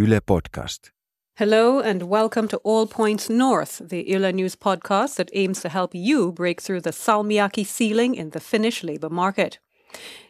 Yle 0.00 0.20
Podcast. 0.20 0.92
Hello 1.36 1.78
and 1.78 2.04
welcome 2.04 2.48
to 2.48 2.56
All 2.58 2.86
Points 2.86 3.28
North, 3.28 3.82
the 3.84 4.08
Yle 4.08 4.32
News 4.32 4.56
podcast 4.56 5.16
that 5.16 5.28
aims 5.34 5.60
to 5.60 5.68
help 5.68 5.94
you 5.94 6.32
break 6.32 6.62
through 6.62 6.80
the 6.80 6.90
salmiakki 6.90 7.66
ceiling 7.66 8.14
in 8.14 8.30
the 8.30 8.40
Finnish 8.40 8.82
labour 8.82 9.10
market. 9.10 9.58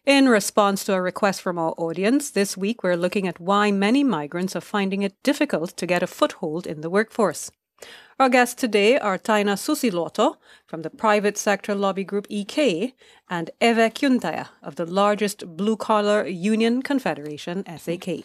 In 0.04 0.28
response 0.28 0.82
to 0.84 0.94
a 0.94 1.00
request 1.00 1.40
from 1.40 1.56
our 1.56 1.74
audience, 1.78 2.30
this 2.30 2.56
week 2.56 2.82
we're 2.82 2.96
looking 2.96 3.28
at 3.28 3.38
why 3.38 3.70
many 3.70 4.02
migrants 4.02 4.56
are 4.56 4.60
finding 4.60 5.02
it 5.02 5.22
difficult 5.22 5.76
to 5.76 5.86
get 5.86 6.02
a 6.02 6.08
foothold 6.08 6.66
in 6.66 6.80
the 6.80 6.90
workforce. 6.90 7.52
Our 8.18 8.28
guests 8.28 8.56
today 8.56 8.98
are 8.98 9.18
Taina 9.18 9.56
Susiluoto 9.56 10.36
from 10.66 10.82
the 10.82 10.90
private 10.90 11.38
sector 11.38 11.76
lobby 11.76 12.02
group 12.02 12.26
EK 12.28 12.92
and 13.28 13.50
Eve 13.60 13.94
Kyntäjä 13.94 14.48
of 14.64 14.74
the 14.74 14.86
largest 14.86 15.56
blue 15.56 15.76
collar 15.76 16.26
union 16.26 16.82
confederation 16.82 17.64
SAK. 17.78 18.24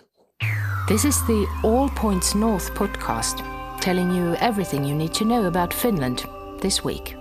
This 0.88 1.04
is 1.04 1.26
the 1.26 1.48
All 1.64 1.90
Points 1.90 2.36
North 2.36 2.76
podcast, 2.76 3.42
telling 3.82 4.12
you 4.12 4.36
everything 4.36 4.84
you 4.84 4.94
need 4.94 5.16
to 5.16 5.26
know 5.26 5.46
about 5.46 5.74
Finland 5.74 6.24
this 6.62 6.84
week. 6.84 7.16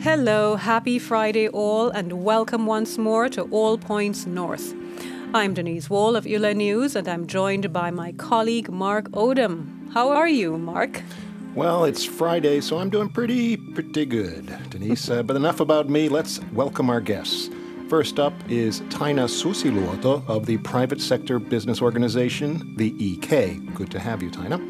Hello, 0.00 0.56
happy 0.56 0.98
Friday 0.98 1.48
all, 1.48 1.90
and 1.90 2.24
welcome 2.24 2.64
once 2.64 2.96
more 2.96 3.28
to 3.28 3.42
All 3.50 3.76
Points 3.76 4.24
North. 4.24 4.72
I'm 5.34 5.52
Denise 5.52 5.90
Wall 5.90 6.16
of 6.16 6.26
Yle 6.26 6.54
News, 6.54 6.96
and 6.96 7.06
I'm 7.06 7.26
joined 7.26 7.74
by 7.74 7.90
my 7.90 8.12
colleague 8.12 8.70
Mark 8.70 9.10
Odom. 9.10 9.92
How 9.92 10.08
are 10.08 10.28
you, 10.28 10.56
Mark? 10.56 11.02
Well, 11.56 11.86
it's 11.86 12.04
Friday, 12.04 12.60
so 12.60 12.76
I'm 12.76 12.90
doing 12.90 13.08
pretty, 13.08 13.56
pretty 13.56 14.04
good, 14.04 14.54
Denise. 14.68 15.08
uh, 15.08 15.22
but 15.22 15.36
enough 15.36 15.60
about 15.60 15.88
me. 15.88 16.10
Let's 16.10 16.38
welcome 16.52 16.90
our 16.90 17.00
guests. 17.00 17.48
First 17.88 18.20
up 18.20 18.34
is 18.46 18.82
Taina 18.90 19.26
Susiluoto 19.26 20.22
of 20.28 20.44
the 20.44 20.58
private 20.58 21.00
sector 21.00 21.38
business 21.38 21.80
organization, 21.80 22.74
the 22.76 22.94
EK. 23.02 23.54
Good 23.72 23.90
to 23.92 23.98
have 23.98 24.22
you, 24.22 24.30
Taina. 24.30 24.60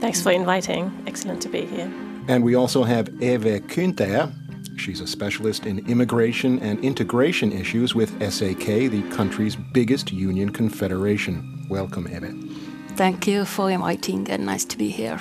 Thanks 0.00 0.22
for 0.22 0.30
inviting. 0.30 0.92
Excellent 1.08 1.42
to 1.42 1.48
be 1.48 1.64
here. 1.66 1.92
And 2.28 2.44
we 2.44 2.54
also 2.54 2.84
have 2.84 3.08
Eve 3.20 3.60
Kyntäjä. 3.66 4.32
She's 4.78 5.00
a 5.00 5.06
specialist 5.08 5.66
in 5.66 5.80
immigration 5.90 6.60
and 6.60 6.78
integration 6.84 7.50
issues 7.50 7.96
with 7.96 8.10
SAK, 8.22 8.88
the 8.88 9.02
country's 9.10 9.56
biggest 9.56 10.12
union 10.12 10.50
confederation. 10.50 11.66
Welcome, 11.68 12.06
Eve. 12.06 12.48
Thank 12.94 13.26
you 13.26 13.44
for 13.44 13.68
inviting 13.68 14.30
and 14.30 14.46
nice 14.46 14.64
to 14.66 14.78
be 14.78 14.90
here. 14.90 15.18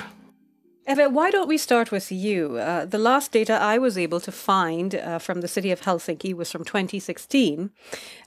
Eva, 0.88 1.10
why 1.10 1.32
don't 1.32 1.48
we 1.48 1.58
start 1.58 1.92
with 1.92 2.12
you? 2.12 2.58
Uh, 2.58 2.86
the 2.86 3.00
last 3.00 3.32
data 3.32 3.54
I 3.54 3.80
was 3.80 3.98
able 3.98 4.20
to 4.20 4.32
find 4.32 4.94
uh, 4.94 5.18
from 5.18 5.42
the 5.42 5.48
city 5.48 5.72
of 5.72 5.82
Helsinki 5.82 6.32
was 6.36 6.52
from 6.52 6.64
2016, 6.64 7.72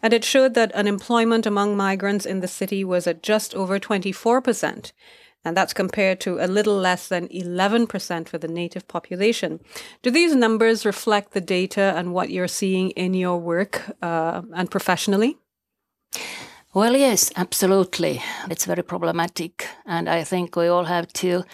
and 0.02 0.12
it 0.12 0.24
showed 0.24 0.54
that 0.54 0.72
unemployment 0.72 1.46
among 1.46 1.76
migrants 1.76 2.26
in 2.26 2.40
the 2.40 2.48
city 2.48 2.82
was 2.82 3.06
at 3.06 3.22
just 3.22 3.54
over 3.54 3.78
24%. 3.78 4.92
And 5.44 5.56
that's 5.56 5.72
compared 5.72 6.18
to 6.22 6.44
a 6.44 6.48
little 6.48 6.76
less 6.76 7.06
than 7.06 7.28
11% 7.28 8.28
for 8.28 8.38
the 8.38 8.48
native 8.48 8.88
population. 8.88 9.60
Do 10.02 10.10
these 10.10 10.34
numbers 10.34 10.84
reflect 10.84 11.34
the 11.34 11.40
data 11.40 11.94
and 11.96 12.12
what 12.12 12.30
you're 12.30 12.48
seeing 12.48 12.90
in 12.90 13.14
your 13.14 13.38
work 13.38 13.82
uh, 14.02 14.42
and 14.52 14.68
professionally? 14.68 15.38
Well, 16.74 16.96
yes, 16.96 17.30
absolutely. 17.36 18.20
It's 18.50 18.64
very 18.64 18.82
problematic, 18.82 19.68
and 19.86 20.08
I 20.08 20.24
think 20.24 20.56
we 20.56 20.66
all 20.66 20.84
have 20.84 21.12
to 21.14 21.44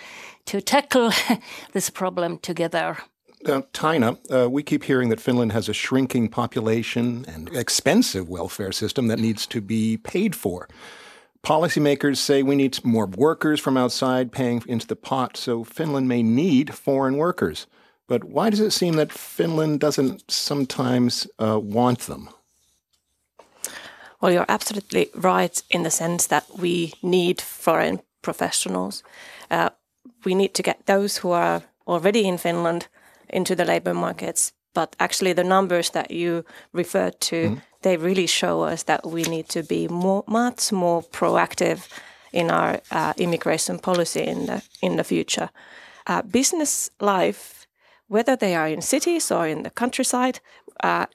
to 0.46 0.60
tackle 0.60 1.10
this 1.72 1.90
problem 1.90 2.38
together. 2.38 2.98
Uh, 3.46 3.60
Taina, 3.72 4.18
uh, 4.32 4.48
we 4.48 4.62
keep 4.62 4.84
hearing 4.84 5.10
that 5.10 5.20
Finland 5.20 5.52
has 5.52 5.68
a 5.68 5.74
shrinking 5.74 6.28
population 6.28 7.26
and 7.28 7.54
expensive 7.54 8.28
welfare 8.28 8.72
system 8.72 9.08
that 9.08 9.18
needs 9.18 9.46
to 9.46 9.60
be 9.60 9.98
paid 9.98 10.34
for. 10.34 10.66
Policymakers 11.42 12.16
say 12.16 12.42
we 12.42 12.56
need 12.56 12.82
more 12.84 13.06
workers 13.06 13.60
from 13.60 13.76
outside 13.76 14.32
paying 14.32 14.62
into 14.66 14.86
the 14.86 14.96
pot, 14.96 15.36
so 15.36 15.62
Finland 15.62 16.08
may 16.08 16.22
need 16.22 16.74
foreign 16.74 17.18
workers. 17.18 17.66
But 18.06 18.24
why 18.24 18.48
does 18.48 18.60
it 18.60 18.70
seem 18.70 18.94
that 18.94 19.12
Finland 19.12 19.80
doesn't 19.80 20.30
sometimes 20.30 21.26
uh, 21.38 21.60
want 21.62 22.00
them? 22.00 22.30
Well, 24.20 24.32
you're 24.32 24.46
absolutely 24.48 25.10
right 25.14 25.62
in 25.68 25.82
the 25.82 25.90
sense 25.90 26.28
that 26.28 26.46
we 26.56 26.94
need 27.02 27.42
foreign 27.42 28.00
professionals. 28.22 29.02
Uh, 29.50 29.68
we 30.24 30.34
need 30.34 30.54
to 30.54 30.62
get 30.62 30.86
those 30.86 31.18
who 31.18 31.30
are 31.30 31.62
already 31.86 32.26
in 32.26 32.38
Finland 32.38 32.88
into 33.28 33.54
the 33.54 33.64
labor 33.64 33.94
markets. 33.94 34.52
But 34.74 34.96
actually, 34.98 35.34
the 35.34 35.44
numbers 35.44 35.90
that 35.90 36.10
you 36.10 36.44
referred 36.72 37.20
to, 37.20 37.36
mm. 37.36 37.60
they 37.82 37.96
really 37.96 38.26
show 38.26 38.62
us 38.62 38.82
that 38.84 39.06
we 39.06 39.22
need 39.22 39.48
to 39.48 39.62
be 39.62 39.88
more, 39.88 40.24
much 40.26 40.72
more 40.72 41.02
proactive 41.02 41.88
in 42.32 42.50
our 42.50 42.80
uh, 42.90 43.12
immigration 43.16 43.78
policy 43.78 44.22
in 44.22 44.46
the 44.46 44.62
in 44.80 44.96
the 44.96 45.04
future. 45.04 45.48
Uh, 46.06 46.22
business 46.22 46.90
life, 47.00 47.66
whether 48.08 48.36
they 48.36 48.54
are 48.54 48.68
in 48.68 48.82
cities 48.82 49.30
or 49.30 49.46
in 49.46 49.62
the 49.62 49.70
countryside, 49.70 50.40
uh, 50.82 51.06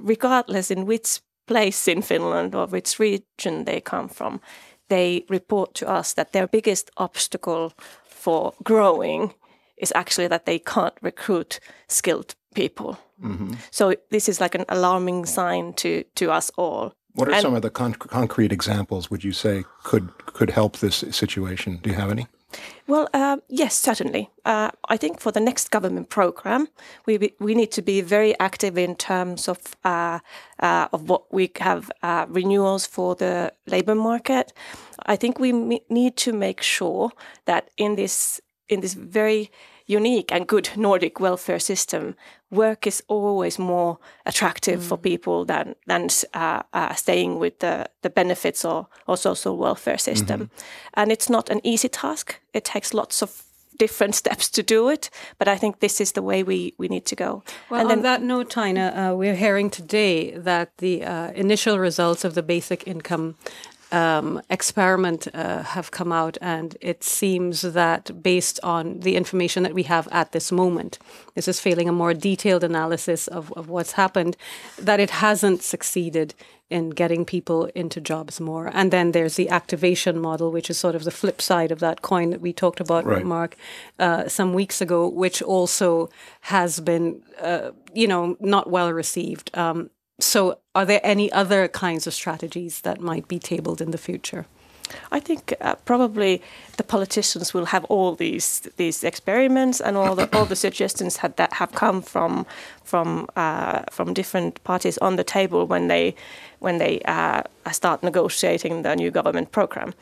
regardless 0.00 0.70
in 0.70 0.86
which 0.86 1.20
place 1.46 1.88
in 1.88 2.02
Finland 2.02 2.54
or 2.54 2.66
which 2.66 2.98
region 2.98 3.64
they 3.64 3.80
come 3.80 4.08
from, 4.08 4.40
they 4.88 5.24
report 5.28 5.74
to 5.74 5.98
us 5.98 6.14
that 6.14 6.32
their 6.32 6.46
biggest 6.46 6.90
obstacle 6.96 7.72
for 8.28 8.52
growing 8.62 9.32
is 9.78 9.90
actually 9.94 10.28
that 10.28 10.44
they 10.44 10.58
can't 10.58 10.92
recruit 11.00 11.60
skilled 11.86 12.34
people. 12.54 12.98
Mm-hmm. 13.24 13.54
So 13.70 13.94
this 14.10 14.28
is 14.28 14.38
like 14.38 14.54
an 14.54 14.66
alarming 14.68 15.24
sign 15.24 15.72
to 15.74 16.04
to 16.16 16.30
us 16.30 16.50
all. 16.58 16.92
What 17.14 17.28
are 17.28 17.32
and 17.32 17.42
some 17.42 17.54
of 17.54 17.62
the 17.62 17.70
con- 17.70 17.94
concrete 17.94 18.52
examples 18.52 19.10
would 19.10 19.24
you 19.24 19.32
say 19.32 19.64
could 19.82 20.10
could 20.36 20.50
help 20.50 20.76
this 20.76 20.96
situation? 21.10 21.78
Do 21.82 21.88
you 21.88 21.96
have 21.96 22.10
any? 22.10 22.26
Well, 22.86 23.08
uh, 23.12 23.36
yes, 23.48 23.74
certainly. 23.74 24.30
Uh, 24.44 24.70
I 24.88 24.96
think 24.96 25.20
for 25.20 25.30
the 25.30 25.40
next 25.40 25.70
government 25.70 26.08
program, 26.08 26.68
we 27.06 27.34
we 27.38 27.54
need 27.54 27.70
to 27.72 27.82
be 27.82 28.00
very 28.00 28.34
active 28.38 28.78
in 28.78 28.96
terms 28.96 29.48
of 29.48 29.58
uh, 29.84 30.20
uh 30.62 30.88
of 30.92 31.08
what 31.08 31.22
we 31.32 31.50
have 31.60 31.90
uh, 32.02 32.24
renewals 32.28 32.86
for 32.86 33.14
the 33.14 33.52
labour 33.66 33.94
market. 33.94 34.52
I 35.06 35.16
think 35.16 35.38
we 35.38 35.52
need 35.88 36.16
to 36.16 36.32
make 36.32 36.62
sure 36.62 37.10
that 37.44 37.70
in 37.76 37.96
this 37.96 38.40
in 38.68 38.80
this 38.80 38.94
very 38.94 39.50
unique 39.88 40.30
and 40.30 40.46
good 40.46 40.70
Nordic 40.76 41.18
welfare 41.18 41.58
system, 41.58 42.14
work 42.50 42.86
is 42.86 43.02
always 43.08 43.58
more 43.58 43.98
attractive 44.26 44.80
mm. 44.80 44.88
for 44.88 44.98
people 44.98 45.44
than 45.44 45.74
than 45.86 46.08
uh, 46.34 46.62
uh, 46.72 46.94
staying 46.94 47.40
with 47.40 47.58
the, 47.58 47.86
the 48.02 48.10
benefits 48.10 48.64
or, 48.64 48.86
or 49.06 49.16
social 49.16 49.56
welfare 49.56 49.98
system. 49.98 50.40
Mm-hmm. 50.40 50.94
And 50.94 51.12
it's 51.12 51.28
not 51.28 51.50
an 51.50 51.60
easy 51.64 51.88
task. 51.88 52.38
It 52.52 52.64
takes 52.64 52.94
lots 52.94 53.22
of 53.22 53.42
different 53.78 54.14
steps 54.22 54.48
to 54.50 54.62
do 54.62 54.88
it, 54.88 55.10
but 55.38 55.48
I 55.48 55.56
think 55.56 55.80
this 55.80 56.00
is 56.00 56.12
the 56.12 56.22
way 56.22 56.42
we, 56.42 56.74
we 56.78 56.88
need 56.88 57.06
to 57.06 57.16
go. 57.16 57.42
Well, 57.70 57.80
and 57.80 57.90
on 57.90 58.02
that 58.02 58.22
note, 58.22 58.50
Taina, 58.50 59.12
uh, 59.12 59.16
we're 59.16 59.36
hearing 59.36 59.70
today 59.70 60.32
that 60.32 60.76
the 60.78 61.04
uh, 61.04 61.30
initial 61.32 61.78
results 61.78 62.24
of 62.24 62.34
the 62.34 62.42
basic 62.42 62.86
income 62.86 63.36
um, 63.92 64.42
experiment 64.50 65.28
uh, 65.34 65.62
have 65.62 65.90
come 65.90 66.12
out, 66.12 66.36
and 66.40 66.76
it 66.80 67.02
seems 67.02 67.62
that 67.62 68.22
based 68.22 68.60
on 68.62 69.00
the 69.00 69.16
information 69.16 69.62
that 69.62 69.74
we 69.74 69.84
have 69.84 70.08
at 70.10 70.32
this 70.32 70.52
moment, 70.52 70.98
this 71.34 71.48
is 71.48 71.60
failing 71.60 71.88
a 71.88 71.92
more 71.92 72.14
detailed 72.14 72.64
analysis 72.64 73.28
of, 73.28 73.52
of 73.52 73.68
what's 73.68 73.92
happened, 73.92 74.36
that 74.78 75.00
it 75.00 75.10
hasn't 75.10 75.62
succeeded 75.62 76.34
in 76.70 76.90
getting 76.90 77.24
people 77.24 77.64
into 77.74 78.00
jobs 78.00 78.40
more. 78.40 78.70
And 78.74 78.90
then 78.90 79.12
there's 79.12 79.36
the 79.36 79.48
activation 79.48 80.18
model, 80.18 80.52
which 80.52 80.68
is 80.68 80.76
sort 80.76 80.94
of 80.94 81.04
the 81.04 81.10
flip 81.10 81.40
side 81.40 81.72
of 81.72 81.80
that 81.80 82.02
coin 82.02 82.30
that 82.30 82.42
we 82.42 82.52
talked 82.52 82.80
about, 82.80 83.06
right. 83.06 83.24
Mark, 83.24 83.56
uh, 83.98 84.28
some 84.28 84.52
weeks 84.52 84.80
ago, 84.82 85.08
which 85.08 85.40
also 85.40 86.10
has 86.42 86.80
been, 86.80 87.22
uh, 87.40 87.70
you 87.94 88.06
know, 88.06 88.36
not 88.40 88.68
well 88.68 88.92
received. 88.92 89.56
Um, 89.56 89.90
so, 90.20 90.58
are 90.74 90.84
there 90.84 91.00
any 91.02 91.30
other 91.32 91.68
kinds 91.68 92.06
of 92.06 92.14
strategies 92.14 92.80
that 92.80 93.00
might 93.00 93.28
be 93.28 93.38
tabled 93.38 93.80
in 93.80 93.90
the 93.90 93.98
future? 93.98 94.46
I 95.12 95.20
think 95.20 95.54
uh, 95.60 95.74
probably 95.84 96.42
the 96.76 96.82
politicians 96.82 97.52
will 97.52 97.66
have 97.66 97.84
all 97.84 98.14
these 98.14 98.60
these 98.76 99.04
experiments 99.04 99.80
and 99.80 99.96
all 99.96 100.14
the 100.14 100.28
all 100.36 100.46
the 100.46 100.56
suggestions 100.56 101.18
had, 101.18 101.36
that 101.36 101.52
have 101.54 101.72
come 101.72 102.02
from 102.02 102.46
from 102.84 103.26
uh, 103.36 103.82
from 103.90 104.14
different 104.14 104.62
parties 104.64 104.98
on 104.98 105.16
the 105.16 105.24
table 105.24 105.66
when 105.66 105.88
they 105.88 106.14
when 106.58 106.78
they 106.78 107.00
uh, 107.04 107.42
start 107.70 108.02
negotiating 108.02 108.82
the 108.82 108.96
new 108.96 109.10
government 109.10 109.52
program, 109.52 109.92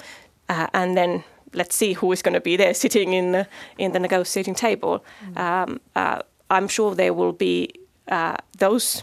uh, 0.49 0.67
and 0.73 0.97
then 0.97 1.25
let's 1.53 1.75
see 1.75 1.95
who 1.95 2.13
is 2.13 2.23
going 2.23 2.35
to 2.35 2.41
be 2.41 2.57
there 2.57 2.75
sitting 2.85 3.13
in 3.13 3.33
the, 3.33 3.47
in 3.79 3.93
the 3.93 3.99
negotiating 3.99 4.55
table. 4.55 5.05
Mm. 5.35 5.39
Um, 5.39 5.81
uh, 5.95 6.21
I'm 6.51 6.69
sure 6.69 6.95
there 6.95 7.13
will 7.13 7.33
be 7.33 7.71
uh, 8.09 8.37
those 8.59 9.03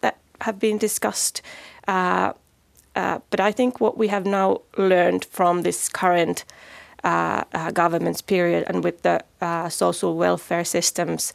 that 0.00 0.18
have 0.40 0.58
been 0.58 0.78
discussed. 0.78 1.42
Uh, 1.88 2.32
uh, 2.94 3.18
but 3.30 3.40
I 3.40 3.52
think 3.52 3.80
what 3.80 3.98
we 3.98 4.08
have 4.08 4.24
now 4.24 4.62
learned 4.76 5.24
from 5.24 5.62
this 5.62 5.88
current 5.88 6.44
uh, 7.04 7.44
uh 7.52 7.70
government's 7.70 8.22
period 8.22 8.64
and 8.68 8.82
with 8.82 9.02
the 9.02 9.20
uh, 9.40 9.68
social 9.68 10.16
welfare 10.16 10.64
systems, 10.64 11.32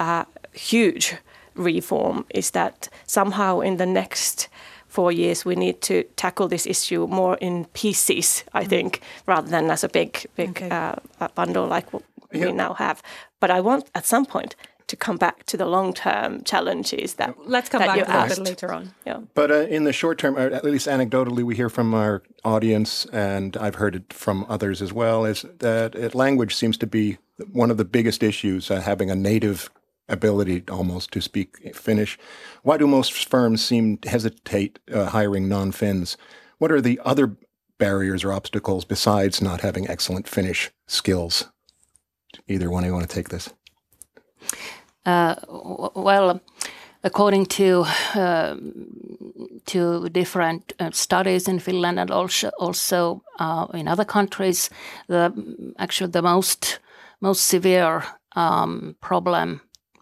uh, 0.00 0.24
huge 0.52 1.16
reform 1.54 2.24
is 2.30 2.50
that 2.50 2.88
somehow 3.06 3.60
in 3.60 3.76
the 3.76 3.86
next 3.86 4.48
four 4.88 5.12
years 5.12 5.44
we 5.44 5.54
need 5.54 5.80
to 5.80 6.02
tackle 6.16 6.48
this 6.48 6.66
issue 6.66 7.06
more 7.06 7.36
in 7.40 7.64
pieces, 7.72 8.44
I 8.52 8.64
think, 8.64 9.00
rather 9.26 9.48
than 9.48 9.70
as 9.70 9.84
a 9.84 9.88
big 9.88 10.26
big 10.36 10.50
Okay. 10.50 10.68
uh, 10.70 11.28
bundle 11.34 11.66
like 11.66 11.92
what 11.92 12.02
Yeah. 12.32 12.46
we 12.46 12.52
now 12.52 12.74
have. 12.74 13.02
But 13.40 13.50
I 13.50 13.60
want 13.60 13.90
at 13.94 14.06
some 14.06 14.26
point 14.26 14.56
to 14.86 14.96
come 14.96 15.16
back 15.16 15.44
to 15.46 15.56
the 15.56 15.66
long 15.66 15.92
term 15.92 16.42
challenges 16.44 17.14
that 17.14 17.34
Let's 17.46 17.68
come 17.68 17.80
that 17.80 17.88
back 17.88 17.96
you 17.98 18.04
to 18.04 18.10
that 18.10 18.26
a 18.26 18.28
bit 18.28 18.38
asked. 18.38 18.44
later 18.48 18.72
on. 18.72 18.94
Yeah. 19.06 19.20
But 19.34 19.50
uh, 19.50 19.54
in 19.66 19.84
the 19.84 19.92
short 19.92 20.18
term, 20.18 20.36
or 20.36 20.50
at 20.50 20.64
least 20.64 20.86
anecdotally, 20.86 21.42
we 21.42 21.56
hear 21.56 21.70
from 21.70 21.94
our 21.94 22.22
audience, 22.44 23.06
and 23.06 23.56
I've 23.56 23.76
heard 23.76 23.96
it 23.96 24.12
from 24.12 24.44
others 24.48 24.82
as 24.82 24.92
well, 24.92 25.24
is 25.24 25.44
that 25.58 25.96
uh, 25.96 26.10
language 26.16 26.54
seems 26.54 26.76
to 26.78 26.86
be 26.86 27.18
one 27.52 27.70
of 27.70 27.76
the 27.76 27.84
biggest 27.84 28.22
issues, 28.22 28.70
uh, 28.70 28.80
having 28.80 29.10
a 29.10 29.14
native 29.14 29.70
ability 30.08 30.62
almost 30.70 31.10
to 31.12 31.20
speak 31.20 31.74
Finnish. 31.74 32.18
Why 32.62 32.76
do 32.76 32.86
most 32.86 33.28
firms 33.28 33.64
seem 33.64 33.96
to 33.98 34.08
hesitate 34.08 34.78
uh, 34.92 35.06
hiring 35.06 35.48
non 35.48 35.72
Finns? 35.72 36.16
What 36.58 36.70
are 36.70 36.80
the 36.80 37.00
other 37.04 37.36
barriers 37.78 38.22
or 38.22 38.32
obstacles 38.32 38.84
besides 38.84 39.40
not 39.40 39.62
having 39.62 39.88
excellent 39.88 40.28
Finnish 40.28 40.70
skills? 40.86 41.48
Either 42.48 42.70
one 42.70 42.84
of 42.84 42.88
you 42.88 42.92
want 42.94 43.08
to 43.08 43.14
take 43.14 43.30
this? 43.30 43.50
Uh, 45.06 45.34
well, 45.94 46.40
according 47.02 47.46
to 47.46 47.84
uh, 48.14 48.56
to 49.66 50.08
different 50.08 50.72
uh, 50.80 50.90
studies 50.92 51.48
in 51.48 51.58
Finland 51.58 51.98
and 51.98 52.10
also 52.10 52.50
also 52.58 53.22
uh, 53.38 53.66
in 53.74 53.88
other 53.88 54.04
countries, 54.04 54.70
the 55.08 55.32
actually 55.78 56.10
the 56.10 56.22
most 56.22 56.80
most 57.20 57.46
severe 57.46 58.02
um, 58.36 58.96
problem 59.00 59.60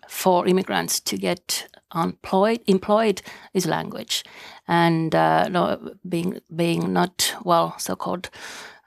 for 0.09 0.47
immigrants 0.47 1.01
to 1.01 1.17
get 1.17 1.69
employed 1.95 2.61
employed 2.67 3.23
is 3.53 3.67
language, 3.67 4.23
and 4.69 5.15
uh, 5.15 5.49
no, 5.49 5.77
being 6.09 6.41
being 6.57 6.93
not 6.93 7.35
well 7.45 7.75
so 7.79 7.97
called 7.97 8.31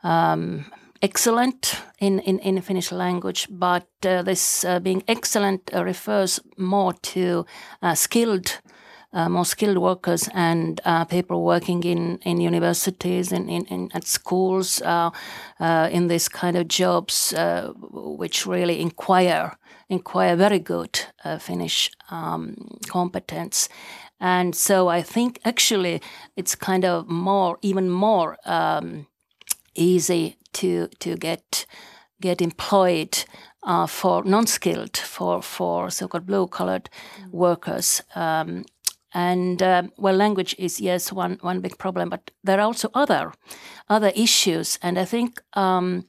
um, 0.04 0.66
excellent 1.01 1.81
in, 2.00 2.19
in, 2.19 2.39
in 2.39 2.62
Finnish 2.62 2.92
language, 2.92 3.47
but 3.50 3.88
uh, 4.06 4.21
this 4.24 4.65
uh, 4.65 4.80
being 4.80 5.03
excellent 5.07 5.74
uh, 5.74 5.83
refers 5.83 6.39
more 6.57 6.94
to 6.94 7.45
uh, 7.81 7.95
skilled, 7.95 8.62
uh, 9.13 9.30
more 9.30 9.45
skilled 9.45 9.77
workers 9.77 10.30
and 10.33 10.81
uh, 10.86 11.06
people 11.06 11.44
working 11.44 11.83
in, 11.83 12.18
in 12.24 12.39
universities 12.42 13.31
and 13.31 13.50
in, 13.50 13.65
in, 13.65 13.89
at 13.94 14.06
schools 14.06 14.81
in 15.59 16.07
this 16.07 16.30
kind 16.30 16.57
of 16.57 16.68
jobs 16.68 17.33
which 17.92 18.45
really 18.45 18.81
inquire 18.81 19.57
inquire 19.88 20.36
very 20.36 20.57
good 20.57 21.00
Finnish 21.39 21.92
um, 22.09 22.56
competence. 22.88 23.69
And 24.19 24.56
so 24.56 24.88
I 24.88 25.03
think 25.03 25.39
actually 25.45 26.01
it's 26.36 26.56
kind 26.56 26.86
of 26.86 27.07
more, 27.07 27.59
even 27.62 27.92
more 27.92 28.38
um, 28.45 29.06
easy 29.75 30.38
to 30.56 30.88
to 31.00 31.16
get 31.16 31.66
get 32.22 32.42
employed 32.42 33.25
uh, 33.63 33.88
for 33.88 34.24
non-skilled 34.24 34.98
for 34.98 35.42
for 35.42 35.90
so-called 35.90 36.25
blue-collar 36.25 36.81
workers. 37.31 38.02
Um, 38.16 38.63
and 39.13 39.62
um, 39.62 39.92
well, 39.98 40.16
language 40.16 40.56
is 40.60 40.81
yes 40.81 41.13
one 41.13 41.38
one 41.42 41.62
big 41.62 41.78
problem, 41.78 42.10
but 42.10 42.31
there 42.44 42.60
are 42.60 42.68
also 42.68 42.90
other 42.94 43.31
other 43.90 44.12
issues, 44.16 44.80
and 44.81 44.98
I 44.98 45.06
think 45.06 45.42
um, 45.54 46.06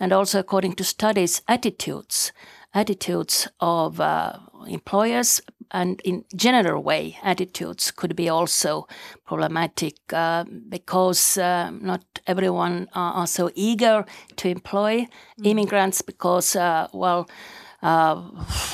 and 0.00 0.12
also 0.12 0.38
according 0.38 0.74
to 0.76 0.84
studies, 0.84 1.42
attitudes 1.46 2.32
attitudes 2.74 3.48
of 3.60 4.00
uh, 4.00 4.38
employers 4.68 5.40
and 5.70 6.00
in 6.04 6.24
general 6.34 6.82
way 6.82 7.18
attitudes 7.22 7.90
could 7.90 8.16
be 8.16 8.28
also 8.28 8.86
problematic 9.26 9.96
uh, 10.12 10.44
because 10.68 11.38
uh, 11.38 11.70
not 11.70 12.02
everyone 12.26 12.88
are, 12.94 13.12
are 13.12 13.26
so 13.26 13.50
eager 13.54 14.04
to 14.36 14.48
employ 14.48 15.06
immigrants 15.44 16.02
because 16.02 16.56
uh, 16.56 16.88
well 16.92 17.28
uh, 17.82 18.20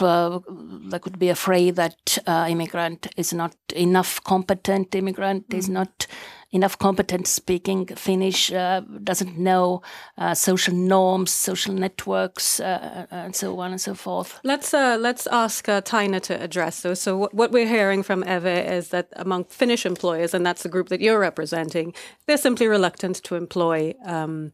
uh, 0.00 0.40
they 0.88 0.98
could 0.98 1.18
be 1.18 1.28
afraid 1.28 1.76
that 1.76 2.18
uh, 2.26 2.46
immigrant 2.48 3.06
is 3.16 3.34
not 3.34 3.54
enough 3.76 4.22
competent 4.24 4.94
immigrant 4.94 5.44
is 5.52 5.68
not 5.68 6.06
enough 6.54 6.78
competent 6.78 7.26
speaking 7.26 7.86
Finnish, 7.96 8.52
uh, 8.52 8.80
doesn't 9.02 9.36
know 9.36 9.82
uh, 10.16 10.34
social 10.34 10.72
norms, 10.72 11.32
social 11.32 11.74
networks, 11.74 12.60
uh, 12.60 13.06
and 13.10 13.34
so 13.34 13.58
on 13.58 13.72
and 13.72 13.80
so 13.80 13.94
forth. 13.94 14.40
Let's 14.44 14.72
uh, 14.72 14.96
let's 15.00 15.26
ask 15.26 15.68
uh, 15.68 15.80
Taina 15.80 16.20
to 16.22 16.40
address 16.40 16.80
those. 16.82 17.00
So 17.00 17.28
what, 17.32 17.50
we're 17.50 17.66
hearing 17.66 18.04
from 18.04 18.22
Eve 18.22 18.46
is 18.46 18.88
that 18.88 19.08
among 19.16 19.44
Finnish 19.44 19.84
employers, 19.84 20.32
and 20.32 20.46
that's 20.46 20.62
the 20.62 20.68
group 20.68 20.88
that 20.88 21.00
you're 21.00 21.18
representing, 21.18 21.92
they're 22.26 22.36
simply 22.36 22.68
reluctant 22.68 23.22
to 23.24 23.34
employ 23.34 23.94
um, 24.04 24.52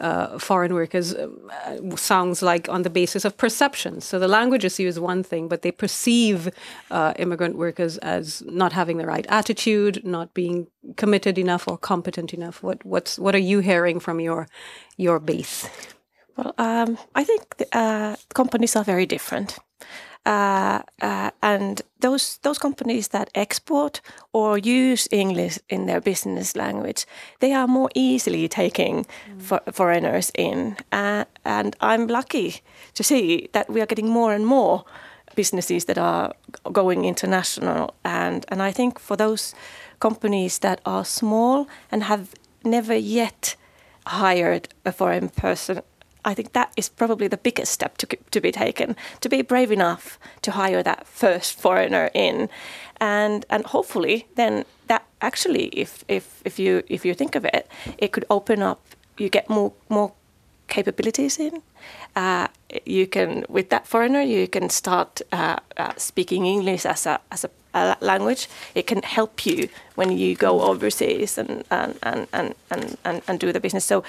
uh, 0.00 0.38
foreign 0.38 0.72
workers. 0.72 1.14
Uh, 1.14 1.96
sounds 1.96 2.40
like 2.42 2.68
on 2.68 2.82
the 2.82 2.90
basis 2.90 3.24
of 3.26 3.36
perception. 3.36 4.00
So 4.00 4.18
the 4.18 4.28
language 4.28 4.64
issue 4.64 4.88
is 4.88 4.98
one 4.98 5.22
thing, 5.22 5.48
but 5.48 5.60
they 5.60 5.72
perceive 5.72 6.48
uh, 6.90 7.12
immigrant 7.18 7.56
workers 7.58 7.98
as 7.98 8.42
not 8.46 8.72
having 8.72 8.96
the 8.96 9.06
right 9.06 9.26
attitude, 9.28 10.02
not 10.04 10.32
being 10.32 10.66
committed 10.96 11.38
enough 11.38 11.68
or 11.68 11.78
competent 11.78 12.32
enough. 12.32 12.62
What 12.62 12.84
what's 12.84 13.18
what 13.18 13.34
are 13.34 13.44
you 13.50 13.60
hearing 13.60 14.00
from 14.00 14.20
your 14.20 14.46
your 14.96 15.20
base? 15.20 15.68
Well, 16.36 16.54
um, 16.58 16.98
I 17.14 17.24
think 17.24 17.56
the, 17.56 17.66
uh, 17.72 18.16
companies 18.34 18.76
are 18.76 18.84
very 18.84 19.06
different. 19.06 19.58
Uh, 20.24 20.82
uh, 21.00 21.30
and 21.42 21.82
those 22.00 22.38
those 22.42 22.58
companies 22.58 23.08
that 23.08 23.28
export 23.34 24.00
or 24.32 24.56
use 24.56 25.08
English 25.10 25.58
in 25.68 25.86
their 25.86 26.00
business 26.00 26.54
language, 26.54 27.06
they 27.40 27.52
are 27.52 27.66
more 27.66 27.90
easily 27.94 28.48
taking 28.48 29.06
for, 29.38 29.60
foreigners 29.72 30.30
in. 30.38 30.76
Uh, 30.92 31.24
and 31.44 31.74
I'm 31.80 32.06
lucky 32.06 32.62
to 32.94 33.02
see 33.02 33.48
that 33.52 33.68
we 33.68 33.80
are 33.80 33.86
getting 33.86 34.08
more 34.08 34.32
and 34.32 34.46
more 34.46 34.84
businesses 35.34 35.84
that 35.86 35.98
are 35.98 36.32
going 36.72 37.04
international. 37.04 37.94
And 38.04 38.44
and 38.48 38.62
I 38.62 38.72
think 38.72 39.00
for 39.00 39.16
those 39.16 39.54
companies 40.02 40.58
that 40.58 40.80
are 40.84 41.04
small 41.04 41.68
and 41.90 42.02
have 42.02 42.24
never 42.64 42.96
yet 42.96 43.56
hired 44.06 44.68
a 44.84 44.92
foreign 44.92 45.28
person. 45.28 45.80
I 46.24 46.34
think 46.34 46.52
that 46.52 46.72
is 46.76 46.88
probably 46.88 47.28
the 47.28 47.36
biggest 47.36 47.72
step 47.72 47.98
to, 47.98 48.06
to 48.30 48.40
be 48.40 48.52
taken 48.52 48.96
to 49.20 49.28
be 49.28 49.42
brave 49.42 49.72
enough 49.72 50.18
to 50.42 50.50
hire 50.52 50.82
that 50.82 51.06
first 51.06 51.60
foreigner 51.60 52.10
in, 52.14 52.48
and 53.00 53.46
and 53.48 53.66
hopefully 53.66 54.26
then 54.36 54.64
that 54.86 55.02
actually 55.20 55.66
if 55.84 56.04
if 56.08 56.24
if 56.44 56.58
you 56.58 56.82
if 56.88 57.04
you 57.04 57.14
think 57.14 57.34
of 57.36 57.44
it, 57.44 57.66
it 57.98 58.12
could 58.12 58.26
open 58.28 58.62
up. 58.62 58.80
You 59.18 59.28
get 59.28 59.48
more 59.48 59.72
more 59.88 60.12
capabilities 60.68 61.38
in. 61.38 61.62
Uh, 62.16 62.46
you 62.86 63.06
can 63.06 63.44
with 63.48 63.68
that 63.68 63.86
foreigner 63.86 64.22
you 64.22 64.48
can 64.48 64.70
start 64.70 65.22
uh, 65.32 65.56
uh, 65.76 65.92
speaking 65.96 66.46
English 66.46 66.86
as 66.86 67.06
a 67.06 67.18
as 67.30 67.44
a, 67.44 67.50
language. 68.00 68.48
It 68.74 68.86
can 68.86 69.02
help 69.02 69.46
you 69.46 69.68
when 69.94 70.16
you 70.16 70.34
go 70.34 70.60
overseas 70.62 71.38
and 71.38 71.64
and, 71.70 71.98
and, 72.02 72.26
and, 72.32 72.54
and, 72.70 72.96
and, 73.04 73.22
and 73.26 73.40
do 73.40 73.52
the 73.52 73.60
business. 73.60 73.84
So 73.84 74.04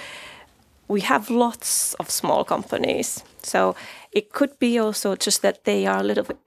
we 0.87 1.01
have 1.01 1.29
lots 1.29 1.93
of 1.95 2.09
small 2.09 2.43
companies. 2.43 3.23
So 3.41 3.75
it 4.11 4.31
could 4.31 4.59
be 4.59 4.79
also 4.79 5.15
just 5.15 5.41
that 5.41 5.63
they 5.63 5.85
are 5.87 5.99
a 5.99 6.03
little 6.03 6.23
bit 6.23 6.42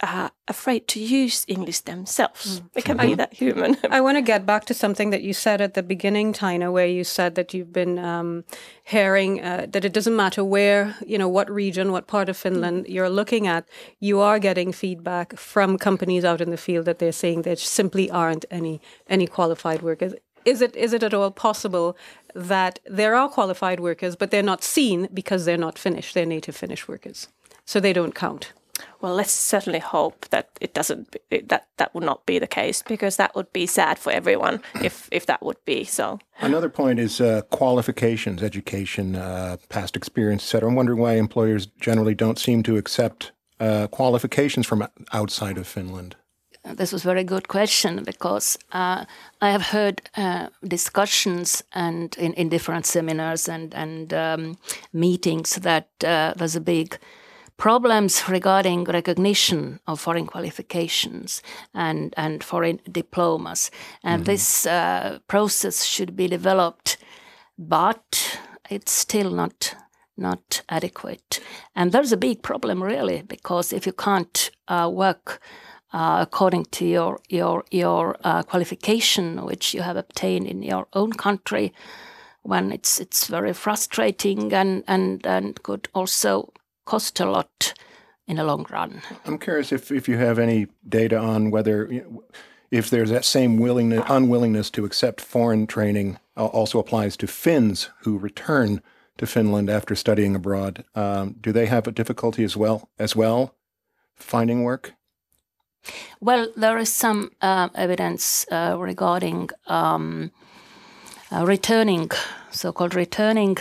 uh, 0.00 0.28
afraid 0.46 0.82
to 0.88 1.00
use 1.00 1.44
English 1.48 1.80
themselves. 1.80 2.62
It 2.74 2.84
can 2.84 2.96
be 2.96 3.14
that 3.14 3.32
human. 3.32 3.76
I 3.90 4.00
want 4.00 4.16
to 4.16 4.22
get 4.22 4.44
back 4.44 4.64
to 4.66 4.74
something 4.74 5.10
that 5.10 5.22
you 5.22 5.32
said 5.32 5.60
at 5.60 5.74
the 5.74 5.82
beginning, 5.82 6.32
Tina, 6.32 6.70
where 6.70 6.86
you 6.86 7.04
said 7.04 7.34
that 7.34 7.54
you've 7.54 7.72
been 7.72 7.98
um, 7.98 8.44
hearing 8.84 9.40
uh, 9.40 9.66
that 9.72 9.84
it 9.84 9.92
doesn't 9.92 10.16
matter 10.16 10.42
where, 10.44 10.96
you 11.06 11.18
know, 11.18 11.28
what 11.28 11.50
region, 11.50 11.92
what 11.92 12.06
part 12.06 12.28
of 12.28 12.36
Finland 12.36 12.86
you're 12.88 13.14
looking 13.20 13.46
at, 13.46 13.64
you 14.00 14.20
are 14.20 14.38
getting 14.38 14.72
feedback 14.72 15.36
from 15.36 15.78
companies 15.78 16.24
out 16.24 16.40
in 16.40 16.50
the 16.50 16.56
field 16.56 16.84
that 16.84 16.98
they're 16.98 17.12
saying 17.12 17.42
there 17.42 17.56
simply 17.56 18.10
aren't 18.10 18.44
any 18.50 18.80
any 19.08 19.26
qualified 19.26 19.82
workers. 19.82 20.12
Is 20.44 20.60
it 20.62 20.74
is 20.76 20.92
it 20.92 21.02
at 21.02 21.14
all 21.14 21.30
possible 21.30 21.96
that 22.34 22.78
there 22.86 23.14
are 23.14 23.28
qualified 23.28 23.80
workers, 23.80 24.16
but 24.16 24.30
they're 24.30 24.42
not 24.52 24.64
seen 24.64 25.08
because 25.12 25.44
they're 25.44 25.64
not 25.66 25.78
Finnish, 25.78 26.12
they're 26.12 26.26
native 26.26 26.56
Finnish 26.56 26.88
workers, 26.88 27.28
so 27.64 27.80
they 27.80 27.92
don't 27.92 28.14
count? 28.14 28.52
Well, 29.00 29.14
let's 29.14 29.32
certainly 29.32 29.78
hope 29.78 30.28
that 30.30 30.48
it 30.60 30.74
doesn't 30.74 31.16
that 31.48 31.68
that 31.76 31.94
would 31.94 32.04
not 32.04 32.26
be 32.26 32.38
the 32.38 32.46
case 32.46 32.82
because 32.82 33.16
that 33.16 33.34
would 33.34 33.52
be 33.52 33.66
sad 33.66 33.98
for 33.98 34.12
everyone 34.12 34.62
if 34.82 35.08
if 35.12 35.26
that 35.26 35.42
would 35.42 35.64
be 35.64 35.84
so. 35.84 36.18
Another 36.40 36.68
point 36.68 36.98
is 36.98 37.20
uh, 37.20 37.42
qualifications, 37.50 38.42
education, 38.42 39.16
uh, 39.16 39.56
past 39.68 39.96
experience, 39.96 40.42
etc. 40.42 40.68
I'm 40.68 40.74
wondering 40.74 41.00
why 41.00 41.14
employers 41.14 41.66
generally 41.80 42.14
don't 42.14 42.38
seem 42.38 42.62
to 42.62 42.76
accept 42.76 43.32
uh, 43.60 43.86
qualifications 43.88 44.66
from 44.66 44.86
outside 45.12 45.58
of 45.58 45.66
Finland. 45.66 46.16
This 46.62 46.92
was 46.92 47.04
a 47.04 47.08
very 47.08 47.24
good 47.24 47.48
question 47.48 48.04
because 48.04 48.58
uh, 48.72 49.04
I 49.40 49.50
have 49.50 49.62
heard 49.62 50.02
uh, 50.16 50.48
discussions 50.62 51.62
and 51.72 52.14
in, 52.18 52.34
in 52.34 52.50
different 52.50 52.86
seminars 52.86 53.48
and 53.48 53.74
and 53.74 54.12
um, 54.12 54.58
meetings 54.92 55.56
that 55.56 55.88
uh, 56.04 56.34
there's 56.36 56.56
a 56.56 56.60
big 56.60 56.98
problems 57.60 58.26
regarding 58.26 58.84
recognition 58.84 59.80
of 59.86 60.00
foreign 60.00 60.26
qualifications 60.26 61.42
and, 61.74 62.14
and 62.16 62.42
foreign 62.42 62.80
diplomas. 62.90 63.70
And 64.02 64.22
mm-hmm. 64.22 64.32
this 64.32 64.66
uh, 64.66 65.18
process 65.28 65.84
should 65.84 66.16
be 66.16 66.26
developed, 66.26 66.96
but 67.58 68.40
it's 68.70 68.90
still 68.90 69.30
not 69.30 69.76
not 70.16 70.62
adequate. 70.68 71.40
And 71.74 71.92
there's 71.92 72.12
a 72.12 72.16
big 72.16 72.42
problem, 72.42 72.82
really, 72.82 73.22
because 73.22 73.72
if 73.72 73.86
you 73.86 73.92
can't 73.92 74.50
uh, 74.68 74.90
work 74.92 75.40
uh, 75.92 76.18
according 76.20 76.66
to 76.66 76.84
your 76.84 77.20
your 77.28 77.64
your 77.70 78.16
uh, 78.24 78.42
qualification, 78.42 79.44
which 79.46 79.74
you 79.74 79.82
have 79.82 79.96
obtained 79.96 80.46
in 80.46 80.62
your 80.62 80.86
own 80.92 81.12
country, 81.12 81.72
when 82.42 82.72
it's 82.72 83.00
it's 83.00 83.28
very 83.28 83.52
frustrating 83.52 84.52
and 84.52 84.84
and 84.86 85.26
and 85.26 85.62
could 85.62 85.88
also 85.94 86.52
cost 86.84 87.20
a 87.20 87.30
lot 87.30 87.74
in 88.26 88.36
the 88.36 88.44
long 88.44 88.66
run. 88.70 89.02
I'm 89.24 89.38
curious 89.38 89.72
if 89.72 89.90
if 89.90 90.08
you 90.08 90.16
have 90.18 90.38
any 90.38 90.66
data 90.88 91.18
on 91.18 91.50
whether. 91.50 91.88
if 92.70 92.88
there's 92.88 93.10
that 93.10 93.24
same 93.24 93.58
willingness, 93.58 94.04
unwillingness 94.08 94.70
to 94.70 94.84
accept 94.84 95.20
foreign 95.20 95.66
training 95.66 96.18
also 96.36 96.78
applies 96.78 97.16
to 97.16 97.26
Finns 97.26 97.90
who 98.04 98.16
return 98.16 98.80
to 99.18 99.26
Finland 99.26 99.68
after 99.68 99.94
studying 99.94 100.34
abroad. 100.36 100.84
Um, 100.94 101.36
do 101.40 101.52
they 101.52 101.66
have 101.66 101.86
a 101.86 101.92
difficulty 101.92 102.44
as 102.44 102.56
well 102.56 102.88
as 102.98 103.16
well 103.16 103.54
finding 104.14 104.62
work? 104.62 104.94
Well, 106.20 106.48
there 106.56 106.78
is 106.78 106.92
some 106.92 107.30
uh, 107.40 107.68
evidence 107.74 108.46
uh, 108.50 108.76
regarding 108.78 109.50
um, 109.66 110.30
uh, 111.32 111.44
returning, 111.46 112.10
so-called 112.50 112.94
returning 112.94 113.56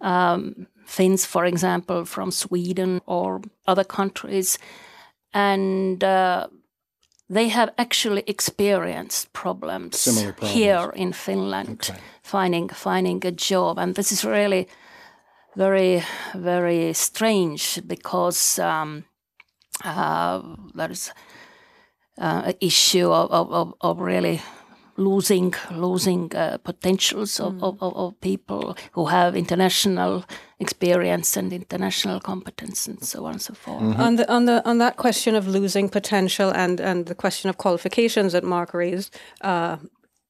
um, 0.00 0.66
Finns, 0.92 1.26
for 1.26 1.46
example, 1.46 2.04
from 2.04 2.30
Sweden 2.30 3.00
or 3.06 3.40
other 3.66 3.84
countries, 3.84 4.58
and 5.32 6.04
uh, 6.04 6.48
they 7.30 7.48
have 7.48 7.70
actually 7.78 8.22
experienced 8.26 9.32
problems, 9.32 10.04
problems. 10.04 10.54
here 10.54 10.92
in 10.94 11.12
Finland, 11.12 11.88
okay. 11.90 11.98
finding 12.22 12.68
finding 12.68 13.26
a 13.26 13.30
job, 13.30 13.78
and 13.78 13.94
this 13.94 14.12
is 14.12 14.24
really 14.24 14.66
very 15.56 16.02
very 16.34 16.92
strange 16.92 17.80
because 17.86 18.58
um, 18.62 19.04
uh, 19.84 20.42
there's 20.74 21.12
uh, 22.18 22.52
issue 22.60 23.10
of, 23.10 23.50
of, 23.50 23.74
of 23.80 24.00
really 24.00 24.40
losing 24.96 25.54
losing 25.70 26.34
uh, 26.34 26.58
potentials 26.58 27.40
of, 27.40 27.54
mm. 27.54 27.62
of, 27.62 27.96
of, 27.96 28.20
people 28.20 28.76
who 28.92 29.06
have 29.06 29.34
international 29.34 30.24
experience 30.60 31.36
and 31.36 31.52
international 31.52 32.20
competence 32.20 32.86
and 32.86 33.02
so 33.02 33.24
on 33.24 33.32
and 33.32 33.42
so 33.42 33.54
forth. 33.54 33.82
Mm-hmm. 33.82 34.00
On 34.00 34.16
the 34.16 34.30
on 34.30 34.44
the 34.44 34.68
on 34.68 34.78
that 34.78 34.96
question 34.96 35.34
of 35.34 35.48
losing 35.48 35.88
potential 35.88 36.50
and 36.50 36.80
and 36.80 37.06
the 37.06 37.14
question 37.14 37.48
of 37.50 37.56
qualifications 37.56 38.32
that 38.32 38.44
Mark 38.44 38.74
raised, 38.74 39.16
uh, 39.40 39.76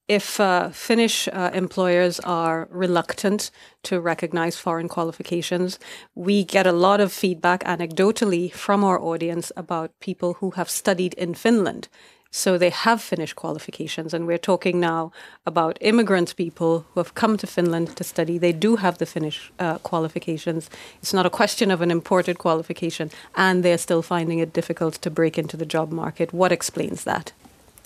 if 0.09 0.41
uh, 0.41 0.69
Finnish 0.71 1.29
uh, 1.29 1.51
employers 1.55 2.21
are 2.21 2.69
reluctant 2.71 3.51
to 3.83 4.01
recognize 4.01 4.57
foreign 4.57 4.89
qualifications, 4.89 5.79
we 6.15 6.45
get 6.45 6.67
a 6.67 6.73
lot 6.73 7.01
of 7.01 7.13
feedback 7.13 7.65
anecdotally 7.65 8.53
from 8.53 8.85
our 8.85 9.01
audience 9.01 9.53
about 9.57 9.99
people 10.01 10.35
who 10.35 10.51
have 10.53 10.69
studied 10.69 11.15
in 11.15 11.35
Finland. 11.35 11.89
So 12.35 12.57
they 12.57 12.71
have 12.71 13.03
Finnish 13.03 13.35
qualifications, 13.35 14.15
and 14.15 14.27
we're 14.27 14.39
talking 14.39 14.81
now 14.81 15.13
about 15.45 15.77
immigrant 15.83 16.35
people 16.35 16.87
who 16.95 17.01
have 17.01 17.13
come 17.15 17.37
to 17.37 17.47
Finland 17.47 17.95
to 17.97 18.05
study. 18.05 18.39
They 18.39 18.53
do 18.53 18.77
have 18.77 18.97
the 18.97 19.05
Finnish 19.05 19.53
uh, 19.59 19.77
qualifications. 19.79 20.71
It's 21.03 21.13
not 21.13 21.27
a 21.27 21.31
question 21.31 21.71
of 21.71 21.83
an 21.83 21.91
imported 21.91 22.39
qualification, 22.39 23.11
and 23.35 23.63
they're 23.63 23.77
still 23.77 24.01
finding 24.01 24.39
it 24.39 24.55
difficult 24.55 24.95
to 25.03 25.11
break 25.11 25.37
into 25.37 25.59
the 25.59 25.67
job 25.67 25.93
market. 25.93 26.33
What 26.33 26.53
explains 26.53 27.05
that? 27.05 27.33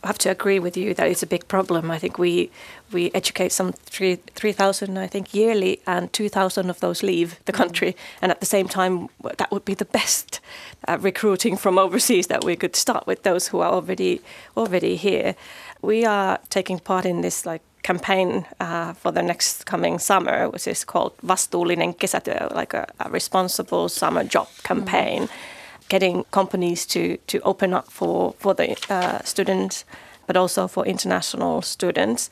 Have 0.07 0.19
to 0.19 0.31
agree 0.31 0.59
with 0.59 0.77
you 0.77 0.95
that 0.95 1.09
it's 1.09 1.23
a 1.23 1.27
big 1.27 1.47
problem. 1.49 1.91
I 1.91 1.99
think 1.99 2.19
we 2.19 2.51
we 2.93 3.11
educate 3.15 3.53
some 3.53 3.73
three 3.73 4.19
three 4.35 4.53
thousand 4.53 4.99
I 4.99 5.09
think 5.09 5.35
yearly, 5.35 5.81
and 5.87 6.13
two 6.13 6.29
thousand 6.29 6.71
of 6.71 6.79
those 6.81 7.07
leave 7.07 7.39
the 7.45 7.53
mm. 7.53 7.57
country. 7.57 7.93
Mm. 7.93 7.97
And 8.23 8.33
at 8.33 8.41
the 8.41 8.47
same 8.47 8.69
time, 8.69 9.09
that 9.37 9.51
would 9.51 9.65
be 9.65 9.75
the 9.75 9.85
best 9.85 10.41
uh, 10.89 10.99
recruiting 11.01 11.59
from 11.59 11.79
overseas 11.79 12.27
that 12.27 12.45
we 12.45 12.57
could 12.57 12.77
start 12.77 13.07
with 13.07 13.23
those 13.23 13.49
who 13.49 13.61
are 13.61 13.73
already 13.73 14.21
already 14.57 14.97
here. 14.97 15.35
We 15.83 16.07
are 16.07 16.39
taking 16.49 16.81
part 16.81 17.05
in 17.05 17.21
this 17.23 17.47
like 17.47 17.63
campaign 17.83 18.45
uh, 18.61 18.93
for 18.95 19.13
the 19.13 19.23
next 19.23 19.67
coming 19.67 19.99
summer, 19.99 20.49
which 20.49 20.67
is 20.67 20.85
called 20.85 21.13
Vastuullinen 21.23 21.95
kesätyö, 21.95 22.55
like 22.55 22.75
a, 22.75 22.87
a 22.99 23.11
responsible 23.11 23.89
summer 23.89 24.25
job 24.25 24.49
campaign. 24.63 25.23
Mm 25.23 25.56
getting 25.89 26.25
companies 26.31 26.87
to 26.87 27.17
to 27.27 27.41
open 27.41 27.75
up 27.75 27.91
for 27.91 28.35
for 28.39 28.55
the 28.55 28.77
uh, 28.91 29.23
students, 29.25 29.85
but 30.27 30.37
also 30.37 30.69
for 30.69 30.87
international 30.87 31.63
students. 31.63 32.31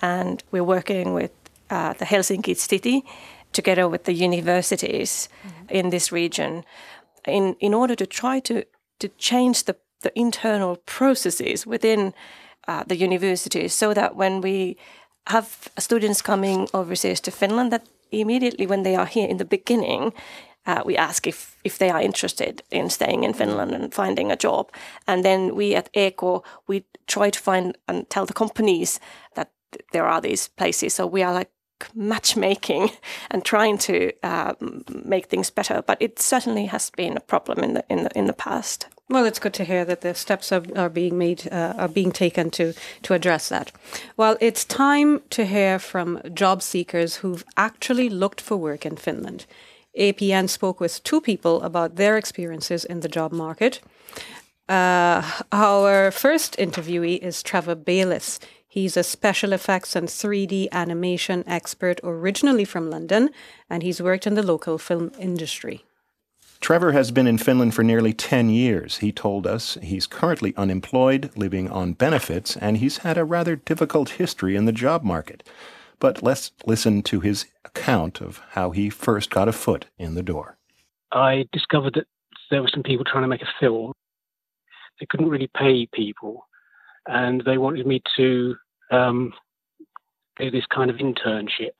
And 0.00 0.42
we're 0.52 0.64
working 0.64 1.14
with 1.14 1.32
uh, 1.70 1.92
the 1.94 2.04
Helsinki 2.04 2.56
city 2.56 3.04
together 3.52 3.88
with 3.88 4.04
the 4.04 4.12
universities 4.12 5.28
mm-hmm. 5.42 5.66
in 5.68 5.90
this 5.90 6.12
region 6.12 6.64
in 7.26 7.56
in 7.60 7.74
order 7.74 7.94
to 7.94 8.06
try 8.06 8.40
to 8.40 8.64
to 8.98 9.08
change 9.18 9.64
the 9.64 9.76
the 10.02 10.12
internal 10.14 10.76
processes 10.86 11.66
within 11.66 12.14
uh, 12.68 12.84
the 12.86 12.96
universities 12.96 13.74
so 13.74 13.94
that 13.94 14.16
when 14.16 14.40
we 14.40 14.76
have 15.26 15.68
students 15.78 16.22
coming 16.22 16.68
overseas 16.72 17.20
to 17.20 17.30
Finland 17.30 17.72
that 17.72 17.82
immediately 18.10 18.66
when 18.66 18.82
they 18.82 18.96
are 18.96 19.06
here 19.06 19.28
in 19.28 19.36
the 19.38 19.44
beginning 19.44 20.12
uh, 20.68 20.82
we 20.84 20.96
ask 20.96 21.26
if 21.26 21.56
if 21.64 21.78
they 21.78 21.90
are 21.90 22.04
interested 22.04 22.62
in 22.70 22.90
staying 22.90 23.24
in 23.24 23.34
Finland 23.34 23.74
and 23.74 23.94
finding 23.94 24.30
a 24.30 24.36
job, 24.36 24.70
and 25.06 25.24
then 25.24 25.54
we 25.56 25.76
at 25.76 25.88
EK 25.94 26.40
we 26.68 26.84
try 27.06 27.30
to 27.30 27.40
find 27.40 27.76
and 27.86 28.08
tell 28.08 28.26
the 28.26 28.34
companies 28.34 29.00
that 29.34 29.50
there 29.92 30.06
are 30.06 30.20
these 30.20 30.50
places. 30.56 30.94
So 30.94 31.06
we 31.06 31.24
are 31.24 31.38
like 31.38 31.50
matchmaking 31.94 32.90
and 33.30 33.44
trying 33.44 33.78
to 33.78 34.12
uh, 34.22 34.54
make 35.04 35.26
things 35.26 35.50
better. 35.50 35.82
But 35.82 35.96
it 36.00 36.18
certainly 36.18 36.66
has 36.66 36.90
been 36.90 37.16
a 37.16 37.20
problem 37.26 37.64
in 37.64 37.74
the 37.74 37.84
in 37.88 38.04
the 38.04 38.10
in 38.18 38.26
the 38.26 38.44
past. 38.44 38.86
Well, 39.10 39.24
it's 39.24 39.38
good 39.38 39.54
to 39.54 39.64
hear 39.64 39.86
that 39.86 40.02
the 40.02 40.14
steps 40.14 40.52
are, 40.52 40.64
are 40.76 40.90
being 40.90 41.16
made, 41.16 41.48
uh, 41.50 41.72
are 41.78 41.88
being 41.88 42.12
taken 42.12 42.50
to 42.50 42.72
to 43.02 43.14
address 43.14 43.48
that. 43.48 43.72
Well, 44.16 44.36
it's 44.40 44.66
time 44.66 45.20
to 45.30 45.44
hear 45.44 45.78
from 45.78 46.20
job 46.34 46.62
seekers 46.62 47.22
who've 47.22 47.44
actually 47.56 48.10
looked 48.10 48.40
for 48.40 48.58
work 48.58 48.84
in 48.84 48.96
Finland. 48.96 49.46
APN 49.96 50.48
spoke 50.48 50.80
with 50.80 51.02
two 51.04 51.20
people 51.20 51.62
about 51.62 51.96
their 51.96 52.16
experiences 52.16 52.84
in 52.84 53.00
the 53.00 53.08
job 53.08 53.32
market. 53.32 53.80
Uh, 54.68 55.22
our 55.50 56.10
first 56.10 56.56
interviewee 56.58 57.18
is 57.18 57.42
Trevor 57.42 57.74
Bayliss. 57.74 58.38
He's 58.66 58.96
a 58.96 59.02
special 59.02 59.54
effects 59.54 59.96
and 59.96 60.08
3D 60.08 60.68
animation 60.72 61.42
expert 61.46 62.00
originally 62.04 62.66
from 62.66 62.90
London, 62.90 63.30
and 63.70 63.82
he's 63.82 64.02
worked 64.02 64.26
in 64.26 64.34
the 64.34 64.42
local 64.42 64.76
film 64.76 65.10
industry. 65.18 65.84
Trevor 66.60 66.92
has 66.92 67.10
been 67.10 67.26
in 67.26 67.38
Finland 67.38 67.74
for 67.74 67.82
nearly 67.82 68.12
10 68.12 68.50
years. 68.50 68.98
He 68.98 69.12
told 69.12 69.46
us 69.46 69.78
he's 69.80 70.06
currently 70.06 70.54
unemployed, 70.56 71.30
living 71.34 71.70
on 71.70 71.92
benefits, 71.92 72.56
and 72.56 72.78
he's 72.78 72.98
had 72.98 73.16
a 73.16 73.24
rather 73.24 73.56
difficult 73.56 74.10
history 74.10 74.56
in 74.56 74.64
the 74.64 74.72
job 74.72 75.02
market. 75.02 75.48
But 76.00 76.22
let's 76.22 76.52
listen 76.64 77.02
to 77.02 77.20
his 77.20 77.46
account 77.64 78.20
of 78.20 78.40
how 78.50 78.70
he 78.70 78.90
first 78.90 79.30
got 79.30 79.48
a 79.48 79.52
foot 79.52 79.86
in 79.98 80.14
the 80.14 80.22
door. 80.22 80.56
I 81.12 81.46
discovered 81.52 81.94
that 81.94 82.06
there 82.50 82.62
were 82.62 82.70
some 82.72 82.82
people 82.82 83.04
trying 83.04 83.24
to 83.24 83.28
make 83.28 83.42
a 83.42 83.48
film. 83.60 83.92
They 85.00 85.06
couldn't 85.06 85.28
really 85.28 85.50
pay 85.56 85.86
people, 85.92 86.46
and 87.06 87.42
they 87.44 87.58
wanted 87.58 87.86
me 87.86 88.02
to 88.16 88.56
um, 88.90 89.32
do 90.38 90.50
this 90.50 90.66
kind 90.66 90.90
of 90.90 90.96
internship. 90.96 91.76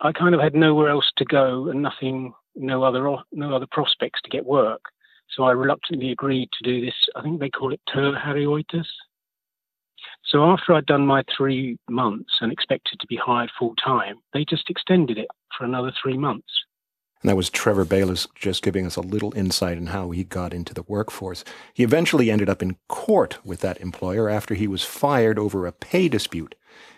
I 0.00 0.12
kind 0.12 0.34
of 0.34 0.40
had 0.40 0.54
nowhere 0.54 0.88
else 0.88 1.10
to 1.16 1.24
go 1.24 1.68
and 1.68 1.82
nothing, 1.82 2.32
no 2.54 2.82
other, 2.82 3.16
no 3.32 3.54
other 3.54 3.66
prospects 3.70 4.20
to 4.22 4.30
get 4.30 4.46
work. 4.46 4.82
So 5.34 5.44
I 5.44 5.52
reluctantly 5.52 6.10
agreed 6.10 6.48
to 6.52 6.64
do 6.64 6.84
this. 6.84 6.94
I 7.14 7.22
think 7.22 7.40
they 7.40 7.50
call 7.50 7.72
it 7.72 7.80
Työharjoitus. 7.88 8.86
So 10.24 10.44
after 10.44 10.74
I'd 10.74 10.86
done 10.86 11.06
my 11.06 11.22
three 11.36 11.78
months 11.88 12.38
and 12.40 12.52
expected 12.52 13.00
to 13.00 13.06
be 13.06 13.16
hired 13.16 13.50
full 13.58 13.74
time, 13.76 14.16
they 14.32 14.44
just 14.44 14.68
extended 14.68 15.18
it 15.18 15.28
for 15.56 15.64
another 15.64 15.92
three 16.02 16.18
months. 16.18 16.52
And 17.22 17.28
that 17.28 17.36
was 17.36 17.50
Trevor 17.50 17.84
Bayliss 17.84 18.28
just 18.34 18.62
giving 18.62 18.86
us 18.86 18.96
a 18.96 19.00
little 19.00 19.34
insight 19.34 19.76
in 19.76 19.86
how 19.86 20.10
he 20.10 20.24
got 20.24 20.54
into 20.54 20.72
the 20.72 20.84
workforce. 20.84 21.44
He 21.74 21.82
eventually 21.82 22.30
ended 22.30 22.48
up 22.48 22.62
in 22.62 22.76
court 22.88 23.38
with 23.44 23.60
that 23.60 23.80
employer 23.80 24.28
after 24.28 24.54
he 24.54 24.68
was 24.68 24.84
fired 24.84 25.38
over 25.38 25.66
a 25.66 25.72
pay 25.72 26.08
dispute. 26.08 26.54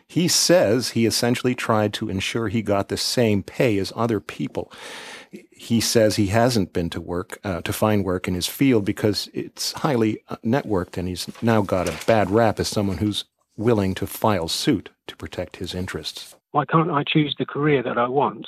He 0.06 0.28
says 0.28 0.90
he 0.90 1.06
essentially 1.06 1.54
tried 1.54 1.92
to 1.94 2.08
ensure 2.08 2.48
he 2.48 2.62
got 2.62 2.88
the 2.88 2.96
same 2.96 3.42
pay 3.42 3.78
as 3.78 3.92
other 3.94 4.20
people 4.20 4.72
he 5.60 5.80
says 5.80 6.16
he 6.16 6.28
hasn't 6.28 6.72
been 6.72 6.90
to 6.90 7.00
work 7.00 7.38
uh, 7.44 7.60
to 7.62 7.72
find 7.72 8.04
work 8.04 8.26
in 8.26 8.34
his 8.34 8.46
field 8.46 8.84
because 8.84 9.28
it's 9.32 9.72
highly 9.72 10.22
uh, 10.28 10.36
networked, 10.44 10.96
and 10.96 11.06
he's 11.06 11.28
now 11.42 11.62
got 11.62 11.88
a 11.88 12.06
bad 12.06 12.30
rap 12.30 12.58
as 12.58 12.68
someone 12.68 12.98
who's 12.98 13.24
willing 13.56 13.94
to 13.94 14.06
file 14.06 14.48
suit 14.48 14.90
to 15.06 15.16
protect 15.16 15.56
his 15.56 15.74
interests. 15.74 16.34
Why 16.52 16.64
can't 16.64 16.90
I 16.90 17.04
choose 17.04 17.36
the 17.38 17.46
career 17.46 17.82
that 17.82 17.98
I 17.98 18.08
want? 18.08 18.46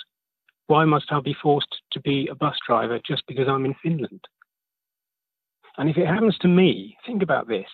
Why 0.66 0.84
must 0.84 1.12
I 1.12 1.20
be 1.20 1.34
forced 1.34 1.74
to 1.92 2.00
be 2.00 2.28
a 2.28 2.34
bus 2.34 2.56
driver 2.66 2.98
just 3.06 3.22
because 3.26 3.48
I'm 3.48 3.64
in 3.64 3.74
Finland. 3.82 4.24
And 5.78 5.88
if 5.88 5.96
it 5.96 6.06
happens 6.06 6.36
to 6.38 6.48
me, 6.48 6.96
think 7.06 7.22
about 7.22 7.48
this. 7.48 7.66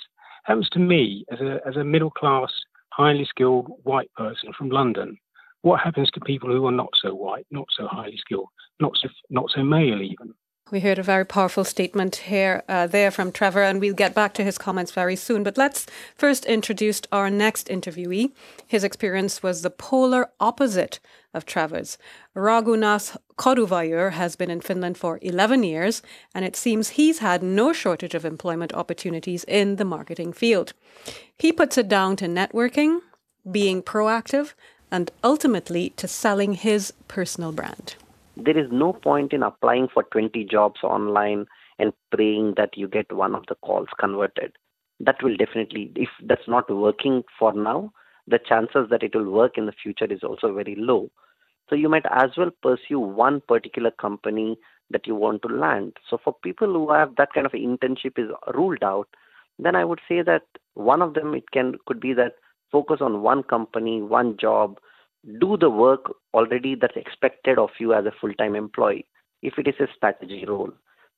Happens 0.45 0.69
to 0.71 0.79
me 0.79 1.25
as 1.31 1.41
a 1.41 1.61
as 1.67 1.77
a 1.77 1.85
middle 1.85 2.11
class, 2.11 2.51
highly 2.93 3.25
skilled 3.25 3.69
white 3.83 4.13
person 4.15 4.53
from 4.57 4.71
London. 4.71 5.19
What 5.63 5.81
happens 5.81 6.11
to 6.13 6.21
people 6.21 6.51
who 6.51 6.67
are 6.67 6.73
not 6.73 6.91
so 6.95 7.15
white, 7.15 7.47
not 7.51 7.67
so 7.71 7.87
highly 7.87 8.17
skilled, 8.17 8.49
not 8.81 8.97
so 8.97 9.09
not 9.31 9.51
so 9.51 9.63
male 9.65 10.01
even? 10.01 10.33
We 10.71 10.81
heard 10.81 10.99
a 10.99 11.03
very 11.03 11.25
powerful 11.25 11.65
statement 11.65 12.17
here, 12.17 12.63
uh, 12.69 12.87
there 12.87 13.11
from 13.11 13.33
Trevor, 13.33 13.63
and 13.63 13.81
we'll 13.81 13.95
get 13.95 14.13
back 14.13 14.35
to 14.35 14.45
his 14.45 14.59
comments 14.59 14.93
very 14.93 15.17
soon. 15.17 15.43
But 15.43 15.57
let's 15.57 15.87
first 16.15 16.45
introduce 16.45 17.01
our 17.11 17.31
next 17.31 17.69
interviewee. 17.69 18.33
His 18.67 18.85
experience 18.85 19.43
was 19.43 19.63
the 19.63 19.71
polar 19.71 20.29
opposite 20.39 21.01
of 21.33 21.47
Trevor's. 21.47 21.97
Raghunath 22.37 23.17
Koduvayur 23.39 24.13
has 24.13 24.37
been 24.37 24.51
in 24.51 24.61
Finland 24.61 24.99
for 24.99 25.19
11 25.23 25.63
years, 25.63 26.03
and 26.35 26.45
it 26.45 26.55
seems 26.55 26.91
he's 26.91 27.21
had 27.21 27.43
no 27.43 27.73
shortage 27.73 28.15
of 28.15 28.27
employment 28.27 28.75
opportunities 28.75 29.45
in 29.45 29.77
the 29.77 29.87
marketing 29.87 30.35
field. 30.35 30.75
He 31.39 31.51
puts 31.51 31.79
it 31.79 31.89
down 31.89 32.17
to 32.17 32.27
networking, 32.27 33.01
being 33.51 33.83
proactive, 33.83 34.53
and 34.91 35.11
ultimately 35.25 35.91
to 35.97 36.07
selling 36.07 36.53
his 36.53 36.93
personal 37.09 37.53
brand 37.53 37.95
there 38.45 38.57
is 38.57 38.71
no 38.71 38.93
point 38.93 39.33
in 39.33 39.43
applying 39.43 39.89
for 39.93 40.05
20 40.05 40.45
jobs 40.45 40.81
online 40.83 41.47
and 41.79 41.93
praying 42.13 42.55
that 42.57 42.77
you 42.77 42.89
get 42.89 43.13
one 43.13 43.35
of 43.35 43.45
the 43.49 43.57
calls 43.57 43.89
converted. 43.99 44.53
That 45.01 45.23
will 45.23 45.37
definitely, 45.37 45.93
if 45.97 46.09
that's 46.25 46.49
not 46.49 46.71
working 46.75 47.23
for 47.39 47.53
now, 47.53 47.93
the 48.27 48.39
chances 48.39 48.89
that 48.91 49.03
it 49.03 49.15
will 49.15 49.31
work 49.31 49.57
in 49.57 49.67
the 49.67 49.73
future 49.73 50.07
is 50.11 50.23
also 50.23 50.53
very 50.53 50.77
low. 50.77 51.11
So 51.69 51.75
you 51.75 51.89
might 51.89 52.07
as 52.11 52.31
well 52.37 52.51
pursue 52.63 53.01
one 53.01 53.43
particular 53.47 53.91
company 53.91 54.57
that 54.91 55.07
you 55.07 55.15
want 55.15 55.43
to 55.43 55.49
land. 55.49 55.97
So 56.09 56.19
for 56.23 56.35
people 56.43 56.73
who 56.73 56.93
have 56.93 57.17
that 57.17 57.33
kind 57.35 57.47
of 57.47 57.53
internship 57.53 58.19
is 58.19 58.31
ruled 58.55 58.83
out, 58.83 59.09
then 59.59 59.77
I 59.77 59.85
would 59.85 60.01
say 60.09 60.23
that 60.23 60.43
one 60.75 61.03
of 61.03 61.15
them 61.15 61.35
it 61.35 61.51
can 61.51 61.75
could 61.87 62.01
be 62.01 62.15
that 62.15 62.35
focus 62.71 62.99
on 63.01 63.23
one 63.23 63.43
company, 63.43 64.01
one 64.01 64.37
job, 64.41 64.79
do 65.41 65.57
the 65.57 65.71
work 65.71 66.13
already 66.35 66.75
that's 66.75 66.97
expected 66.97 67.59
of 67.59 67.71
you 67.79 67.93
as 67.93 68.07
a 68.07 68.13
full 68.21 68.33
time 68.35 68.55
employee 68.55 69.07
if 69.43 69.59
it 69.59 69.69
is 69.69 69.75
a 69.81 69.93
strategy 69.95 70.45
role. 70.47 70.71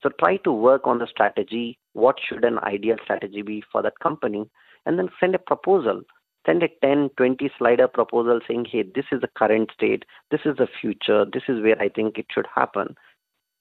So 0.02 0.10
try 0.18 0.38
to 0.38 0.52
work 0.52 0.86
on 0.86 0.98
the 0.98 1.06
strategy. 1.06 1.78
What 1.92 2.16
should 2.26 2.44
an 2.44 2.58
ideal 2.60 2.96
strategy 3.02 3.42
be 3.42 3.62
for 3.70 3.82
that 3.82 3.98
company? 4.00 4.48
And 4.86 4.98
then 4.98 5.10
send 5.18 5.34
a 5.34 5.38
proposal. 5.38 6.02
Send 6.46 6.62
a 6.62 6.68
10, 6.82 7.10
20 7.18 7.50
slider 7.58 7.86
proposal 7.86 8.40
saying, 8.48 8.66
hey, 8.70 8.82
this 8.94 9.04
is 9.12 9.20
the 9.20 9.28
current 9.36 9.70
state. 9.74 10.04
This 10.30 10.40
is 10.46 10.56
the 10.56 10.68
future. 10.80 11.26
This 11.30 11.42
is 11.48 11.62
where 11.62 11.80
I 11.80 11.90
think 11.90 12.16
it 12.16 12.26
should 12.32 12.46
happen. 12.54 12.94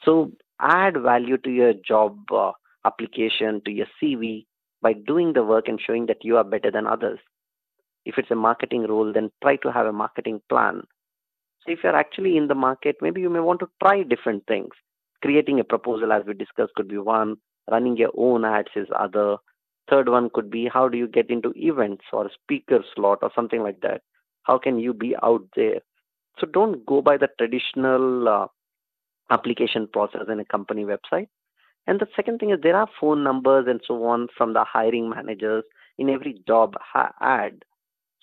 So 0.04 0.32
add 0.62 1.02
value 1.02 1.38
to 1.40 1.50
your 1.50 1.74
job 1.74 2.18
uh, 2.32 2.54
application, 2.86 3.62
to 3.66 3.72
your 3.72 3.88
CV 4.02 4.46
by 4.82 4.94
doing 4.94 5.34
the 5.34 5.44
work 5.44 5.68
and 5.68 5.80
showing 5.86 6.06
that 6.06 6.24
you 6.24 6.38
are 6.38 6.44
better 6.46 6.72
than 6.72 6.88
others. 6.88 7.20
If 8.06 8.18
it's 8.18 8.32
a 8.32 8.36
marketing 8.36 8.88
role, 8.88 9.12
then 9.14 9.32
try 9.42 9.58
to 9.58 9.72
have 9.72 9.86
a 9.86 9.94
marketing 9.94 10.42
plan. 10.50 10.84
So 11.66 11.74
if 11.74 11.80
you're 11.84 11.96
actually 11.96 12.38
in 12.38 12.48
the 12.48 12.56
market, 12.56 12.96
maybe 13.02 13.22
you 13.22 13.30
may 13.30 13.40
want 13.40 13.60
to 13.60 13.70
try 13.84 14.04
different 14.04 14.46
things. 14.48 14.72
Creating 15.22 15.60
a 15.60 15.64
proposal, 15.64 16.14
as 16.14 16.24
we 16.26 16.34
discussed, 16.34 16.74
could 16.76 16.88
be 16.88 16.98
one. 16.98 17.36
Running 17.70 17.98
your 17.98 18.12
own 18.18 18.46
ads 18.46 18.70
is 18.76 18.88
other. 18.98 19.38
Third 19.90 20.08
one 20.10 20.30
could 20.34 20.50
be 20.50 20.70
how 20.72 20.88
do 20.88 20.98
you 20.98 21.08
get 21.08 21.30
into 21.30 21.54
events 21.56 22.06
or 22.14 22.30
speaker 22.44 22.84
slot 22.96 23.20
or 23.22 23.32
something 23.36 23.62
like 23.62 23.82
that. 23.82 24.02
How 24.44 24.58
can 24.58 24.80
you 24.80 24.94
be 24.94 25.16
out 25.22 25.44
there? 25.56 25.82
So 26.40 26.48
don't 26.48 26.86
go 26.86 27.02
by 27.02 27.18
the 27.18 27.28
traditional 27.38 28.30
uh, 28.30 28.48
application 29.30 29.88
process 29.92 30.24
in 30.32 30.40
a 30.40 30.46
company 30.46 30.86
website. 30.86 31.28
And 31.88 32.00
the 32.00 32.08
second 32.16 32.40
thing 32.40 32.52
is 32.52 32.60
there 32.62 32.76
are 32.76 32.88
phone 33.00 33.24
numbers 33.24 33.66
and 33.68 33.82
so 33.86 34.04
on 34.06 34.28
from 34.38 34.54
the 34.54 34.64
hiring 34.64 35.10
managers 35.10 35.64
in 35.98 36.10
every 36.10 36.42
job 36.48 36.76
ha- 36.80 37.14
ad. 37.20 37.66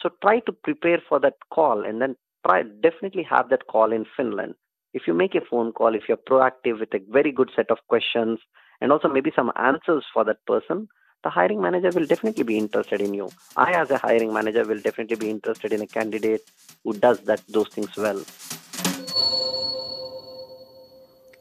So 0.00 0.10
try 0.22 0.40
to 0.40 0.52
prepare 0.52 1.02
for 1.08 1.18
that 1.20 1.34
call 1.50 1.84
and 1.84 2.00
then 2.00 2.16
try 2.46 2.62
definitely 2.82 3.22
have 3.24 3.48
that 3.50 3.66
call 3.66 3.92
in 3.92 4.04
Finland. 4.16 4.54
If 4.92 5.06
you 5.06 5.14
make 5.14 5.34
a 5.34 5.40
phone 5.40 5.72
call, 5.72 5.94
if 5.94 6.04
you're 6.08 6.16
proactive 6.16 6.80
with 6.80 6.94
a 6.94 7.00
very 7.10 7.32
good 7.32 7.50
set 7.54 7.70
of 7.70 7.78
questions 7.88 8.38
and 8.80 8.92
also 8.92 9.08
maybe 9.08 9.32
some 9.34 9.52
answers 9.56 10.04
for 10.12 10.24
that 10.24 10.44
person, 10.46 10.88
the 11.24 11.30
hiring 11.30 11.60
manager 11.60 11.90
will 11.90 12.06
definitely 12.06 12.44
be 12.44 12.56
interested 12.56 13.00
in 13.00 13.12
you. 13.12 13.30
I, 13.56 13.72
as 13.72 13.90
a 13.90 13.98
hiring 13.98 14.32
manager, 14.32 14.64
will 14.64 14.80
definitely 14.80 15.16
be 15.16 15.30
interested 15.30 15.72
in 15.72 15.80
a 15.82 15.86
candidate 15.86 16.42
who 16.84 16.92
does 16.92 17.20
that 17.20 17.42
those 17.48 17.68
things 17.68 17.96
well. 17.96 18.22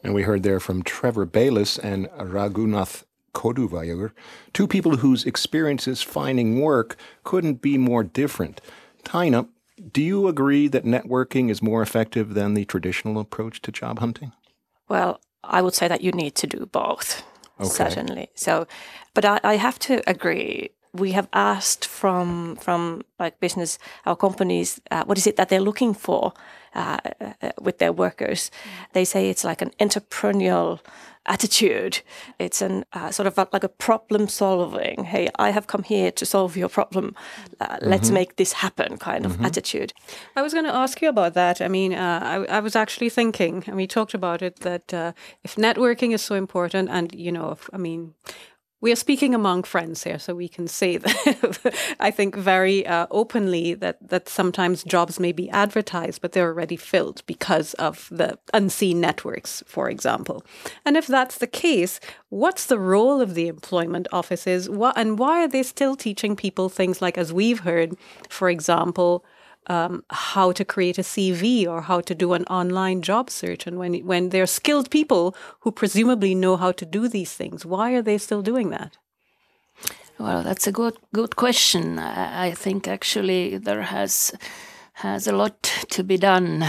And 0.02 0.14
we 0.14 0.22
heard 0.22 0.42
there 0.42 0.60
from 0.60 0.82
Trevor 0.82 1.24
Bayliss 1.24 1.78
and 1.78 2.08
Raghunath 2.10 3.04
Koduvayur, 3.36 4.12
two 4.54 4.66
people 4.66 4.96
whose 4.96 5.26
experiences 5.26 6.00
finding 6.00 6.58
work 6.58 6.96
couldn't 7.22 7.60
be 7.60 7.76
more 7.76 8.02
different. 8.02 8.62
Taina, 9.04 9.46
do 9.92 10.00
you 10.00 10.26
agree 10.26 10.68
that 10.68 10.84
networking 10.84 11.50
is 11.50 11.60
more 11.60 11.82
effective 11.82 12.32
than 12.32 12.54
the 12.54 12.64
traditional 12.64 13.20
approach 13.20 13.60
to 13.62 13.70
job 13.70 13.98
hunting? 13.98 14.32
Well, 14.88 15.20
I 15.44 15.60
would 15.60 15.74
say 15.74 15.86
that 15.86 16.00
you 16.00 16.12
need 16.12 16.34
to 16.36 16.46
do 16.46 16.64
both, 16.64 17.22
okay. 17.60 17.68
certainly. 17.68 18.30
So, 18.34 18.66
but 19.12 19.26
I, 19.26 19.38
I 19.44 19.56
have 19.56 19.78
to 19.80 20.02
agree 20.08 20.70
we 20.98 21.12
have 21.12 21.28
asked 21.32 21.84
from 21.86 22.56
from 22.56 23.02
like 23.18 23.38
business 23.40 23.78
our 24.04 24.16
companies 24.16 24.80
uh, 24.90 25.04
what 25.04 25.18
is 25.18 25.26
it 25.26 25.36
that 25.36 25.48
they're 25.48 25.60
looking 25.60 25.94
for 25.94 26.32
uh, 26.74 26.98
uh, 27.20 27.52
with 27.60 27.78
their 27.78 27.92
workers 27.92 28.50
they 28.92 29.04
say 29.04 29.30
it's 29.30 29.44
like 29.44 29.62
an 29.62 29.70
entrepreneurial 29.80 30.80
attitude. 31.26 32.00
It's 32.38 32.62
an 32.62 32.84
uh, 32.92 33.10
sort 33.10 33.26
of 33.26 33.38
a, 33.38 33.48
like 33.52 33.64
a 33.64 33.68
problem 33.68 34.28
solving. 34.28 35.04
Hey, 35.04 35.28
I 35.38 35.50
have 35.50 35.66
come 35.66 35.82
here 35.82 36.10
to 36.12 36.24
solve 36.24 36.56
your 36.56 36.68
problem. 36.68 37.14
Uh, 37.60 37.78
let's 37.82 38.06
mm-hmm. 38.06 38.14
make 38.14 38.36
this 38.36 38.54
happen 38.54 38.96
kind 38.96 39.26
of 39.26 39.32
mm-hmm. 39.32 39.44
attitude. 39.44 39.92
I 40.34 40.42
was 40.42 40.52
going 40.52 40.64
to 40.64 40.74
ask 40.74 41.02
you 41.02 41.08
about 41.08 41.34
that. 41.34 41.60
I 41.60 41.68
mean, 41.68 41.92
uh, 41.92 42.20
I, 42.48 42.56
I, 42.56 42.60
was 42.60 42.76
actually 42.76 43.10
thinking, 43.10 43.64
and 43.66 43.76
we 43.76 43.86
talked 43.86 44.14
about 44.14 44.42
it, 44.42 44.60
that 44.60 44.94
uh, 44.94 45.12
if 45.44 45.56
networking 45.56 46.12
is 46.12 46.22
so 46.22 46.34
important, 46.34 46.88
and 46.90 47.14
you 47.14 47.32
know, 47.32 47.50
if, 47.50 47.68
I 47.72 47.78
mean, 47.78 48.14
we 48.86 48.92
are 48.92 48.94
speaking 48.94 49.34
among 49.34 49.64
friends 49.64 50.04
here, 50.04 50.16
so 50.16 50.32
we 50.32 50.46
can 50.46 50.68
say 50.68 50.96
that 50.98 51.74
I 51.98 52.12
think 52.12 52.36
very 52.36 52.86
uh, 52.86 53.08
openly 53.10 53.74
that 53.74 53.96
that 54.08 54.28
sometimes 54.28 54.84
jobs 54.84 55.18
may 55.18 55.32
be 55.32 55.50
advertised, 55.50 56.22
but 56.22 56.30
they're 56.30 56.46
already 56.46 56.76
filled 56.76 57.26
because 57.26 57.74
of 57.74 58.08
the 58.12 58.38
unseen 58.54 59.00
networks, 59.00 59.64
for 59.66 59.90
example. 59.90 60.46
And 60.84 60.96
if 60.96 61.08
that's 61.08 61.38
the 61.38 61.48
case, 61.48 61.98
what's 62.28 62.66
the 62.66 62.78
role 62.78 63.20
of 63.20 63.34
the 63.34 63.48
employment 63.48 64.06
offices? 64.12 64.70
What, 64.70 64.96
and 64.96 65.18
why 65.18 65.42
are 65.42 65.48
they 65.48 65.64
still 65.64 65.96
teaching 65.96 66.36
people 66.36 66.68
things 66.68 67.02
like, 67.02 67.18
as 67.18 67.32
we've 67.32 67.60
heard, 67.60 67.96
for 68.28 68.48
example, 68.48 69.24
um, 69.68 70.04
how 70.10 70.52
to 70.52 70.64
create 70.64 70.98
a 70.98 71.02
CV 71.02 71.66
or 71.66 71.82
how 71.82 72.00
to 72.00 72.14
do 72.14 72.32
an 72.32 72.44
online 72.44 73.02
job 73.02 73.30
search. 73.30 73.66
And 73.66 73.78
when 73.78 73.94
when 74.06 74.30
they're 74.30 74.46
skilled 74.46 74.90
people 74.90 75.34
who 75.60 75.72
presumably 75.72 76.34
know 76.34 76.56
how 76.56 76.72
to 76.72 76.86
do 76.86 77.08
these 77.08 77.34
things, 77.34 77.66
why 77.66 77.92
are 77.92 78.02
they 78.02 78.18
still 78.18 78.42
doing 78.42 78.70
that? 78.70 78.98
Well, 80.18 80.42
that's 80.42 80.66
a 80.66 80.72
good 80.72 80.96
good 81.12 81.36
question. 81.36 81.98
I, 81.98 82.48
I 82.48 82.54
think 82.54 82.88
actually 82.88 83.58
there 83.58 83.82
has 83.82 84.32
has 84.92 85.26
a 85.26 85.36
lot 85.36 85.62
to 85.90 86.02
be 86.02 86.16
done 86.16 86.64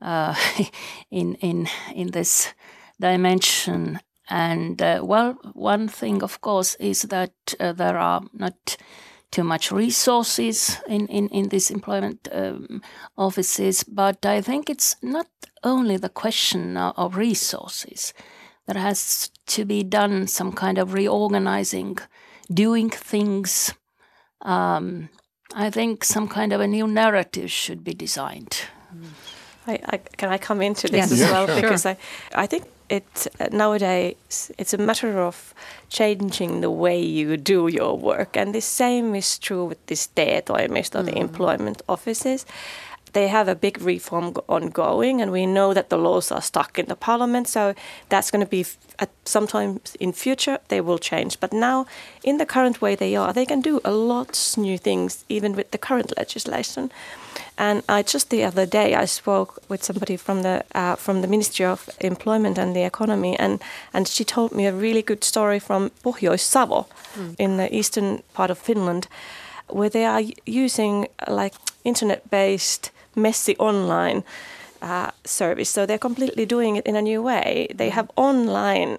uh, 0.00 0.34
in 1.10 1.34
in 1.36 1.68
in 1.94 2.10
this 2.10 2.54
dimension. 3.00 4.00
And 4.30 4.80
uh, 4.80 5.00
well, 5.02 5.36
one 5.52 5.88
thing, 5.88 6.22
of 6.22 6.40
course, 6.40 6.76
is 6.76 7.02
that 7.02 7.32
uh, 7.60 7.72
there 7.72 7.98
are 7.98 8.22
not 8.32 8.76
too 9.34 9.44
much 9.44 9.72
resources 9.72 10.78
in, 10.86 11.06
in, 11.08 11.28
in 11.28 11.48
these 11.48 11.70
employment 11.70 12.28
um, 12.32 12.80
offices. 13.16 13.84
But 13.84 14.24
I 14.24 14.40
think 14.40 14.70
it's 14.70 14.96
not 15.02 15.26
only 15.62 15.96
the 15.96 16.08
question 16.08 16.76
of 16.76 17.16
resources. 17.16 18.14
There 18.66 18.80
has 18.80 19.30
to 19.46 19.64
be 19.64 19.82
done 19.82 20.28
some 20.28 20.52
kind 20.52 20.78
of 20.78 20.94
reorganizing, 20.94 21.98
doing 22.48 22.90
things. 22.90 23.74
Um, 24.42 25.08
I 25.54 25.70
think 25.70 26.04
some 26.04 26.28
kind 26.28 26.52
of 26.52 26.60
a 26.60 26.66
new 26.66 26.86
narrative 26.86 27.50
should 27.50 27.82
be 27.82 27.94
designed. 27.94 28.56
I, 29.66 29.80
I, 29.86 29.96
can 29.96 30.30
I 30.30 30.38
come 30.38 30.62
into 30.62 30.86
this 30.88 31.10
yes. 31.10 31.12
as 31.12 31.30
well? 31.30 31.46
Sure. 31.46 31.60
Because 31.60 31.86
I, 31.86 31.96
I 32.34 32.46
think 32.46 32.64
it 32.88 33.26
nowadays 33.52 34.50
it's 34.58 34.74
a 34.74 34.78
matter 34.78 35.20
of 35.20 35.54
changing 35.88 36.60
the 36.60 36.70
way 36.70 37.00
you 37.00 37.36
do 37.36 37.68
your 37.68 37.96
work, 37.98 38.36
and 38.36 38.54
the 38.54 38.60
same 38.60 39.14
is 39.14 39.38
true 39.38 39.64
with 39.64 39.86
this 39.86 40.06
TE-toimisto, 40.08 41.00
mm. 41.00 41.06
the 41.06 41.18
employment 41.18 41.82
offices. 41.88 42.46
They 43.12 43.28
have 43.28 43.46
a 43.46 43.54
big 43.54 43.80
reform 43.80 44.34
ongoing, 44.48 45.22
and 45.22 45.30
we 45.30 45.46
know 45.46 45.72
that 45.72 45.88
the 45.88 45.96
laws 45.96 46.32
are 46.32 46.42
stuck 46.42 46.78
in 46.80 46.86
the 46.86 46.96
parliament. 46.96 47.46
So 47.46 47.74
that's 48.08 48.32
going 48.32 48.44
to 48.44 48.50
be 48.50 48.66
at 48.98 49.10
sometimes 49.24 49.94
in 50.00 50.12
future 50.12 50.58
they 50.66 50.80
will 50.80 50.98
change. 50.98 51.38
But 51.38 51.52
now, 51.52 51.86
in 52.24 52.38
the 52.38 52.46
current 52.46 52.82
way 52.82 52.96
they 52.96 53.14
are, 53.14 53.32
they 53.32 53.46
can 53.46 53.60
do 53.60 53.80
a 53.84 53.92
lot 53.92 54.30
of 54.30 54.58
new 54.58 54.78
things 54.78 55.24
even 55.28 55.54
with 55.54 55.70
the 55.70 55.78
current 55.78 56.12
legislation. 56.16 56.90
And 57.56 57.82
I 57.88 58.02
just 58.02 58.30
the 58.30 58.44
other 58.44 58.66
day 58.66 58.94
I 58.94 59.06
spoke 59.06 59.62
with 59.68 59.84
somebody 59.84 60.16
from 60.16 60.42
the 60.42 60.64
uh, 60.74 60.96
from 60.96 61.20
the 61.20 61.28
Ministry 61.28 61.66
of 61.66 61.88
Employment 62.00 62.58
and 62.58 62.74
the 62.74 62.84
Economy, 62.84 63.38
and 63.38 63.62
and 63.92 64.08
she 64.08 64.24
told 64.24 64.52
me 64.52 64.66
a 64.66 64.72
really 64.72 65.02
good 65.02 65.24
story 65.24 65.60
from 65.60 65.90
Pohjois-Savo, 66.02 66.86
mm. 67.16 67.34
in 67.38 67.56
the 67.56 67.68
eastern 67.74 68.22
part 68.32 68.50
of 68.50 68.58
Finland, 68.58 69.06
where 69.68 69.90
they 69.90 70.04
are 70.04 70.22
using 70.46 71.06
like 71.28 71.54
internet-based 71.84 72.90
messy 73.14 73.56
online 73.58 74.24
uh, 74.82 75.10
service. 75.24 75.70
So 75.70 75.86
they're 75.86 75.98
completely 75.98 76.46
doing 76.46 76.76
it 76.76 76.86
in 76.86 76.96
a 76.96 77.02
new 77.02 77.22
way. 77.22 77.68
They 77.74 77.90
have 77.90 78.08
online 78.16 78.98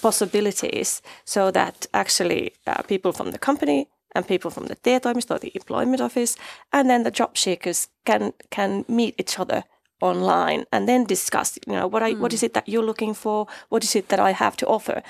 possibilities 0.00 1.02
so 1.24 1.50
that 1.50 1.86
actually 1.92 2.52
uh, 2.66 2.82
people 2.82 3.12
from 3.12 3.30
the 3.30 3.38
company 3.38 3.86
and 4.14 4.26
people 4.26 4.50
from 4.50 4.66
the 4.66 4.74
TE-toimisto, 4.76 5.40
the 5.40 5.52
employment 5.54 6.00
office, 6.00 6.36
and 6.72 6.88
then 6.88 7.02
the 7.02 7.10
job 7.10 7.36
seekers 7.36 7.88
can 8.04 8.32
can 8.50 8.84
meet 8.88 9.14
each 9.18 9.38
other 9.38 9.64
online 10.02 10.64
and 10.72 10.88
then 10.88 11.04
discuss 11.04 11.58
you 11.66 11.72
know 11.72 11.86
what 11.86 12.02
I, 12.02 12.12
mm. 12.12 12.18
what 12.18 12.32
is 12.32 12.42
it 12.42 12.54
that 12.54 12.68
you're 12.68 12.84
looking 12.84 13.14
for 13.14 13.46
what 13.68 13.84
is 13.84 13.94
it 13.94 14.08
that 14.08 14.18
I 14.18 14.32
have 14.32 14.56
to 14.56 14.66
offer 14.66 15.00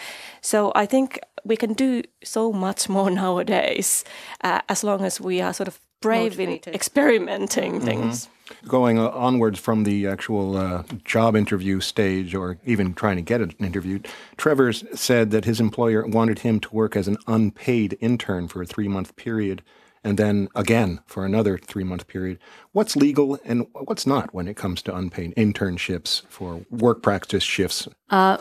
so 0.43 0.71
I 0.75 0.85
think 0.85 1.19
we 1.45 1.57
can 1.57 1.73
do 1.73 2.03
so 2.23 2.53
much 2.53 2.89
more 2.97 3.11
nowadays 3.11 4.05
uh, 4.45 4.61
as 4.69 4.85
long 4.85 5.03
as 5.03 5.21
we 5.21 5.41
are 5.41 5.55
sort 5.55 5.69
of 5.69 5.81
brave 6.03 6.33
Motivated. 6.33 6.69
in 6.69 6.75
experimenting 6.75 7.73
mm-hmm. 7.77 7.87
things 7.87 8.29
going 8.67 8.99
onwards 8.99 9.59
from 9.59 9.85
the 9.85 10.07
actual 10.07 10.57
uh, 10.57 10.83
job 11.05 11.37
interview 11.37 11.81
stage 11.81 12.35
or 12.35 12.59
even 12.65 12.95
trying 12.95 13.17
to 13.17 13.23
get 13.23 13.41
an 13.41 13.55
interview, 13.59 14.01
Trevor 14.37 14.73
said 14.73 15.31
that 15.31 15.45
his 15.45 15.61
employer 15.61 16.07
wanted 16.07 16.41
him 16.41 16.61
to 16.61 16.75
work 16.75 16.97
as 16.97 17.09
an 17.09 17.19
unpaid 17.27 17.97
intern 18.01 18.49
for 18.49 18.63
a 18.63 18.67
three 18.67 18.89
month 18.89 19.17
period 19.17 19.63
and 20.05 20.19
then 20.19 20.49
again 20.55 21.01
for 21.07 21.25
another 21.25 21.59
three 21.59 21.85
month 21.85 22.07
period. 22.07 22.39
What's 22.73 22.97
legal 22.97 23.39
and 23.45 23.67
what's 23.73 24.07
not 24.07 24.35
when 24.35 24.49
it 24.49 24.57
comes 24.57 24.83
to 24.83 24.97
unpaid 24.97 25.35
internships 25.37 26.23
for 26.29 26.63
work 26.71 27.03
practice 27.03 27.43
shifts? 27.43 27.89
Uh, 28.11 28.39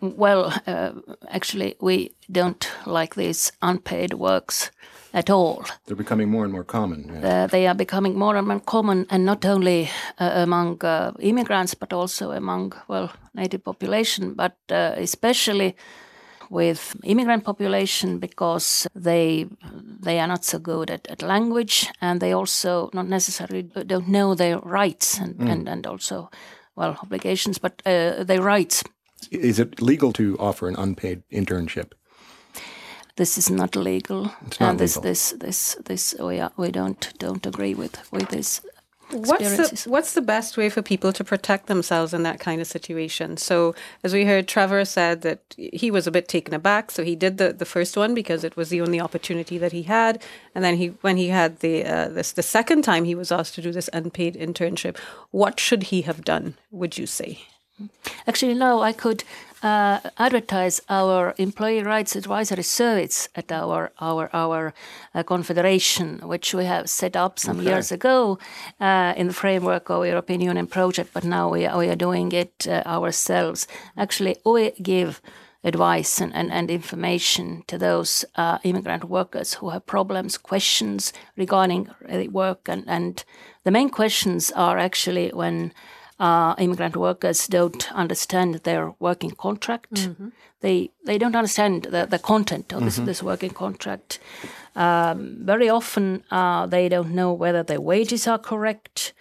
well, 0.00 0.54
uh, 0.66 0.92
actually, 1.28 1.76
we 1.80 2.14
don't 2.30 2.68
like 2.86 3.14
these 3.14 3.52
unpaid 3.62 4.14
works 4.14 4.70
at 5.12 5.30
all. 5.30 5.64
They're 5.86 5.96
becoming 5.96 6.30
more 6.30 6.44
and 6.44 6.52
more 6.52 6.64
common. 6.64 7.10
Yeah. 7.12 7.44
Uh, 7.44 7.46
they 7.46 7.66
are 7.66 7.74
becoming 7.74 8.18
more 8.18 8.36
and 8.36 8.46
more 8.46 8.60
common, 8.60 9.06
and 9.10 9.24
not 9.24 9.44
only 9.44 9.90
uh, 10.20 10.30
among 10.34 10.84
uh, 10.84 11.12
immigrants, 11.18 11.74
but 11.74 11.92
also 11.92 12.32
among 12.32 12.72
well 12.88 13.10
native 13.34 13.64
population, 13.64 14.34
but 14.34 14.56
uh, 14.70 14.92
especially 14.96 15.76
with 16.50 16.96
immigrant 17.04 17.44
population 17.44 18.18
because 18.18 18.86
they 18.94 19.46
they 20.00 20.18
are 20.18 20.26
not 20.26 20.44
so 20.44 20.58
good 20.58 20.90
at, 20.90 21.06
at 21.08 21.22
language 21.22 21.88
and 22.00 22.20
they 22.20 22.32
also 22.32 22.90
not 22.92 23.06
necessarily 23.06 23.62
don't 23.62 24.08
know 24.08 24.34
their 24.34 24.58
rights 24.60 25.18
and, 25.18 25.36
mm. 25.36 25.50
and, 25.50 25.68
and 25.68 25.86
also 25.86 26.30
well 26.74 26.96
obligations 27.02 27.58
but 27.58 27.82
uh, 27.84 28.24
their 28.24 28.40
rights 28.40 28.82
is 29.30 29.58
it 29.58 29.82
legal 29.82 30.12
to 30.12 30.36
offer 30.38 30.68
an 30.68 30.76
unpaid 30.76 31.22
internship 31.30 31.92
this 33.18 33.36
is 33.36 33.50
not 33.50 33.76
legal 33.76 34.32
it's 34.46 34.60
not 34.60 34.70
and 34.70 34.78
this 34.78 34.96
legal. 34.96 35.10
this 35.10 35.22
this 35.44 35.76
this 35.84 36.14
we 36.18 36.40
are, 36.40 36.52
we 36.56 36.70
don't 36.70 37.12
don't 37.18 37.46
agree 37.46 37.74
with 37.74 37.96
with 38.12 38.28
this 38.30 38.60
What's 39.10 39.56
the, 39.56 39.90
what's 39.90 40.12
the 40.12 40.20
best 40.20 40.58
way 40.58 40.68
for 40.68 40.82
people 40.82 41.14
to 41.14 41.24
protect 41.24 41.66
themselves 41.66 42.12
in 42.12 42.24
that 42.24 42.40
kind 42.40 42.60
of 42.60 42.66
situation? 42.66 43.38
So, 43.38 43.74
as 44.04 44.12
we 44.12 44.26
heard, 44.26 44.46
Trevor 44.46 44.84
said 44.84 45.22
that 45.22 45.54
he 45.56 45.90
was 45.90 46.06
a 46.06 46.10
bit 46.10 46.28
taken 46.28 46.52
aback. 46.52 46.90
So 46.90 47.02
he 47.02 47.16
did 47.16 47.38
the, 47.38 47.54
the 47.54 47.64
first 47.64 47.96
one 47.96 48.14
because 48.14 48.44
it 48.44 48.54
was 48.54 48.68
the 48.68 48.82
only 48.82 49.00
opportunity 49.00 49.56
that 49.56 49.72
he 49.72 49.84
had, 49.84 50.22
and 50.54 50.62
then 50.62 50.76
he 50.76 50.88
when 51.00 51.16
he 51.16 51.28
had 51.28 51.60
the 51.60 51.86
uh, 51.86 52.08
this 52.08 52.32
the 52.32 52.42
second 52.42 52.82
time 52.82 53.04
he 53.04 53.14
was 53.14 53.32
asked 53.32 53.54
to 53.54 53.62
do 53.62 53.72
this 53.72 53.88
unpaid 53.94 54.34
internship. 54.34 54.98
What 55.30 55.58
should 55.58 55.84
he 55.84 56.02
have 56.02 56.22
done? 56.22 56.54
Would 56.70 56.98
you 56.98 57.06
say? 57.06 57.40
Actually, 58.26 58.54
no. 58.54 58.82
I 58.82 58.92
could 58.92 59.24
uh, 59.62 60.00
advertise 60.18 60.80
our 60.88 61.34
employee 61.38 61.82
rights 61.82 62.16
advisory 62.16 62.62
service 62.62 63.28
at 63.34 63.50
our 63.50 63.90
our 64.00 64.30
our 64.32 64.72
uh, 65.14 65.22
confederation, 65.22 66.20
which 66.22 66.54
we 66.54 66.64
have 66.64 66.88
set 66.88 67.16
up 67.16 67.38
some 67.38 67.58
okay. 67.60 67.70
years 67.70 67.92
ago 67.92 68.38
uh, 68.80 69.14
in 69.16 69.26
the 69.28 69.34
framework 69.34 69.90
of 69.90 70.06
European 70.06 70.40
Union 70.40 70.66
project. 70.66 71.10
But 71.12 71.24
now 71.24 71.50
we 71.50 71.66
are, 71.66 71.78
we 71.78 71.88
are 71.88 71.96
doing 71.96 72.32
it 72.32 72.66
uh, 72.68 72.82
ourselves. 72.86 73.66
Actually, 73.96 74.36
we 74.44 74.70
give 74.82 75.20
advice 75.64 76.20
and, 76.20 76.32
and, 76.34 76.52
and 76.52 76.70
information 76.70 77.64
to 77.66 77.76
those 77.78 78.24
uh, 78.36 78.58
immigrant 78.62 79.04
workers 79.04 79.54
who 79.54 79.70
have 79.70 79.84
problems, 79.86 80.38
questions 80.38 81.12
regarding 81.36 81.90
work, 82.30 82.68
and, 82.68 82.84
and 82.86 83.24
the 83.64 83.70
main 83.70 83.90
questions 83.90 84.52
are 84.52 84.78
actually 84.78 85.30
when 85.30 85.72
uh, 86.18 86.54
immigrant 86.58 86.96
workers 86.96 87.46
don't 87.46 87.92
understand 87.92 88.54
their 88.64 88.92
working 88.98 89.30
contract. 89.30 89.94
Mm-hmm. 89.94 90.28
They 90.60 90.90
they 91.06 91.18
don't 91.18 91.36
understand 91.36 91.84
the, 91.84 92.06
the 92.06 92.18
content 92.18 92.72
of 92.72 92.82
this, 92.82 92.96
mm-hmm. 92.96 93.06
this 93.06 93.22
working 93.22 93.50
contract. 93.50 94.18
Um, 94.74 95.38
very 95.40 95.68
often 95.68 96.24
uh, 96.30 96.66
they 96.66 96.88
don't 96.88 97.14
know 97.14 97.32
whether 97.32 97.62
their 97.62 97.80
wages 97.80 98.26
are 98.26 98.38
correct. 98.38 99.12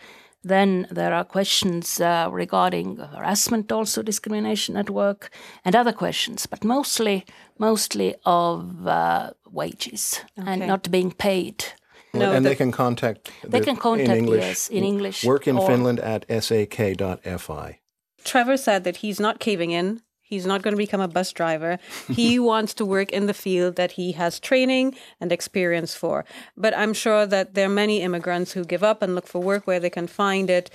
Then 0.43 0.87
there 0.89 1.13
are 1.13 1.25
questions 1.25 1.99
uh, 1.99 2.29
regarding 2.31 2.97
harassment, 2.97 3.71
also 3.71 4.01
discrimination 4.01 4.77
at 4.77 4.89
work, 4.89 5.29
and 5.65 5.75
other 5.75 5.91
questions, 5.91 6.45
but 6.47 6.63
mostly 6.63 7.25
mostly 7.59 8.15
of 8.25 8.87
uh, 8.87 9.31
wages 9.51 10.21
okay. 10.39 10.51
and 10.51 10.67
not 10.67 10.89
being 10.89 11.11
paid. 11.11 11.65
No, 12.19 12.31
and 12.31 12.45
the, 12.45 12.49
they 12.49 12.55
can 12.55 12.71
contact. 12.71 13.31
They 13.43 13.61
can 13.61 13.75
contact 13.77 14.09
in 14.09 14.17
English, 14.17 14.43
yes 14.43 14.69
in 14.69 14.83
English. 14.83 15.23
Work 15.23 15.47
in 15.47 15.57
Finland 15.57 15.99
at 15.99 16.27
sak.fi. 16.27 17.79
Trevor 18.23 18.57
said 18.57 18.83
that 18.83 18.97
he's 18.97 19.19
not 19.19 19.39
caving 19.39 19.71
in. 19.71 20.01
He's 20.21 20.45
not 20.45 20.61
going 20.61 20.73
to 20.73 20.77
become 20.77 20.99
a 20.99 21.07
bus 21.07 21.31
driver. 21.31 21.79
He 22.09 22.37
wants 22.37 22.73
to 22.75 22.85
work 22.85 23.11
in 23.11 23.27
the 23.27 23.33
field 23.33 23.77
that 23.77 23.91
he 23.93 24.11
has 24.11 24.41
training 24.41 24.95
and 25.21 25.31
experience 25.31 25.95
for. 25.95 26.25
But 26.57 26.77
I'm 26.77 26.93
sure 26.93 27.25
that 27.25 27.53
there 27.53 27.67
are 27.67 27.81
many 27.83 28.01
immigrants 28.01 28.51
who 28.51 28.65
give 28.65 28.83
up 28.83 29.01
and 29.01 29.15
look 29.15 29.27
for 29.27 29.41
work 29.41 29.65
where 29.65 29.79
they 29.79 29.89
can 29.89 30.07
find 30.07 30.49
it 30.49 30.69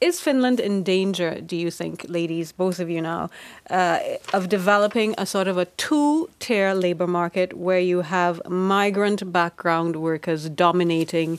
is 0.00 0.20
Finland 0.20 0.60
in 0.60 0.82
danger, 0.82 1.40
do 1.40 1.56
you 1.56 1.70
think, 1.70 2.06
ladies, 2.08 2.52
both 2.52 2.80
of 2.80 2.88
you 2.88 3.02
now, 3.02 3.28
uh, 3.68 3.98
of 4.32 4.48
developing 4.48 5.14
a 5.18 5.26
sort 5.26 5.46
of 5.46 5.58
a 5.58 5.66
two 5.76 6.28
tier 6.38 6.74
labor 6.74 7.06
market 7.06 7.52
where 7.52 7.80
you 7.80 8.00
have 8.00 8.40
migrant 8.48 9.30
background 9.32 9.96
workers 9.96 10.48
dominating 10.48 11.38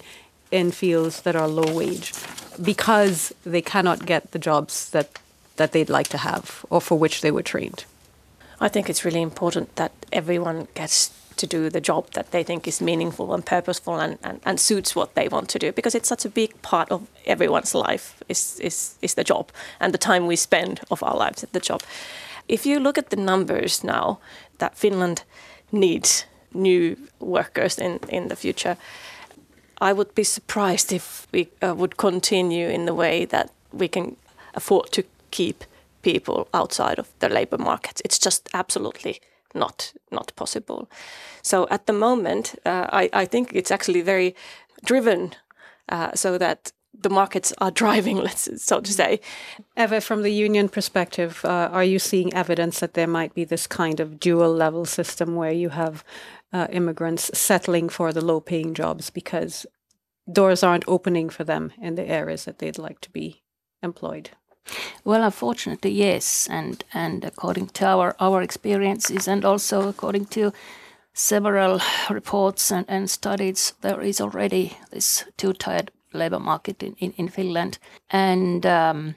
in 0.52 0.72
fields 0.72 1.22
that 1.22 1.36
are 1.36 1.48
low 1.48 1.74
wage 1.74 2.14
because 2.62 3.34
they 3.46 3.62
cannot 3.62 4.06
get 4.06 4.32
the 4.32 4.40
jobs 4.40 4.90
that, 4.92 5.20
that 5.56 5.72
they'd 5.72 5.90
like 5.90 6.10
to 6.10 6.18
have 6.18 6.66
or 6.70 6.82
for 6.82 7.00
which 7.00 7.22
they 7.22 7.32
were 7.32 7.42
trained? 7.42 7.86
I 8.60 8.68
think 8.68 8.90
it's 8.90 9.04
really 9.04 9.22
important 9.22 9.76
that 9.78 9.92
everyone 10.12 10.68
gets 10.76 11.12
to 11.42 11.48
do 11.48 11.70
the 11.70 11.82
job 11.82 12.12
that 12.12 12.32
they 12.32 12.44
think 12.44 12.68
is 12.68 12.82
meaningful 12.82 13.34
and 13.34 13.46
purposeful 13.46 14.00
and, 14.00 14.18
and, 14.24 14.40
and 14.46 14.60
suits 14.60 14.96
what 14.96 15.16
they 15.16 15.28
want 15.28 15.50
to 15.50 15.60
do 15.60 15.72
because 15.72 15.96
it's 15.96 16.08
such 16.08 16.26
a 16.26 16.30
big 16.30 16.62
part 16.62 16.92
of 16.92 17.08
everyone's 17.26 17.74
life 17.74 18.22
is, 18.30 18.60
is, 18.60 18.96
is 19.02 19.16
the 19.16 19.24
job 19.24 19.52
and 19.80 19.94
the 19.94 19.98
time 19.98 20.28
we 20.28 20.36
spend 20.36 20.80
of 20.92 21.04
our 21.04 21.18
lives 21.18 21.44
at 21.44 21.52
the 21.52 21.60
job. 21.60 21.82
If 22.48 22.66
you 22.66 22.80
look 22.80 22.98
at 22.98 23.10
the 23.10 23.16
numbers 23.16 23.84
now 23.84 24.20
that 24.60 24.78
Finland 24.78 25.24
needs 25.72 26.26
new 26.54 26.96
workers 27.20 27.80
in, 27.80 28.00
in 28.10 28.28
the 28.28 28.36
future, 28.36 28.78
I 29.80 29.94
would 29.94 30.14
be 30.14 30.24
surprised 30.24 30.94
if 30.94 31.28
we 31.32 31.50
uh, 31.62 31.74
would 31.76 31.98
continue 31.98 32.70
in 32.70 32.86
the 32.86 32.94
way 32.94 33.26
that 33.26 33.50
we 33.74 33.88
can 33.88 34.16
afford 34.54 34.92
to 34.92 35.04
keep 35.32 35.64
people 36.04 36.48
outside 36.54 37.00
of 37.00 37.08
the 37.20 37.30
labor 37.30 37.58
market. 37.58 38.02
It's 38.06 38.20
just 38.20 38.50
absolutely 38.54 39.22
not 39.54 39.94
not 40.12 40.34
possible. 40.36 40.90
So 41.42 41.68
at 41.70 41.86
the 41.86 41.94
moment, 41.94 42.56
uh, 42.66 42.88
I, 42.92 43.10
I 43.14 43.26
think 43.26 43.52
it's 43.54 43.72
actually 43.72 44.02
very 44.02 44.36
driven 44.86 45.34
uh, 45.90 46.12
so 46.16 46.38
that 46.38 46.72
the 46.94 47.10
markets 47.10 47.54
are 47.60 47.72
driving, 47.84 48.18
let's 48.18 48.64
so 48.64 48.80
to 48.80 48.92
say. 48.92 49.20
Eva, 49.78 50.02
from 50.02 50.22
the 50.22 50.32
union 50.32 50.70
perspective, 50.70 51.44
uh, 51.46 51.70
are 51.72 51.84
you 51.84 52.00
seeing 52.00 52.34
evidence 52.34 52.80
that 52.80 52.94
there 52.94 53.08
might 53.08 53.34
be 53.34 53.44
this 53.44 53.68
kind 53.68 54.00
of 54.00 54.20
dual 54.20 54.54
level 54.54 54.86
system 54.86 55.36
where 55.36 55.52
you 55.52 55.70
have 55.70 56.04
uh, 56.54 56.68
immigrants 56.72 57.32
settling 57.38 57.90
for 57.90 58.12
the 58.12 58.24
low 58.24 58.40
paying 58.42 58.74
jobs 58.74 59.10
because 59.10 59.66
doors 60.32 60.64
aren't 60.64 60.88
opening 60.88 61.30
for 61.30 61.44
them 61.44 61.72
in 61.82 61.96
the 61.96 62.08
areas 62.08 62.46
that 62.46 62.60
they'd 62.60 62.78
like 62.78 63.02
to 63.02 63.10
be 63.10 63.44
employed? 63.82 64.32
Well, 65.04 65.24
unfortunately, 65.24 65.92
yes, 65.92 66.48
and 66.50 66.84
and 66.94 67.26
according 67.26 67.68
to 67.74 67.86
our 67.86 68.16
our 68.20 68.42
experiences, 68.42 69.28
and 69.28 69.46
also 69.46 69.88
according 69.90 70.26
to 70.28 70.52
several 71.14 71.80
reports 72.10 72.72
and, 72.72 72.86
and 72.90 73.10
studies, 73.10 73.74
there 73.82 74.02
is 74.02 74.22
already 74.22 74.78
this 74.92 75.26
two-tiered 75.38 75.92
labor 76.14 76.40
market 76.40 76.84
in, 76.84 76.96
in, 77.00 77.14
in 77.18 77.30
Finland, 77.30 77.80
and 78.10 78.66
um, 78.66 79.16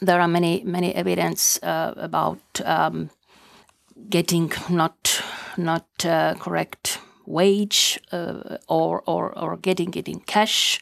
there 0.00 0.20
are 0.20 0.28
many 0.28 0.62
many 0.64 0.94
evidence 0.94 1.58
uh, 1.62 1.92
about 1.96 2.60
um, 2.64 3.10
getting 4.08 4.52
not 4.68 5.22
not 5.56 5.86
uh, 6.04 6.34
correct 6.38 6.98
wage 7.26 8.00
uh, 8.12 8.56
or, 8.68 9.02
or 9.06 9.38
or 9.38 9.56
getting 9.56 9.94
it 9.94 10.08
in 10.08 10.20
cash 10.20 10.80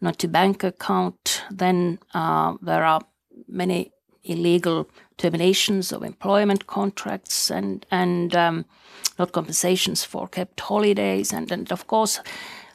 not 0.00 0.18
to 0.18 0.28
bank 0.28 0.64
account. 0.64 1.42
Then 1.50 1.98
uh, 2.14 2.54
there 2.62 2.84
are 2.84 3.00
many 3.48 3.92
illegal 4.24 4.88
terminations 5.16 5.92
of 5.92 6.02
employment 6.02 6.66
contracts 6.66 7.50
and 7.50 7.86
and 7.90 8.34
um, 8.34 8.64
not 9.18 9.32
compensations 9.32 10.04
for 10.04 10.28
kept 10.28 10.60
holidays. 10.60 11.32
And 11.32 11.52
and 11.52 11.72
of 11.72 11.86
course 11.86 12.20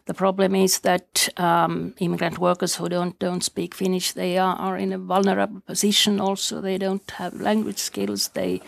the 0.06 0.14
problem 0.14 0.56
is 0.56 0.80
that 0.80 1.30
um, 1.38 1.94
immigrant 1.98 2.38
workers 2.40 2.76
who 2.76 2.90
don't 2.90 3.18
don't 3.20 3.44
speak 3.44 3.76
Finnish 3.76 4.14
they 4.14 4.38
are, 4.38 4.56
are 4.56 4.78
in 4.78 4.94
a 4.94 4.98
vulnerable 4.98 5.62
position 5.62 6.20
also. 6.20 6.62
They 6.62 6.78
don't 6.78 7.10
have 7.12 7.34
language 7.34 7.80
skills. 7.80 8.30
They 8.30 8.62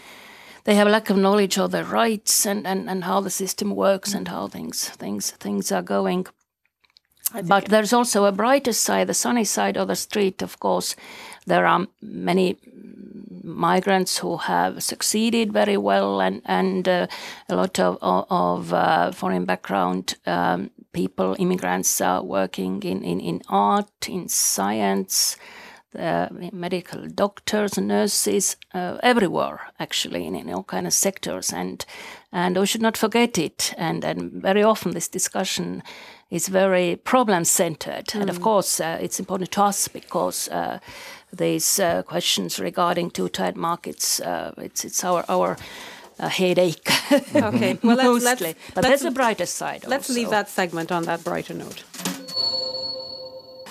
they 0.64 0.76
have 0.76 0.88
a 0.88 0.92
lack 0.92 1.10
of 1.10 1.18
knowledge 1.18 1.58
of 1.58 1.72
their 1.72 1.86
rights 1.86 2.46
and, 2.46 2.68
and, 2.68 2.90
and 2.90 3.06
how 3.06 3.22
the 3.22 3.30
system 3.30 3.74
works 3.74 4.14
and 4.14 4.28
how 4.28 4.48
things 4.48 4.90
things 4.90 5.32
things 5.32 5.72
are 5.72 5.84
going 5.84 6.28
but 7.44 7.66
there's 7.66 7.94
also 7.94 8.26
a 8.26 8.32
brighter 8.32 8.74
side, 8.74 9.08
the 9.08 9.14
sunny 9.14 9.44
side 9.44 9.78
of 9.78 9.88
the 9.88 9.96
street, 9.96 10.42
of 10.42 10.60
course. 10.60 10.96
There 11.46 11.66
are 11.66 11.88
many 12.02 12.58
migrants 13.44 14.18
who 14.18 14.38
have 14.38 14.84
succeeded 14.84 15.54
very 15.54 15.78
well, 15.78 16.22
and, 16.22 16.42
and 16.46 16.88
uh, 16.88 17.08
a 17.50 17.56
lot 17.56 17.80
of, 17.80 17.98
of 18.02 18.74
uh, 18.74 19.12
foreign 19.12 19.46
background 19.46 20.16
um, 20.26 20.72
people, 20.94 21.36
immigrants, 21.40 22.02
are 22.02 22.24
working 22.24 22.82
in, 22.84 23.04
in, 23.04 23.20
in 23.20 23.42
art, 23.50 24.10
in 24.10 24.28
science, 24.28 25.38
uh, 25.98 26.28
medical 26.52 27.08
doctors, 27.08 27.78
nurses, 27.78 28.58
uh, 28.74 28.98
everywhere 29.02 29.62
actually 29.80 30.26
in, 30.26 30.36
in 30.36 30.54
all 30.54 30.64
kind 30.64 30.86
of 30.86 30.94
sectors, 30.94 31.54
and 31.54 31.86
and 32.32 32.58
we 32.58 32.66
should 32.66 32.82
not 32.82 32.98
forget 32.98 33.38
it. 33.38 33.74
And 33.78 34.04
and 34.04 34.32
very 34.32 34.64
often 34.64 34.92
this 34.92 35.08
discussion 35.08 35.82
is 36.30 36.48
very 36.48 36.96
problem 36.96 37.46
centered, 37.46 38.08
mm. 38.08 38.22
and 38.22 38.30
of 38.30 38.40
mm. 38.40 38.44
course 38.44 38.80
uh, 38.80 38.98
it's 39.02 39.20
important 39.20 39.52
to 39.52 39.64
us 39.64 39.88
because 39.88 40.48
uh, 40.50 40.80
these 41.32 41.80
uh, 41.80 42.04
questions 42.04 42.60
regarding 42.60 43.12
two 43.12 43.30
tied 43.30 43.56
markets, 43.56 44.20
uh, 44.20 44.54
it's 44.58 44.86
it's 44.86 45.04
our 45.04 45.24
our. 45.30 45.58
headache. 46.20 46.90
okay, 47.36 47.78
well, 47.84 47.96
let's, 47.96 48.42
let's, 48.42 48.42
but 48.74 48.84
let's, 48.84 48.88
there's 48.88 49.04
a 49.04 49.12
brighter 49.12 49.46
side. 49.46 49.86
Let's 49.86 50.10
also. 50.10 50.20
leave 50.20 50.32
that 50.32 50.50
segment 50.50 50.92
on 50.92 51.04
that 51.04 51.24
brighter 51.24 51.54
note. 51.54 51.84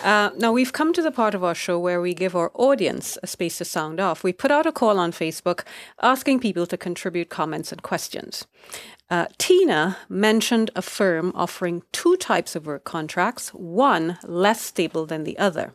Uh, 0.07 0.31
now, 0.39 0.53
we've 0.53 0.73
come 0.73 0.93
to 0.93 1.03
the 1.03 1.11
part 1.11 1.35
of 1.35 1.43
our 1.43 1.53
show 1.53 1.81
where 1.81 2.01
we 2.01 2.15
give 2.15 2.37
our 2.37 2.53
audience 2.55 3.19
a 3.25 3.27
space 3.27 3.59
to 3.59 3.65
sound 3.65 3.99
off. 3.99 4.23
We 4.23 4.33
put 4.33 4.53
out 4.53 4.65
a 4.65 4.71
call 4.71 5.01
on 5.01 5.11
Facebook 5.11 5.65
asking 6.01 6.39
people 6.39 6.65
to 6.69 6.77
contribute 6.77 7.29
comments 7.29 7.73
and 7.73 7.83
questions. 7.83 8.47
Uh, 9.11 9.27
Tina 9.37 9.97
mentioned 10.09 10.71
a 10.77 10.81
firm 10.83 11.33
offering 11.35 11.83
two 11.91 12.17
types 12.19 12.55
of 12.55 12.67
work 12.67 12.85
contracts, 12.85 13.49
one 13.49 14.17
less 14.23 14.61
stable 14.63 15.07
than 15.07 15.25
the 15.25 15.37
other. 15.39 15.73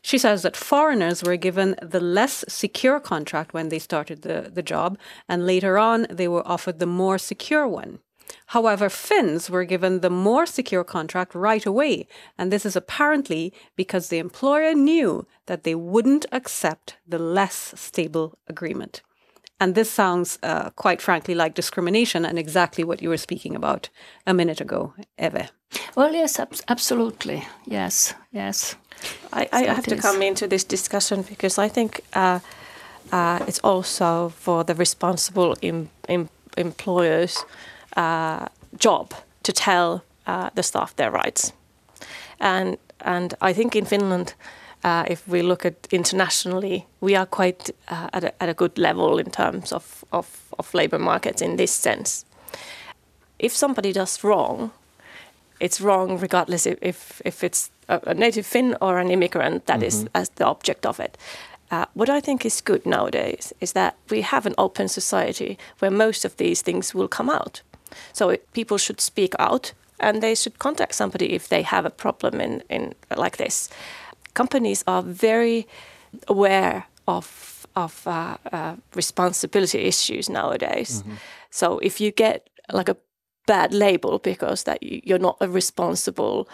She 0.00 0.16
says 0.16 0.40
that 0.40 0.56
foreigners 0.56 1.22
were 1.22 1.36
given 1.36 1.76
the 1.82 2.00
less 2.00 2.46
secure 2.48 2.98
contract 2.98 3.52
when 3.52 3.68
they 3.68 3.78
started 3.78 4.22
the, 4.22 4.50
the 4.50 4.62
job, 4.62 4.98
and 5.28 5.46
later 5.46 5.76
on 5.76 6.06
they 6.08 6.28
were 6.28 6.48
offered 6.48 6.78
the 6.78 6.86
more 6.86 7.18
secure 7.18 7.68
one. 7.68 7.98
However, 8.46 8.88
Finns 8.88 9.50
were 9.50 9.64
given 9.64 10.00
the 10.00 10.10
more 10.10 10.46
secure 10.46 10.84
contract 10.84 11.34
right 11.34 11.64
away, 11.66 12.06
and 12.36 12.52
this 12.52 12.66
is 12.66 12.76
apparently 12.76 13.52
because 13.76 14.08
the 14.08 14.18
employer 14.18 14.74
knew 14.74 15.26
that 15.46 15.62
they 15.64 15.74
wouldn't 15.74 16.26
accept 16.32 16.96
the 17.06 17.18
less 17.18 17.72
stable 17.76 18.38
agreement. 18.48 19.02
And 19.62 19.74
this 19.74 19.90
sounds, 19.90 20.38
uh, 20.42 20.70
quite 20.70 21.02
frankly, 21.02 21.34
like 21.34 21.54
discrimination 21.54 22.24
and 22.24 22.38
exactly 22.38 22.82
what 22.82 23.02
you 23.02 23.10
were 23.10 23.18
speaking 23.18 23.54
about 23.54 23.90
a 24.26 24.32
minute 24.32 24.60
ago, 24.60 24.94
Eve. 25.18 25.50
Well, 25.94 26.12
yes, 26.14 26.40
ab- 26.40 26.54
absolutely. 26.68 27.46
Yes, 27.66 28.14
yes. 28.32 28.76
I, 29.32 29.48
I 29.52 29.62
have 29.64 29.86
to 29.86 29.96
come 29.96 30.22
into 30.22 30.46
this 30.46 30.64
discussion 30.64 31.22
because 31.22 31.58
I 31.58 31.68
think 31.68 32.00
uh, 32.14 32.40
uh, 33.12 33.44
it's 33.46 33.60
also 33.60 34.30
for 34.30 34.64
the 34.64 34.74
responsible 34.74 35.56
em- 35.62 35.90
em- 36.08 36.30
employers 36.56 37.44
uh, 37.96 38.46
job 38.78 39.12
to 39.42 39.52
tell 39.52 40.02
uh, 40.26 40.50
the 40.54 40.62
staff 40.62 40.96
their 40.96 41.10
rights. 41.10 41.52
And 42.38 42.76
and 43.04 43.34
I 43.40 43.54
think 43.54 43.74
in 43.74 43.86
Finland, 43.86 44.34
uh, 44.84 45.04
if 45.08 45.26
we 45.28 45.42
look 45.42 45.64
at 45.64 45.74
internationally, 45.90 46.86
we 47.00 47.16
are 47.16 47.26
quite 47.26 47.70
uh, 47.88 48.08
at, 48.12 48.24
a, 48.24 48.42
at 48.42 48.48
a 48.48 48.54
good 48.54 48.78
level 48.78 49.18
in 49.18 49.30
terms 49.30 49.72
of, 49.72 50.04
of, 50.12 50.26
of 50.58 50.74
labor 50.74 50.98
markets 50.98 51.42
in 51.42 51.56
this 51.56 51.72
sense. 51.72 52.24
If 53.38 53.52
somebody 53.52 53.92
does 53.92 54.22
wrong, 54.24 54.70
it's 55.60 55.80
wrong 55.80 56.18
regardless 56.18 56.66
if, 56.66 56.78
if, 56.82 57.22
if 57.24 57.44
it's 57.44 57.70
a, 57.88 58.00
a 58.06 58.14
native 58.14 58.46
Finn 58.46 58.76
or 58.80 58.98
an 58.98 59.10
immigrant 59.10 59.66
that 59.66 59.80
mm-hmm. 59.80 59.86
is 59.86 60.08
as 60.14 60.28
the 60.30 60.46
object 60.46 60.86
of 60.86 61.00
it. 61.00 61.18
Uh, 61.70 61.84
what 61.94 62.08
I 62.08 62.20
think 62.20 62.44
is 62.44 62.60
good 62.60 62.84
nowadays 62.84 63.52
is 63.60 63.72
that 63.72 63.96
we 64.08 64.22
have 64.22 64.44
an 64.46 64.54
open 64.58 64.88
society 64.88 65.56
where 65.78 65.90
most 65.90 66.24
of 66.24 66.36
these 66.36 66.62
things 66.62 66.94
will 66.94 67.08
come 67.08 67.30
out. 67.30 67.62
So 68.12 68.30
it, 68.30 68.52
people 68.52 68.78
should 68.78 69.00
speak 69.00 69.34
out 69.38 69.72
and 69.98 70.22
they 70.22 70.34
should 70.34 70.58
contact 70.58 70.94
somebody 70.94 71.32
if 71.32 71.48
they 71.48 71.62
have 71.62 71.84
a 71.84 71.90
problem 71.90 72.40
in, 72.40 72.62
in 72.68 72.94
like 73.16 73.36
this. 73.36 73.68
Companies 74.34 74.84
are 74.86 75.02
very 75.02 75.66
aware 76.28 76.86
of 77.06 77.66
of 77.76 78.06
uh, 78.06 78.36
uh, 78.52 78.76
responsibility 78.94 79.78
issues 79.78 80.28
nowadays. 80.28 81.02
Mm-hmm. 81.02 81.14
So 81.50 81.78
if 81.78 82.00
you 82.00 82.10
get 82.10 82.48
like 82.72 82.88
a 82.88 82.96
bad 83.46 83.72
label 83.72 84.18
because 84.18 84.64
that 84.64 84.82
you're 84.82 85.18
not 85.18 85.36
a 85.40 85.48
responsible 85.48 86.48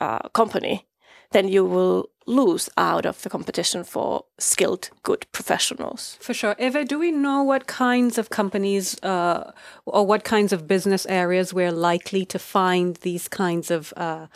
uh, 0.00 0.28
company, 0.28 0.86
then 1.32 1.48
you 1.48 1.64
will 1.64 2.08
lose 2.26 2.68
out 2.76 3.06
of 3.06 3.20
the 3.22 3.30
competition 3.30 3.82
for 3.82 4.24
skilled, 4.38 4.90
good 5.02 5.26
professionals. 5.32 6.16
For 6.20 6.32
sure. 6.32 6.54
Eva, 6.58 6.84
do 6.84 6.98
we 6.98 7.10
know 7.10 7.42
what 7.42 7.66
kinds 7.66 8.18
of 8.18 8.30
companies 8.30 9.02
uh, 9.02 9.52
or 9.84 10.06
what 10.06 10.22
kinds 10.22 10.52
of 10.52 10.68
business 10.68 11.06
areas 11.06 11.52
we're 11.52 11.72
likely 11.72 12.24
to 12.26 12.38
find 12.38 12.96
these 12.96 13.26
kinds 13.26 13.70
of 13.70 13.92
uh, 13.96 14.26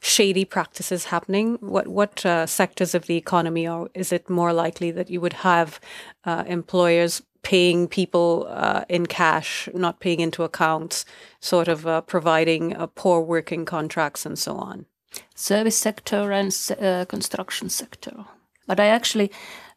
shady 0.00 0.44
practices 0.44 1.06
happening? 1.06 1.58
What 1.60 1.86
what 1.88 2.26
uh, 2.26 2.46
sectors 2.46 2.94
of 2.94 3.06
the 3.06 3.16
economy, 3.16 3.68
or 3.68 3.88
is 3.94 4.12
it 4.12 4.28
more 4.28 4.52
likely 4.52 4.90
that 4.90 5.10
you 5.10 5.20
would 5.20 5.44
have 5.44 5.80
uh, 6.24 6.44
employers 6.46 7.22
paying 7.42 7.86
people 7.86 8.46
uh, 8.48 8.84
in 8.88 9.06
cash, 9.06 9.68
not 9.74 10.00
paying 10.00 10.20
into 10.20 10.42
accounts, 10.42 11.04
sort 11.40 11.68
of 11.68 11.86
uh, 11.86 12.00
providing 12.00 12.74
poor 12.94 13.20
working 13.20 13.64
contracts 13.64 14.26
and 14.26 14.38
so 14.38 14.56
on? 14.56 14.86
Service 15.34 15.76
sector 15.76 16.32
and 16.32 16.52
uh, 16.80 17.04
construction 17.06 17.68
sector. 17.68 18.24
But 18.66 18.80
I 18.80 18.86
actually 18.86 19.30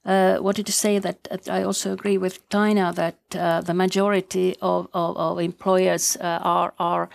uh, 0.05 0.37
wanted 0.41 0.65
to 0.65 0.71
say 0.71 0.99
that 0.99 1.27
I 1.49 1.63
also 1.63 1.91
agree 1.91 2.17
with 2.17 2.47
Tina 2.49 2.93
that 2.93 3.17
uh, 3.35 3.61
the 3.61 3.73
majority 3.73 4.55
of, 4.61 4.87
of, 4.93 5.17
of 5.17 5.39
employers 5.39 6.17
uh, 6.17 6.39
are 6.41 6.73
are 6.79 7.09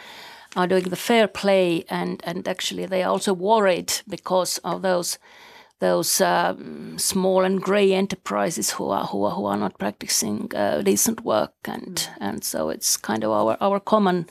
are 0.54 0.66
doing 0.66 0.84
the 0.84 0.96
fair 0.96 1.26
play, 1.26 1.84
and, 1.88 2.22
and 2.26 2.46
actually 2.46 2.86
they 2.86 3.02
are 3.02 3.10
also 3.10 3.32
worried 3.32 3.92
because 4.08 4.58
of 4.58 4.82
those 4.82 5.18
those 5.78 6.20
um, 6.20 6.96
small 6.96 7.44
and 7.44 7.60
grey 7.60 7.92
enterprises 7.92 8.70
who 8.70 8.88
are 8.90 9.06
who 9.06 9.24
are, 9.24 9.32
who 9.32 9.46
are 9.46 9.56
not 9.56 9.78
practicing 9.78 10.50
uh, 10.54 10.80
decent 10.82 11.24
work, 11.24 11.54
and 11.64 11.96
mm. 11.96 12.08
and 12.20 12.44
so 12.44 12.68
it's 12.68 12.96
kind 12.96 13.24
of 13.24 13.30
our 13.30 13.56
our 13.60 13.80
common 13.80 14.26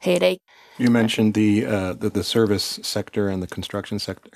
headache. 0.00 0.42
You 0.78 0.90
mentioned 0.90 1.34
the, 1.34 1.64
uh, 1.64 1.92
the, 1.94 2.10
the 2.10 2.24
service 2.24 2.78
sector 2.82 3.28
and 3.28 3.42
the 3.42 3.46
construction 3.46 3.98
sector. 3.98 4.30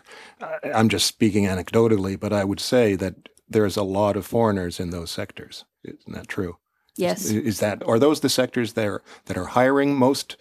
I'm 0.65 0.89
just 0.89 1.07
speaking 1.07 1.45
anecdotally, 1.45 2.19
but 2.19 2.33
I 2.33 2.45
would 2.45 2.61
say 2.61 2.97
that 2.97 3.29
there's 3.49 3.77
a 3.77 3.83
lot 3.83 4.17
of 4.17 4.27
foreigners 4.27 4.81
in 4.81 4.91
those 4.91 5.11
sectors. 5.11 5.65
Isn't 5.85 6.15
that 6.15 6.29
true? 6.29 6.57
Yes. 6.97 7.25
Is, 7.27 7.33
is 7.33 7.61
that 7.61 7.83
are 7.87 7.99
those 7.99 8.21
the 8.21 8.29
sectors 8.29 8.75
that 8.75 8.87
are 8.87 9.03
that 9.27 9.37
are 9.37 9.47
hiring 9.47 9.97
most 9.97 10.37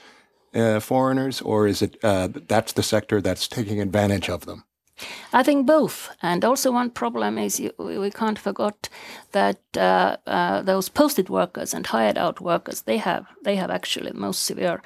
uh, 0.54 0.80
foreigners, 0.80 1.42
or 1.42 1.68
is 1.68 1.82
it 1.82 1.98
uh, 2.04 2.28
that's 2.34 2.74
the 2.74 2.84
sector 2.84 3.22
that's 3.22 3.48
taking 3.48 3.80
advantage 3.80 4.30
of 4.30 4.46
them? 4.46 4.64
I 5.32 5.44
think 5.44 5.66
both. 5.66 6.10
And 6.22 6.44
also, 6.44 6.72
one 6.72 6.90
problem 6.90 7.38
is 7.38 7.60
you, 7.60 7.72
we 7.78 8.12
can't 8.12 8.40
forget 8.40 8.90
that 9.32 9.60
uh, 9.78 10.18
uh, 10.28 10.62
those 10.62 10.90
posted 10.90 11.30
workers 11.30 11.74
and 11.74 11.88
hired 11.88 12.18
out 12.18 12.42
workers 12.42 12.82
they 12.82 12.98
have 12.98 13.26
they 13.44 13.56
have 13.56 13.70
actually 13.70 14.12
the 14.12 14.20
most 14.20 14.44
severe 14.44 14.82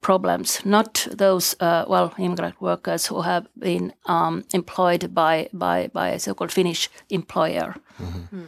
problems, 0.00 0.60
not 0.64 1.06
those 1.10 1.56
uh, 1.60 1.84
well 1.88 2.12
immigrant 2.18 2.60
workers 2.60 3.06
who 3.06 3.22
have 3.22 3.46
been 3.58 3.92
um, 4.06 4.44
employed 4.52 5.14
by 5.14 5.48
by 5.52 5.88
by 5.92 6.08
a 6.08 6.18
so-called 6.18 6.52
Finnish 6.52 6.88
employer. 7.10 7.74
Mm-hmm. 8.00 8.40
Mm. 8.40 8.46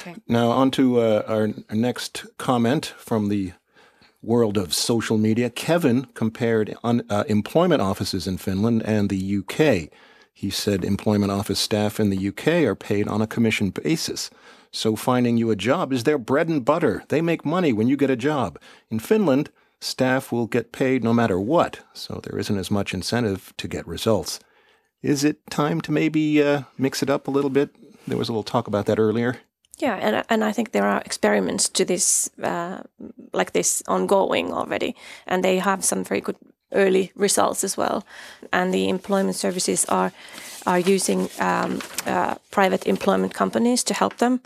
Okay. 0.00 0.14
Now 0.28 0.50
on 0.50 0.70
to 0.70 1.00
uh, 1.00 1.22
our, 1.26 1.48
our 1.68 1.76
next 1.76 2.26
comment 2.38 2.94
from 2.96 3.28
the 3.28 3.52
world 4.22 4.56
of 4.56 4.72
social 4.72 5.18
media. 5.18 5.50
Kevin 5.50 6.06
compared 6.14 6.76
un, 6.82 7.02
uh, 7.10 7.24
employment 7.28 7.82
offices 7.82 8.26
in 8.26 8.38
Finland 8.38 8.82
and 8.84 9.10
the 9.10 9.38
UK. 9.38 9.90
He 10.32 10.50
said 10.50 10.84
employment 10.84 11.30
office 11.30 11.60
staff 11.60 12.00
in 12.00 12.10
the 12.10 12.28
UK 12.28 12.64
are 12.64 12.74
paid 12.74 13.06
on 13.06 13.22
a 13.22 13.26
commission 13.26 13.70
basis. 13.70 14.30
So 14.72 14.96
finding 14.96 15.36
you 15.36 15.50
a 15.50 15.56
job 15.56 15.92
is 15.92 16.02
their 16.02 16.18
bread 16.18 16.48
and 16.48 16.64
butter. 16.64 17.04
They 17.08 17.20
make 17.20 17.44
money 17.44 17.72
when 17.72 17.86
you 17.86 17.96
get 17.96 18.10
a 18.10 18.16
job. 18.16 18.58
In 18.90 18.98
Finland, 18.98 19.50
staff 19.84 20.32
will 20.32 20.46
get 20.46 20.72
paid 20.72 21.04
no 21.04 21.12
matter 21.12 21.38
what, 21.38 21.80
so 21.92 22.20
there 22.22 22.38
isn't 22.38 22.58
as 22.58 22.70
much 22.70 22.94
incentive 22.94 23.52
to 23.56 23.68
get 23.68 23.86
results. 23.86 24.40
Is 25.02 25.24
it 25.24 25.46
time 25.50 25.80
to 25.82 25.92
maybe 25.92 26.42
uh, 26.42 26.62
mix 26.78 27.02
it 27.02 27.10
up 27.10 27.28
a 27.28 27.30
little 27.30 27.50
bit? 27.50 27.70
There 28.08 28.18
was 28.18 28.28
a 28.28 28.32
little 28.32 28.42
talk 28.42 28.66
about 28.66 28.86
that 28.86 28.98
earlier. 28.98 29.36
Yeah, 29.78 29.96
and 29.96 30.24
and 30.28 30.44
I 30.44 30.52
think 30.52 30.70
there 30.70 30.86
are 30.86 31.02
experiments 31.04 31.68
to 31.68 31.84
this 31.84 32.30
uh, 32.42 32.82
like 33.32 33.52
this 33.52 33.82
ongoing 33.86 34.52
already, 34.52 34.94
and 35.26 35.42
they 35.42 35.58
have 35.58 35.84
some 35.84 36.04
very 36.04 36.20
good 36.20 36.36
early 36.72 37.12
results 37.16 37.64
as 37.64 37.76
well. 37.76 38.02
And 38.50 38.72
the 38.72 38.88
employment 38.88 39.36
services 39.36 39.84
are 39.88 40.12
are 40.66 40.78
using 40.78 41.28
um, 41.40 41.80
uh, 42.06 42.34
private 42.50 42.88
employment 42.88 43.34
companies 43.34 43.84
to 43.84 43.94
help 43.94 44.16
them, 44.16 44.40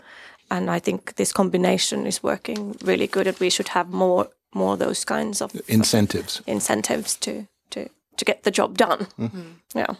and 0.49 0.69
I 0.69 0.79
think 0.79 1.15
this 1.15 1.31
combination 1.33 2.07
is 2.07 2.23
working 2.23 2.75
really 2.83 3.07
good. 3.07 3.27
And 3.27 3.39
we 3.39 3.49
should 3.49 3.69
have 3.69 3.89
more 3.89 4.27
more 4.53 4.77
those 4.77 5.05
kinds 5.05 5.41
of 5.41 5.51
incentives 5.67 6.41
incentives 6.45 7.15
to 7.15 7.47
to 7.69 7.89
to 8.17 8.25
get 8.25 8.43
the 8.43 8.51
job 8.51 8.77
done. 8.77 9.07
Mm-hmm. 9.17 9.41
Yeah. 9.75 9.95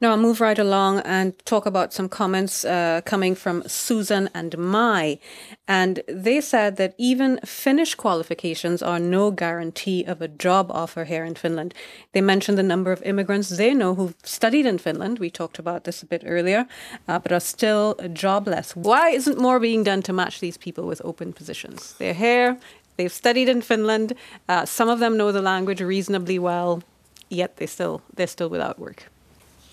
Now 0.00 0.10
I'll 0.10 0.16
move 0.16 0.40
right 0.40 0.58
along 0.58 1.00
and 1.00 1.34
talk 1.44 1.66
about 1.66 1.92
some 1.92 2.08
comments 2.08 2.64
uh, 2.64 3.00
coming 3.04 3.34
from 3.34 3.62
Susan 3.66 4.28
and 4.32 4.56
Mai. 4.56 5.18
And 5.66 6.02
they 6.08 6.40
said 6.40 6.76
that 6.76 6.94
even 6.98 7.40
Finnish 7.44 7.94
qualifications 7.94 8.82
are 8.82 9.00
no 9.00 9.30
guarantee 9.30 10.04
of 10.04 10.22
a 10.22 10.28
job 10.28 10.70
offer 10.70 11.04
here 11.04 11.24
in 11.24 11.34
Finland. 11.34 11.74
They 12.12 12.20
mentioned 12.20 12.56
the 12.56 12.62
number 12.62 12.92
of 12.92 13.02
immigrants 13.02 13.48
they 13.48 13.74
know 13.74 13.94
who've 13.94 14.14
studied 14.22 14.66
in 14.66 14.78
Finland. 14.78 15.18
We 15.18 15.30
talked 15.30 15.58
about 15.58 15.84
this 15.84 16.02
a 16.02 16.06
bit 16.06 16.22
earlier, 16.24 16.66
uh, 17.08 17.18
but 17.18 17.32
are 17.32 17.40
still 17.40 17.96
jobless. 18.12 18.76
Why 18.76 19.10
isn't 19.10 19.38
more 19.38 19.58
being 19.58 19.82
done 19.82 20.02
to 20.02 20.12
match 20.12 20.38
these 20.38 20.56
people 20.56 20.86
with 20.86 21.02
open 21.04 21.32
positions? 21.32 21.94
They're 21.98 22.14
here, 22.14 22.58
they've 22.96 23.12
studied 23.12 23.48
in 23.48 23.62
Finland, 23.62 24.14
uh, 24.48 24.64
some 24.64 24.88
of 24.88 24.98
them 24.98 25.16
know 25.16 25.32
the 25.32 25.42
language 25.42 25.80
reasonably 25.80 26.38
well, 26.38 26.82
yet 27.28 27.56
they 27.56 27.66
still, 27.66 28.00
they're 28.14 28.26
still 28.26 28.48
without 28.48 28.78
work. 28.78 29.08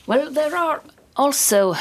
Well, 0.08 0.32
there 0.32 0.56
are 0.56 0.82
also 1.16 1.76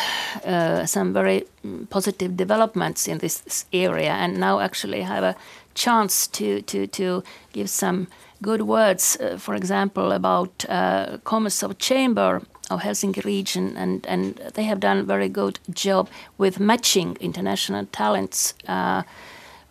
uh, 0.45 0.87
some 0.87 1.13
very 1.13 1.45
positive 1.91 2.37
developments 2.37 3.09
in 3.09 3.19
this 3.19 3.67
area, 3.73 4.13
and 4.13 4.39
now 4.39 4.61
actually 4.61 5.03
have 5.03 5.25
a 5.25 5.37
chance 5.75 6.27
to 6.29 6.63
to 6.63 6.87
to 6.87 7.23
give 7.53 7.69
some 7.69 8.07
good 8.43 8.63
words. 8.63 9.17
Uh, 9.21 9.39
for 9.39 9.55
example, 9.55 10.13
about 10.13 10.65
uh, 10.69 11.19
Commerce 11.25 11.63
of 11.63 11.79
Chamber 11.79 12.43
of 12.71 12.81
Helsinki 12.81 13.25
region, 13.25 13.77
and 13.77 14.07
and 14.07 14.35
they 14.55 14.65
have 14.65 14.81
done 14.81 14.99
a 14.99 15.03
very 15.03 15.29
good 15.29 15.59
job 15.71 16.09
with 16.39 16.61
matching 16.61 17.17
international 17.21 17.87
talents 17.87 18.55
uh, 18.69 19.03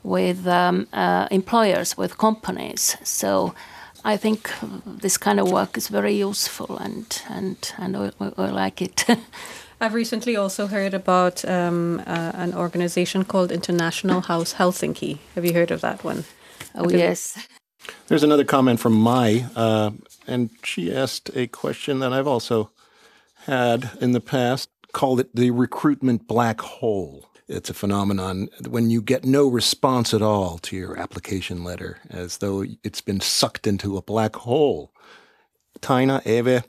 with 0.03 0.47
um, 0.47 0.87
uh, 0.93 1.27
employers, 1.31 1.97
with 1.97 2.17
companies. 2.17 2.97
So 3.03 3.53
I 4.03 4.17
think 4.17 4.49
this 4.85 5.17
kind 5.17 5.39
of 5.39 5.51
work 5.51 5.77
is 5.77 5.87
very 5.87 6.13
useful 6.13 6.77
and 6.77 7.21
and 7.29 7.73
and 7.77 7.97
I, 7.97 8.11
I 8.37 8.49
like 8.49 8.81
it. 8.81 9.05
I've 9.81 9.95
recently 9.95 10.35
also 10.35 10.67
heard 10.67 10.93
about 10.93 11.43
um, 11.45 12.03
uh, 12.05 12.31
an 12.35 12.53
organization 12.53 13.25
called 13.25 13.51
International 13.51 14.21
House 14.21 14.53
Helsinki. 14.53 15.17
Have 15.33 15.43
you 15.43 15.53
heard 15.53 15.71
of 15.71 15.81
that 15.81 16.03
one? 16.03 16.23
Oh 16.75 16.89
yes. 16.89 17.47
There's 18.07 18.23
another 18.23 18.43
comment 18.43 18.79
from 18.79 18.93
Mai, 18.93 19.47
uh, 19.55 19.89
and 20.27 20.51
she 20.63 20.93
asked 20.93 21.31
a 21.35 21.47
question 21.47 21.99
that 21.99 22.13
I've 22.13 22.27
also 22.27 22.69
had 23.45 23.89
in 23.99 24.11
the 24.11 24.21
past. 24.21 24.69
Called 24.91 25.21
it 25.21 25.33
the 25.33 25.51
recruitment 25.51 26.27
black 26.27 26.59
hole 26.59 27.30
it's 27.51 27.69
a 27.69 27.73
phenomenon 27.73 28.49
when 28.67 28.89
you 28.89 29.01
get 29.01 29.25
no 29.25 29.47
response 29.47 30.13
at 30.13 30.21
all 30.21 30.57
to 30.59 30.75
your 30.75 30.97
application 30.97 31.63
letter, 31.63 31.99
as 32.09 32.37
though 32.37 32.65
it's 32.83 33.01
been 33.01 33.19
sucked 33.19 33.67
into 33.67 33.97
a 33.97 34.01
black 34.01 34.35
hole. 34.37 34.93
Taina, 35.79 36.25
Eve, 36.25 36.63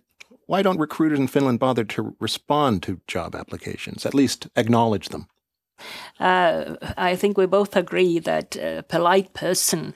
why 0.47 0.62
don't 0.62 0.81
recruiters 0.81 1.18
in 1.18 1.29
Finland 1.29 1.61
bother 1.61 1.85
to 1.85 2.16
respond 2.18 2.83
to 2.83 3.01
job 3.07 3.35
applications, 3.35 4.05
at 4.05 4.14
least 4.14 4.49
acknowledge 4.57 5.09
them? 5.11 5.29
Uh, 6.21 6.77
I 6.97 7.16
think 7.16 7.37
we 7.37 7.47
both 7.47 7.77
agree 7.77 8.18
that 8.21 8.57
a 8.57 8.85
polite 8.88 9.33
person 9.35 9.95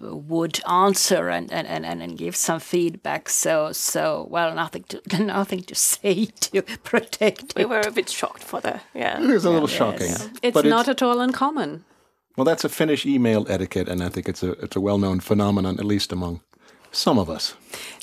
would 0.00 0.60
answer 0.68 1.28
and, 1.28 1.52
and, 1.52 1.66
and, 1.66 2.02
and 2.02 2.18
give 2.18 2.36
some 2.36 2.60
feedback. 2.60 3.28
So 3.28 3.72
so 3.72 4.26
well, 4.30 4.54
nothing 4.54 4.84
to 4.84 5.18
nothing 5.22 5.62
to 5.62 5.74
say 5.74 6.26
to 6.26 6.62
protect. 6.84 7.54
We 7.56 7.64
were 7.64 7.80
a 7.80 7.90
bit 7.90 8.08
shocked 8.08 8.44
for 8.44 8.60
the 8.60 8.80
yeah. 8.94 9.22
It 9.22 9.26
was 9.26 9.44
a 9.44 9.50
little 9.50 9.68
yes. 9.68 9.78
shocking. 9.78 10.32
It's 10.42 10.54
but 10.54 10.66
not 10.66 10.88
at 10.88 11.02
all 11.02 11.20
uncommon. 11.20 11.84
Well, 12.36 12.44
that's 12.44 12.64
a 12.64 12.68
Finnish 12.68 13.06
email 13.06 13.46
etiquette, 13.48 13.88
and 13.88 14.02
I 14.02 14.08
think 14.08 14.28
it's 14.28 14.42
a 14.42 14.52
it's 14.52 14.76
a 14.76 14.80
well 14.80 14.98
known 14.98 15.20
phenomenon, 15.20 15.78
at 15.78 15.84
least 15.84 16.12
among 16.12 16.40
some 16.94 17.18
of 17.18 17.28
us. 17.28 17.54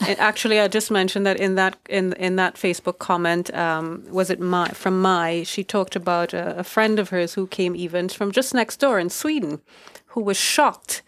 And 0.08 0.20
actually, 0.20 0.60
I 0.60 0.68
just 0.68 0.92
mentioned 0.92 1.26
that 1.26 1.40
in 1.40 1.56
that 1.56 1.78
in 1.90 2.14
in 2.14 2.36
that 2.36 2.56
Facebook 2.56 3.00
comment, 3.00 3.54
um, 3.54 4.04
was 4.10 4.30
it 4.30 4.40
my 4.40 4.70
from 4.70 5.02
my? 5.02 5.44
She 5.44 5.64
talked 5.64 5.96
about 5.96 6.34
a, 6.34 6.60
a 6.60 6.64
friend 6.64 7.00
of 7.00 7.10
hers 7.10 7.34
who 7.34 7.48
came 7.48 7.76
even 7.76 8.10
from 8.10 8.32
just 8.32 8.54
next 8.54 8.78
door 8.78 9.00
in 9.00 9.10
Sweden, 9.10 9.62
who 10.08 10.22
was 10.22 10.38
shocked 10.38 11.02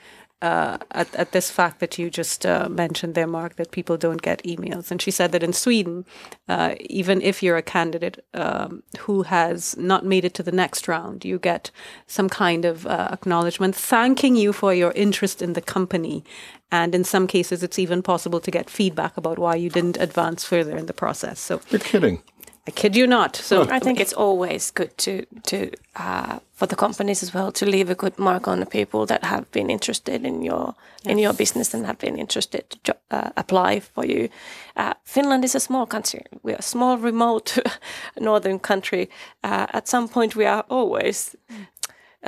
uh, 0.43 0.77
at, 0.91 1.15
at 1.15 1.31
this 1.31 1.49
fact 1.49 1.79
that 1.79 1.97
you 1.97 2.09
just 2.09 2.45
uh, 2.45 2.67
mentioned 2.69 3.15
there, 3.15 3.25
Mark, 3.25 3.55
that 3.55 3.71
people 3.71 3.95
don't 3.95 4.21
get 4.21 4.43
emails. 4.43 4.91
And 4.91 5.01
she 5.01 5.09
said 5.09 5.31
that 5.31 5.41
in 5.41 5.53
Sweden, 5.53 6.05
uh, 6.49 6.75
even 6.81 7.21
if 7.21 7.41
you're 7.41 7.55
a 7.55 7.61
candidate 7.61 8.23
um, 8.33 8.83
who 8.99 9.23
has 9.23 9.77
not 9.77 10.05
made 10.05 10.25
it 10.25 10.33
to 10.33 10.43
the 10.43 10.51
next 10.51 10.89
round, 10.89 11.23
you 11.23 11.39
get 11.39 11.71
some 12.07 12.27
kind 12.27 12.65
of 12.65 12.85
uh, 12.85 13.07
acknowledgement 13.13 13.73
thanking 13.73 14.35
you 14.35 14.51
for 14.51 14.73
your 14.73 14.91
interest 14.91 15.41
in 15.41 15.53
the 15.53 15.61
company. 15.61 16.25
And 16.71 16.93
in 16.93 17.05
some 17.05 17.25
cases, 17.25 17.63
it's 17.63 17.79
even 17.79 18.01
possible 18.01 18.41
to 18.41 18.51
get 18.51 18.69
feedback 18.69 19.15
about 19.15 19.39
why 19.39 19.55
you 19.55 19.69
didn't 19.69 19.97
advance 19.97 20.43
further 20.43 20.75
in 20.75 20.87
the 20.87 20.93
process. 20.93 21.39
So 21.39 21.61
you're 21.69 21.79
kidding. 21.79 22.21
I 22.65 22.71
kid 22.71 22.95
you 22.95 23.07
not. 23.07 23.35
So 23.35 23.67
I 23.69 23.79
think 23.79 23.99
it's 23.99 24.13
always 24.13 24.71
good 24.71 24.97
to 24.97 25.25
to 25.43 25.69
uh, 25.97 26.39
for 26.53 26.67
the 26.67 26.75
companies 26.75 27.23
as 27.23 27.33
well 27.33 27.51
to 27.51 27.65
leave 27.65 27.89
a 27.89 27.95
good 27.95 28.17
mark 28.17 28.47
on 28.47 28.59
the 28.59 28.65
people 28.65 29.05
that 29.05 29.23
have 29.23 29.51
been 29.51 29.69
interested 29.69 30.25
in 30.25 30.43
your 30.43 30.73
yes. 31.03 31.11
in 31.11 31.19
your 31.19 31.33
business 31.33 31.73
and 31.73 31.85
have 31.85 31.97
been 31.97 32.17
interested 32.17 32.63
to 32.83 32.95
uh, 33.11 33.29
apply 33.35 33.81
for 33.81 34.05
you. 34.05 34.29
Uh, 34.77 34.93
Finland 35.03 35.43
is 35.43 35.55
a 35.55 35.59
small 35.59 35.85
country. 35.85 36.21
We 36.41 36.53
are 36.53 36.59
a 36.59 36.61
small, 36.61 36.97
remote 36.97 37.57
northern 38.19 38.59
country. 38.59 39.09
Uh, 39.43 39.65
at 39.73 39.87
some 39.87 40.07
point, 40.07 40.35
we 40.35 40.45
are 40.45 40.63
always 40.69 41.35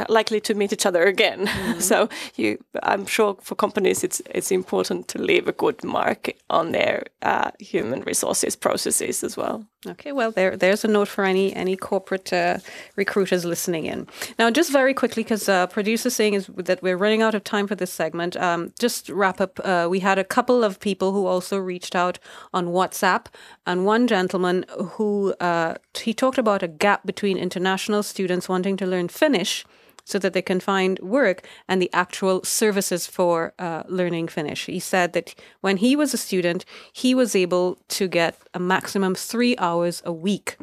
likely 0.09 0.39
to 0.41 0.53
meet 0.53 0.73
each 0.73 0.85
other 0.85 1.03
again. 1.03 1.47
Mm-hmm. 1.47 1.79
so 1.89 2.09
you, 2.35 2.63
I'm 2.83 3.05
sure 3.05 3.37
for 3.41 3.55
companies 3.55 4.03
it's 4.03 4.21
it's 4.33 4.51
important 4.51 5.07
to 5.09 5.21
leave 5.21 5.47
a 5.47 5.51
good 5.53 5.83
mark 5.83 6.31
on 6.49 6.71
their 6.71 7.03
uh, 7.21 7.51
human 7.59 8.01
resources 8.01 8.55
processes 8.55 9.23
as 9.23 9.37
well. 9.37 9.65
Okay, 9.87 10.11
well 10.11 10.31
there 10.31 10.57
there's 10.57 10.83
a 10.83 10.87
note 10.87 11.07
for 11.07 11.23
any 11.23 11.55
any 11.55 11.75
corporate 11.75 12.33
uh, 12.33 12.57
recruiters 12.95 13.45
listening 13.45 13.85
in. 13.85 14.07
Now, 14.39 14.49
just 14.49 14.71
very 14.71 14.93
quickly, 14.93 15.23
because 15.23 15.47
uh, 15.47 15.67
producer 15.67 16.09
saying 16.09 16.33
is 16.33 16.47
that 16.55 16.81
we're 16.81 16.97
running 16.97 17.21
out 17.21 17.35
of 17.35 17.43
time 17.43 17.67
for 17.67 17.75
this 17.75 17.91
segment. 17.91 18.35
Um, 18.37 18.73
just 18.79 19.09
wrap 19.09 19.39
up. 19.39 19.59
Uh, 19.63 19.87
we 19.89 19.99
had 19.99 20.17
a 20.17 20.23
couple 20.23 20.63
of 20.63 20.79
people 20.79 21.11
who 21.11 21.25
also 21.27 21.57
reached 21.57 21.95
out 21.95 22.19
on 22.53 22.67
WhatsApp, 22.67 23.27
and 23.65 23.85
one 23.85 24.07
gentleman 24.07 24.65
who 24.97 25.33
uh, 25.39 25.75
he 25.93 26.13
talked 26.13 26.37
about 26.37 26.63
a 26.63 26.67
gap 26.67 27.05
between 27.05 27.37
international 27.37 28.03
students 28.03 28.49
wanting 28.49 28.77
to 28.77 28.85
learn 28.85 29.07
Finnish 29.07 29.65
so 30.05 30.17
that 30.19 30.33
they 30.33 30.41
can 30.41 30.59
find 30.59 30.99
work 30.99 31.45
and 31.67 31.81
the 31.81 31.89
actual 31.91 32.43
services 32.43 33.05
for 33.07 33.53
uh, 33.59 33.83
learning 33.87 34.29
Finnish. 34.29 34.67
He 34.67 34.79
said 34.79 35.13
that 35.13 35.35
when 35.61 35.77
he 35.77 35.95
was 35.95 36.13
a 36.13 36.17
student, 36.17 36.63
he 36.93 37.13
was 37.13 37.35
able 37.35 37.77
to 37.89 38.07
get 38.07 38.37
a 38.53 38.59
maximum 38.59 39.15
three 39.15 39.57
hours 39.57 40.01
a 40.05 40.13
week 40.13 40.57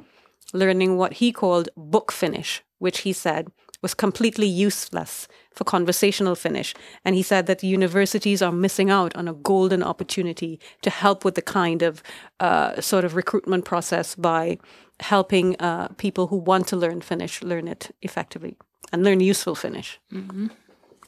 learning 0.52 0.96
what 0.96 1.14
he 1.14 1.32
called 1.32 1.68
book 1.76 2.12
Finnish, 2.12 2.62
which 2.78 3.00
he 3.00 3.12
said 3.12 3.50
was 3.80 3.94
completely 3.94 4.46
useless 4.46 5.26
for 5.52 5.64
conversational 5.64 6.36
Finnish. 6.36 6.74
And 7.04 7.16
he 7.16 7.22
said 7.22 7.46
that 7.46 7.64
universities 7.64 8.40
are 8.40 8.52
missing 8.52 8.90
out 8.90 9.14
on 9.16 9.26
a 9.26 9.34
golden 9.34 9.82
opportunity 9.82 10.60
to 10.82 10.90
help 10.90 11.24
with 11.24 11.34
the 11.34 11.42
kind 11.42 11.82
of 11.82 12.02
uh, 12.38 12.80
sort 12.80 13.04
of 13.04 13.16
recruitment 13.16 13.64
process 13.64 14.14
by 14.14 14.58
helping 15.00 15.56
uh, 15.56 15.88
people 15.96 16.28
who 16.28 16.36
want 16.36 16.68
to 16.68 16.76
learn 16.76 17.00
Finnish 17.00 17.42
learn 17.42 17.66
it 17.66 17.92
effectively 18.02 18.56
and 18.92 19.02
learn 19.04 19.20
useful 19.20 19.54
Finnish. 19.54 19.98
Mm-hmm. 20.12 20.48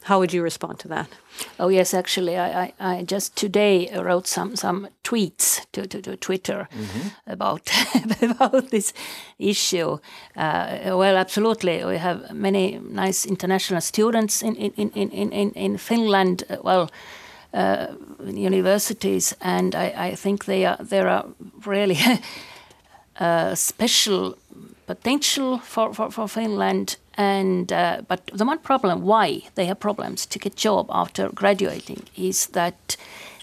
How 0.05 0.18
would 0.18 0.35
you 0.35 0.43
respond 0.43 0.78
to 0.80 0.89
that? 0.89 1.09
Oh 1.59 1.68
yes, 1.68 1.95
actually, 1.95 2.37
I, 2.37 2.62
I, 2.62 2.72
I 2.78 3.03
just 3.05 3.37
today 3.37 3.89
wrote 3.97 4.26
some 4.26 4.55
some 4.55 4.89
tweets 5.03 5.64
to, 5.72 5.87
to, 5.87 6.03
to 6.03 6.16
Twitter 6.16 6.68
mm-hmm. 6.70 7.09
about 7.26 7.70
about 8.22 8.70
this 8.70 8.93
issue. 9.39 9.99
Uh, 10.37 10.97
well, 10.99 11.16
absolutely, 11.16 11.85
we 11.85 11.97
have 11.97 12.35
many 12.35 12.78
nice 12.78 13.24
international 13.24 13.80
students 13.80 14.43
in 14.43 14.57
in 14.57 14.91
in 14.95 15.11
in 15.11 15.32
in, 15.32 15.51
in 15.53 15.78
Finland. 15.78 16.45
Uh, 16.51 16.57
well. 16.62 16.91
Uh, 17.57 17.87
universities, 18.35 19.37
and 19.41 19.76
I, 19.76 20.11
I 20.11 20.16
think 20.16 20.45
they 20.45 20.66
are 20.66 20.76
there 20.89 21.07
are 21.09 21.24
really 21.64 21.99
uh, 23.20 23.55
special 23.55 24.37
potential 24.87 25.59
for, 25.59 25.95
for, 25.95 26.11
for 26.11 26.28
Finland 26.28 26.97
and 27.16 27.72
uh, 27.72 28.03
but 28.09 28.26
the 28.32 28.45
one 28.45 28.59
problem 28.59 29.03
why 29.03 29.43
they 29.55 29.66
have 29.66 29.78
problems 29.78 30.26
to 30.26 30.39
get 30.39 30.57
job 30.57 30.87
after 30.91 31.28
graduating 31.28 32.03
is 32.16 32.47
that 32.49 32.97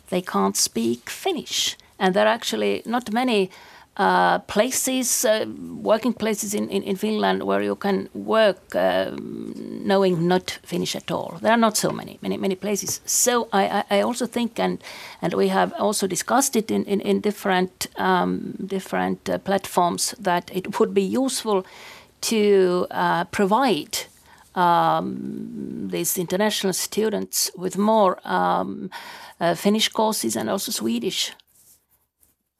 they 0.09 0.21
can't 0.21 0.57
speak 0.57 1.09
Finnish, 1.09 1.77
and 1.97 2.13
there 2.13 2.25
are 2.25 2.33
actually 2.33 2.81
not 2.85 3.11
many 3.13 3.49
uh, 3.97 4.39
places, 4.39 5.25
uh, 5.25 5.45
working 5.83 6.13
places 6.13 6.53
in, 6.53 6.69
in, 6.69 6.81
in, 6.83 6.95
Finland 6.95 7.43
where 7.43 7.61
you 7.61 7.75
can 7.75 8.07
work 8.13 8.73
uh, 8.73 9.11
knowing 9.85 10.27
not 10.27 10.59
Finnish 10.63 10.95
at 10.95 11.11
all. 11.11 11.37
There 11.41 11.51
are 11.51 11.59
not 11.59 11.75
so 11.75 11.91
many, 11.91 12.17
many, 12.21 12.37
many 12.37 12.55
places. 12.55 13.01
So 13.05 13.49
I, 13.51 13.83
I 13.89 14.01
also 14.01 14.25
think, 14.25 14.59
and 14.59 14.81
and 15.21 15.33
we 15.33 15.49
have 15.49 15.73
also 15.77 16.07
discussed 16.07 16.55
it 16.55 16.71
in, 16.71 16.85
in, 16.85 17.01
in 17.01 17.19
different 17.19 17.87
um, 17.97 18.53
different 18.65 19.29
uh, 19.29 19.37
platforms, 19.39 20.15
that 20.19 20.49
it 20.53 20.79
would 20.79 20.93
be 20.93 21.03
useful 21.03 21.65
to 22.21 22.87
uh, 22.91 23.25
provide 23.25 23.97
um, 24.55 25.89
these 25.91 26.17
international 26.17 26.73
students 26.73 27.51
with 27.57 27.77
more 27.77 28.19
um, 28.23 28.89
Finnish 29.55 29.89
courses 29.89 30.35
and 30.37 30.49
also 30.49 30.71
Swedish 30.71 31.33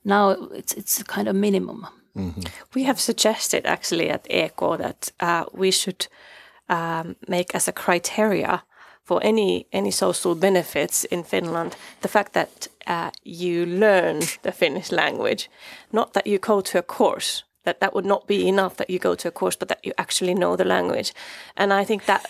now 0.04 0.32
it's 0.32 0.74
it's 0.74 1.04
kind 1.04 1.28
of 1.28 1.36
minimum. 1.36 1.88
Mm-hmm. 2.16 2.42
We 2.74 2.84
have 2.84 3.00
suggested 3.00 3.66
actually 3.66 4.10
at 4.10 4.28
EK 4.30 4.78
that 4.78 5.12
uh, 5.20 5.46
we 5.54 5.72
should 5.72 6.08
um, 6.70 7.16
make 7.28 7.56
as 7.56 7.68
a 7.68 7.72
criteria 7.72 8.64
for 9.04 9.20
any 9.24 9.66
any 9.72 9.92
social 9.92 10.36
benefits 10.36 11.06
in 11.06 11.24
Finland 11.24 11.76
the 12.02 12.08
fact 12.08 12.34
that 12.34 12.68
uh, 12.88 13.12
you 13.24 13.66
learn 13.66 14.20
the 14.42 14.52
Finnish 14.52 14.92
language, 14.92 15.50
not 15.92 16.14
that 16.14 16.28
you 16.28 16.40
go 16.40 16.62
to 16.62 16.78
a 16.78 16.84
course. 16.84 17.44
That 17.64 17.80
that 17.80 17.94
would 17.94 18.06
not 18.06 18.28
be 18.28 18.48
enough 18.48 18.76
that 18.76 18.90
you 18.90 19.00
go 19.00 19.16
to 19.16 19.28
a 19.28 19.32
course, 19.32 19.58
but 19.58 19.68
that 19.68 19.86
you 19.86 19.94
actually 19.98 20.34
know 20.34 20.56
the 20.56 20.66
language. 20.66 21.14
And 21.56 21.72
I 21.72 21.86
think 21.86 22.06
that 22.06 22.26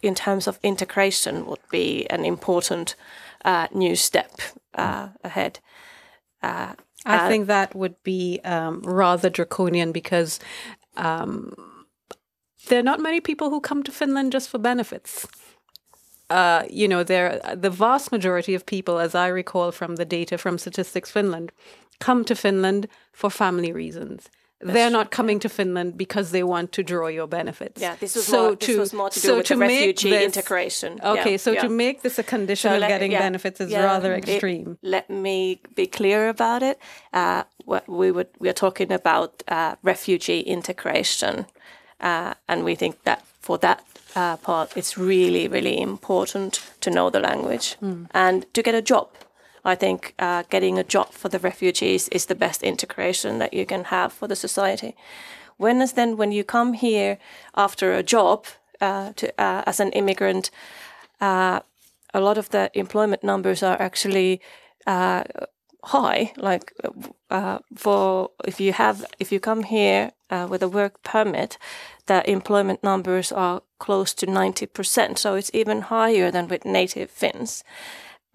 in 0.00 0.14
terms 0.14 0.46
of 0.46 0.58
integration 0.62 1.44
would 1.46 1.68
be 1.70 2.06
an 2.10 2.24
important 2.24 2.96
uh, 3.44 3.66
new 3.72 3.96
step 3.96 4.30
uh, 4.74 5.08
ahead. 5.22 5.58
Uh, 6.42 6.74
I 7.06 7.26
uh, 7.26 7.28
think 7.28 7.46
that 7.46 7.74
would 7.74 8.02
be 8.02 8.40
um, 8.44 8.82
rather 8.82 9.30
draconian 9.30 9.92
because 9.92 10.40
um, 10.96 11.54
there 12.68 12.80
are 12.80 12.82
not 12.90 13.00
many 13.00 13.20
people 13.20 13.50
who 13.50 13.60
come 13.60 13.82
to 13.84 13.92
Finland 13.92 14.32
just 14.32 14.48
for 14.48 14.58
benefits. 14.58 15.26
Uh, 16.28 16.64
you 16.68 16.88
know, 16.88 17.04
there 17.04 17.40
the 17.54 17.70
vast 17.70 18.10
majority 18.10 18.54
of 18.54 18.66
people, 18.66 18.98
as 18.98 19.14
I 19.14 19.28
recall 19.28 19.70
from 19.70 19.96
the 19.96 20.04
data 20.04 20.36
from 20.36 20.58
Statistics 20.58 21.10
Finland, 21.10 21.52
come 22.00 22.24
to 22.24 22.34
Finland 22.34 22.88
for 23.12 23.30
family 23.30 23.72
reasons. 23.72 24.28
They're 24.60 24.90
not 24.90 25.10
coming 25.10 25.38
to 25.40 25.48
Finland 25.48 25.98
because 25.98 26.30
they 26.30 26.42
want 26.42 26.72
to 26.72 26.82
draw 26.82 27.08
your 27.08 27.26
benefits. 27.26 27.80
Yeah, 27.80 27.96
this 27.96 28.16
was, 28.16 28.26
so 28.26 28.42
more, 28.42 28.56
to, 28.56 28.66
this 28.66 28.78
was 28.78 28.92
more 28.94 29.10
to 29.10 29.20
do 29.20 29.28
so 29.28 29.36
with 29.36 29.46
to 29.46 29.54
the 29.54 29.60
refugee 29.60 30.10
this, 30.10 30.24
integration. 30.24 30.98
Okay, 31.02 31.32
yeah, 31.32 31.36
so 31.36 31.52
yeah. 31.52 31.60
to 31.60 31.68
make 31.68 32.00
this 32.00 32.18
a 32.18 32.22
condition 32.22 32.70
so 32.70 32.76
of 32.76 32.88
getting 32.88 33.12
yeah, 33.12 33.18
benefits 33.18 33.60
is 33.60 33.72
rather 33.72 34.14
extreme. 34.14 34.78
It, 34.82 34.88
let 34.88 35.10
me 35.10 35.60
be 35.74 35.86
clear 35.86 36.30
about 36.30 36.62
it. 36.62 36.78
Uh, 37.12 37.44
what 37.66 37.86
we 37.86 38.10
would 38.10 38.28
we 38.38 38.48
are 38.48 38.54
talking 38.54 38.90
about 38.92 39.42
uh, 39.48 39.76
refugee 39.82 40.40
integration, 40.40 41.46
uh, 42.00 42.32
and 42.48 42.64
we 42.64 42.74
think 42.74 43.02
that 43.04 43.26
for 43.40 43.58
that 43.58 43.84
uh, 44.14 44.38
part, 44.38 44.74
it's 44.74 44.96
really 44.96 45.48
really 45.48 45.78
important 45.78 46.64
to 46.80 46.88
know 46.88 47.10
the 47.10 47.20
language 47.20 47.76
mm. 47.82 48.06
and 48.12 48.46
to 48.54 48.62
get 48.62 48.74
a 48.74 48.80
job 48.80 49.10
I 49.66 49.74
think 49.74 50.14
uh, 50.18 50.44
getting 50.48 50.78
a 50.78 50.84
job 50.84 51.12
for 51.12 51.28
the 51.28 51.38
refugees 51.38 52.08
is 52.08 52.26
the 52.26 52.34
best 52.34 52.62
integration 52.62 53.38
that 53.38 53.52
you 53.52 53.66
can 53.66 53.84
have 53.84 54.12
for 54.12 54.28
the 54.28 54.36
society. 54.36 54.94
Whereas 55.58 55.92
then, 55.92 56.16
when 56.16 56.32
you 56.32 56.44
come 56.44 56.74
here 56.74 57.18
after 57.54 57.92
a 57.92 58.02
job 58.02 58.46
uh, 58.80 59.12
to, 59.16 59.26
uh, 59.40 59.62
as 59.66 59.80
an 59.80 59.90
immigrant, 59.92 60.50
uh, 61.20 61.60
a 62.12 62.20
lot 62.20 62.38
of 62.38 62.48
the 62.48 62.70
employment 62.74 63.24
numbers 63.24 63.62
are 63.62 63.80
actually 63.80 64.40
uh, 64.86 65.24
high. 65.84 66.32
Like 66.36 66.72
uh, 67.30 67.58
for 67.74 68.30
if 68.44 68.60
you 68.60 68.72
have 68.72 69.04
if 69.18 69.32
you 69.32 69.40
come 69.40 69.62
here 69.64 70.12
with 70.48 70.62
a 70.62 70.68
work 70.68 71.02
permit, 71.02 71.58
the 72.06 72.28
employment 72.30 72.82
numbers 72.82 73.32
are 73.32 73.62
close 73.78 74.14
to 74.14 74.26
ninety 74.26 74.66
percent. 74.66 75.18
So 75.18 75.34
it's 75.36 75.50
even 75.54 75.80
higher 75.82 76.30
than 76.30 76.48
with 76.48 76.64
native 76.64 77.10
Finns 77.10 77.64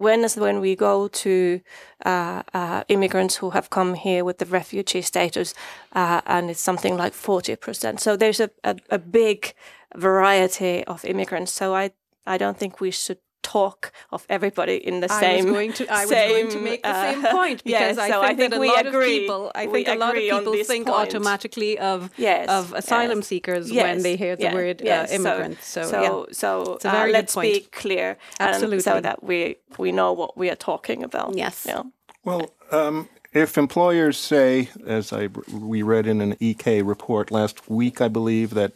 when 0.02 0.24
is 0.24 0.36
when 0.36 0.60
we 0.60 0.74
go 0.76 1.08
to 1.08 1.60
uh, 2.04 2.42
uh, 2.52 2.82
immigrants 2.88 3.36
who 3.36 3.50
have 3.50 3.70
come 3.70 3.94
here 3.94 4.24
with 4.24 4.38
the 4.38 4.46
refugee 4.46 5.02
status, 5.02 5.54
uh, 5.92 6.20
and 6.26 6.50
it's 6.50 6.60
something 6.60 6.96
like 6.96 7.14
forty 7.14 7.56
percent. 7.56 8.00
So 8.00 8.16
there's 8.16 8.40
a, 8.40 8.50
a, 8.64 8.76
a, 8.90 8.98
big 8.98 9.54
variety 9.94 10.84
of 10.84 11.04
immigrants. 11.04 11.52
So 11.52 11.74
I 11.74 11.92
I 12.26 12.36
don't 12.38 12.58
think 12.58 12.80
we 12.80 12.90
should 12.90 13.18
talk 13.42 13.92
of 14.10 14.26
everybody 14.28 14.76
in 14.76 15.00
the 15.00 15.12
I 15.12 15.20
same. 15.20 15.44
Was 15.44 15.52
going 15.52 15.72
to, 15.74 15.92
I 15.92 16.02
was 16.02 16.10
going 16.10 16.50
to 16.50 16.60
make 16.60 16.82
the 16.82 17.12
same 17.12 17.24
uh, 17.24 17.30
point 17.30 17.64
because 17.64 17.98
I, 17.98 18.08
think 18.08 18.24
I, 18.24 18.34
think 18.34 18.50
that 18.50 18.58
a 18.58 18.64
lot 18.64 18.86
agree. 18.86 19.16
of 19.16 19.20
people, 19.20 19.52
I 19.54 19.66
think 19.66 19.88
a 19.88 19.94
lot 19.94 20.16
of 20.16 20.22
people 20.22 20.64
think 20.64 20.86
point. 20.86 20.98
automatically 20.98 21.78
of 21.78 22.10
yes, 22.16 22.48
of 22.48 22.72
asylum 22.72 23.18
yes. 23.18 23.26
seekers 23.26 23.70
yes, 23.70 23.82
when 23.82 24.02
they 24.02 24.16
hear 24.16 24.36
the 24.36 24.44
yeah, 24.44 24.54
word 24.54 24.86
uh, 24.86 25.06
immigrant. 25.10 25.62
So, 25.62 25.82
so, 25.82 25.90
so, 25.90 26.02
yeah. 26.02 26.32
so 26.32 26.74
it's 26.74 26.84
a 26.84 26.90
very 26.90 27.10
uh, 27.10 27.12
let's 27.12 27.36
be 27.36 27.60
clear, 27.72 28.16
absolutely, 28.40 28.80
so 28.80 29.00
that 29.00 29.22
we 29.22 29.56
we 29.78 29.92
know 29.92 30.12
what 30.12 30.36
we 30.36 30.50
are 30.50 30.56
talking 30.56 31.02
about. 31.02 31.36
Yes. 31.36 31.64
Yeah. 31.66 31.82
Well. 32.24 32.50
Um, 32.70 33.08
if 33.34 33.56
employers 33.56 34.18
say, 34.18 34.68
as 34.86 35.12
I 35.12 35.28
we 35.50 35.82
read 35.82 36.06
in 36.06 36.20
an 36.20 36.36
EK 36.38 36.82
report 36.82 37.30
last 37.30 37.68
week, 37.68 38.00
I 38.00 38.08
believe 38.08 38.52
that 38.54 38.72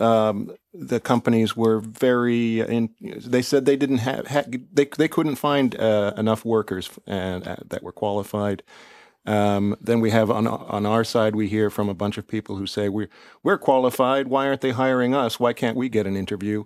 um, 0.00 0.54
the 0.74 1.00
companies 1.00 1.56
were 1.56 1.80
very. 1.80 2.60
In, 2.60 2.90
they 3.00 3.42
said 3.42 3.64
they 3.66 3.76
didn't 3.76 3.98
have. 3.98 4.26
Ha, 4.28 4.44
they 4.72 4.86
they 4.86 5.08
couldn't 5.08 5.36
find 5.36 5.74
uh, 5.76 6.12
enough 6.16 6.44
workers 6.44 6.90
and, 7.06 7.46
uh, 7.46 7.56
that 7.68 7.82
were 7.82 7.92
qualified. 7.92 8.62
Um, 9.26 9.76
then 9.80 10.00
we 10.00 10.10
have 10.10 10.30
on 10.30 10.46
on 10.46 10.86
our 10.86 11.04
side, 11.04 11.34
we 11.36 11.48
hear 11.48 11.70
from 11.70 11.88
a 11.88 11.94
bunch 11.94 12.18
of 12.18 12.28
people 12.28 12.56
who 12.56 12.66
say 12.66 12.88
we're 12.88 13.10
we're 13.42 13.58
qualified. 13.58 14.28
Why 14.28 14.46
aren't 14.48 14.60
they 14.60 14.70
hiring 14.72 15.14
us? 15.14 15.40
Why 15.40 15.52
can't 15.52 15.76
we 15.76 15.88
get 15.88 16.06
an 16.06 16.16
interview? 16.16 16.64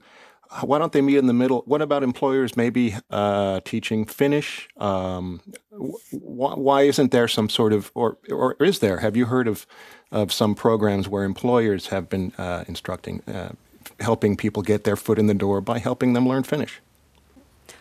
Why 0.62 0.78
don't 0.78 0.92
they 0.92 1.00
meet 1.00 1.16
in 1.16 1.26
the 1.26 1.32
middle? 1.32 1.62
What 1.66 1.80
about 1.80 2.02
employers 2.02 2.56
maybe 2.56 2.96
uh, 3.10 3.60
teaching 3.64 4.04
Finnish? 4.04 4.68
Um, 4.78 5.40
wh- 5.70 6.58
why 6.58 6.82
isn't 6.82 7.12
there 7.12 7.28
some 7.28 7.48
sort 7.48 7.72
of 7.72 7.92
or 7.94 8.18
or 8.28 8.56
is 8.58 8.80
there? 8.80 8.98
Have 8.98 9.16
you 9.16 9.26
heard 9.26 9.46
of 9.46 9.66
of 10.12 10.32
some 10.32 10.54
programs 10.54 11.08
where 11.08 11.24
employers 11.24 11.88
have 11.88 12.08
been 12.08 12.32
uh, 12.38 12.64
instructing, 12.66 13.22
uh, 13.28 13.50
helping 14.00 14.36
people 14.36 14.62
get 14.62 14.84
their 14.84 14.96
foot 14.96 15.18
in 15.18 15.26
the 15.26 15.34
door 15.34 15.60
by 15.60 15.78
helping 15.78 16.14
them 16.14 16.28
learn 16.28 16.42
Finnish. 16.42 16.80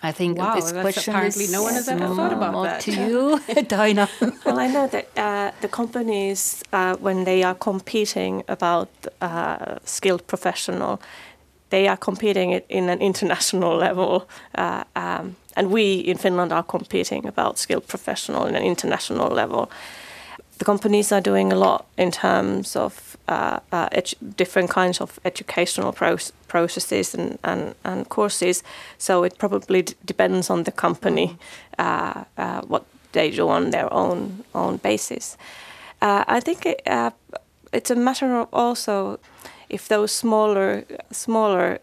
I 0.02 0.14
think 0.14 0.38
wow, 0.38 0.56
this 0.56 0.72
question 0.72 1.14
apparently 1.14 1.46
is 1.46 1.52
no 1.52 1.64
one 1.64 1.74
has 1.74 1.90
ever 1.90 2.08
thought 2.16 2.32
about 2.32 2.64
that. 2.64 2.82
To 2.82 2.92
you, 3.08 3.40
Taina. 3.48 4.08
well, 4.46 4.60
I 4.60 4.68
know 4.68 4.88
that 4.88 5.10
uh, 5.18 5.52
the 5.60 5.68
companies, 5.68 6.64
uh, 6.72 6.96
when 6.98 7.26
they 7.26 7.44
are 7.44 7.56
competing 7.56 8.44
about 8.48 8.90
uh, 9.20 9.80
skilled 9.84 10.26
professional, 10.28 11.02
they 11.70 11.88
are 11.88 11.98
competing 11.98 12.62
in 12.70 12.90
an 12.90 13.00
international 13.00 13.76
level, 13.88 14.28
uh, 14.56 14.84
um, 14.96 15.36
and 15.56 15.72
we 15.72 16.00
in 16.00 16.18
Finland 16.18 16.52
are 16.52 16.64
competing 16.64 17.28
about 17.28 17.58
skilled 17.58 17.88
professional 17.88 18.46
in 18.46 18.56
an 18.56 18.64
international 18.64 19.30
level 19.30 19.70
the 20.60 20.66
companies 20.66 21.12
are 21.12 21.22
doing 21.22 21.54
a 21.54 21.56
lot 21.56 21.86
in 21.98 22.12
terms 22.12 22.76
of 22.76 23.18
uh, 23.30 23.60
uh, 23.72 23.88
different 24.36 24.70
kinds 24.70 25.02
of 25.02 25.20
educational 25.24 25.94
processes 26.48 27.16
and, 27.16 27.40
and, 27.44 27.76
and 27.84 28.10
courses. 28.10 28.64
So 28.98 29.24
it 29.24 29.38
probably 29.38 29.86
depends 30.06 30.50
on 30.50 30.64
the 30.64 30.72
company 30.72 31.38
uh, 31.80 32.26
uh, 32.38 32.62
what 32.62 32.84
they 33.14 33.32
do 33.32 33.50
on 33.50 33.72
their 33.72 33.92
own 33.92 34.44
own 34.54 34.78
basis. 34.78 35.38
Uh, 36.02 36.24
I 36.28 36.42
think 36.42 36.66
it, 36.66 36.82
uh, 36.86 37.12
it's 37.72 37.90
a 37.92 37.96
matter 37.96 38.40
of 38.40 38.48
also 38.52 39.20
if 39.70 39.88
those 39.88 40.12
smaller 40.12 40.84
smaller 41.12 41.80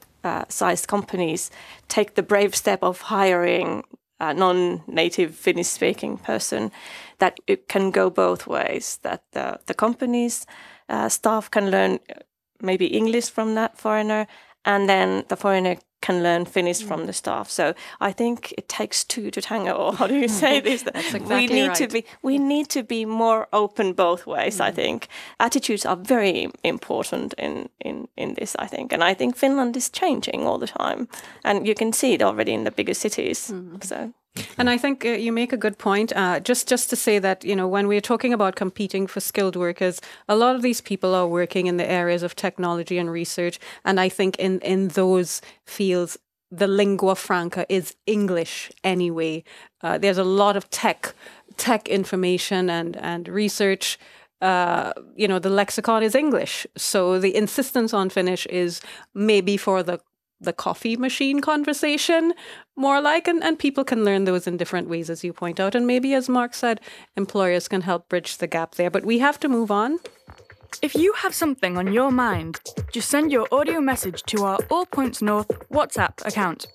sized 0.48 0.88
companies 0.88 1.50
take 1.88 2.14
the 2.14 2.22
brave 2.22 2.54
step 2.54 2.82
of 2.82 3.00
hiring 3.00 3.84
a 4.18 4.32
non-native 4.32 5.34
Finnish-speaking 5.34 6.18
person, 6.18 6.70
that 7.18 7.38
it 7.46 7.68
can 7.68 7.90
go 7.90 8.10
both 8.10 8.46
ways. 8.46 8.98
That 9.02 9.22
the 9.32 9.58
the 9.66 9.74
company's 9.74 10.46
uh, 10.88 11.08
staff 11.08 11.50
can 11.50 11.70
learn 11.70 11.98
uh, 12.10 12.20
maybe 12.60 12.86
English 12.86 13.30
from 13.30 13.54
that 13.54 13.78
foreigner, 13.78 14.26
and 14.64 14.88
then 14.88 15.24
the 15.28 15.36
foreigner 15.36 15.76
can 16.00 16.22
learn 16.22 16.44
Finnish 16.44 16.82
mm. 16.82 16.88
from 16.88 17.06
the 17.06 17.12
staff. 17.12 17.50
So 17.50 17.74
I 18.00 18.12
think 18.12 18.52
it 18.58 18.68
takes 18.68 19.04
two 19.04 19.30
to 19.30 19.40
tango. 19.40 19.74
Or 19.86 19.92
how 19.92 20.06
do 20.06 20.14
you 20.14 20.28
say 20.28 20.60
this? 20.60 20.82
exactly 20.94 21.20
we 21.20 21.46
need 21.46 21.68
right. 21.68 21.76
to 21.76 21.88
be 21.88 22.04
we 22.22 22.38
need 22.38 22.68
to 22.70 22.82
be 22.82 23.04
more 23.04 23.46
open 23.52 23.92
both 23.92 24.26
ways. 24.26 24.58
Mm. 24.58 24.68
I 24.68 24.72
think 24.72 25.08
attitudes 25.38 25.86
are 25.86 25.96
very 25.96 26.50
important 26.62 27.34
in 27.38 27.68
in 27.80 28.08
in 28.16 28.34
this. 28.34 28.56
I 28.58 28.66
think, 28.66 28.92
and 28.92 29.04
I 29.04 29.14
think 29.14 29.36
Finland 29.36 29.76
is 29.76 29.90
changing 29.90 30.46
all 30.46 30.58
the 30.58 30.66
time, 30.78 31.08
and 31.44 31.66
you 31.66 31.74
can 31.74 31.92
see 31.92 32.14
it 32.14 32.22
already 32.22 32.52
in 32.52 32.64
the 32.64 32.70
bigger 32.70 32.94
cities. 32.94 33.50
Mm. 33.50 33.84
So. 33.84 34.12
And 34.58 34.70
I 34.70 34.78
think 34.78 35.04
uh, 35.04 35.10
you 35.10 35.32
make 35.32 35.52
a 35.52 35.56
good 35.56 35.78
point. 35.78 36.12
Uh, 36.14 36.40
just 36.40 36.68
just 36.68 36.90
to 36.90 36.96
say 36.96 37.18
that 37.18 37.44
you 37.44 37.56
know 37.56 37.68
when 37.68 37.88
we're 37.88 38.00
talking 38.00 38.32
about 38.32 38.56
competing 38.56 39.06
for 39.06 39.20
skilled 39.20 39.56
workers, 39.56 40.00
a 40.28 40.36
lot 40.36 40.56
of 40.56 40.62
these 40.62 40.80
people 40.80 41.14
are 41.14 41.26
working 41.26 41.66
in 41.66 41.76
the 41.76 41.90
areas 41.90 42.22
of 42.22 42.34
technology 42.34 42.98
and 42.98 43.10
research, 43.10 43.58
and 43.84 44.00
I 44.00 44.08
think 44.08 44.36
in 44.38 44.60
in 44.60 44.88
those 44.88 45.40
fields 45.64 46.18
the 46.50 46.68
lingua 46.68 47.16
franca 47.16 47.66
is 47.68 47.96
English 48.06 48.70
anyway. 48.84 49.42
Uh, 49.82 49.98
there's 49.98 50.18
a 50.18 50.24
lot 50.24 50.56
of 50.56 50.70
tech 50.70 51.14
tech 51.56 51.88
information 51.88 52.70
and 52.70 52.96
and 52.96 53.28
research 53.28 53.98
uh, 54.42 54.92
you 55.14 55.26
know, 55.26 55.38
the 55.38 55.48
lexicon 55.50 56.02
is 56.02 56.14
English. 56.14 56.66
So 56.76 57.18
the 57.18 57.34
insistence 57.34 57.94
on 57.94 58.10
Finnish 58.10 58.46
is 58.46 58.80
maybe 59.14 59.56
for 59.56 59.82
the 59.82 59.98
the 60.40 60.52
coffee 60.52 60.96
machine 60.96 61.40
conversation 61.40 62.34
more 62.76 63.00
like 63.00 63.26
and, 63.26 63.42
and 63.42 63.58
people 63.58 63.84
can 63.84 64.04
learn 64.04 64.24
those 64.24 64.46
in 64.46 64.56
different 64.56 64.88
ways 64.88 65.08
as 65.08 65.24
you 65.24 65.32
point 65.32 65.58
out. 65.58 65.74
And 65.74 65.86
maybe 65.86 66.14
as 66.14 66.28
mark 66.28 66.54
said 66.54 66.80
employers 67.16 67.68
can 67.68 67.82
help 67.82 68.08
bridge 68.08 68.38
the 68.38 68.46
gap 68.46 68.74
there. 68.74 68.90
But 68.90 69.04
we 69.04 69.18
have 69.18 69.40
to 69.40 69.48
move 69.48 69.70
on. 69.70 69.98
If 70.82 70.94
you 70.94 71.14
have 71.14 71.34
something 71.34 71.78
on 71.78 71.92
your 71.92 72.10
mind 72.10 72.60
just 72.92 73.08
send 73.08 73.32
your 73.32 73.46
audio 73.52 73.80
message 73.80 74.22
to 74.24 74.44
our 74.44 74.58
all 74.70 74.86
points 74.86 75.20
north 75.22 75.48
whatsapp 75.70 76.24
account. 76.26 76.66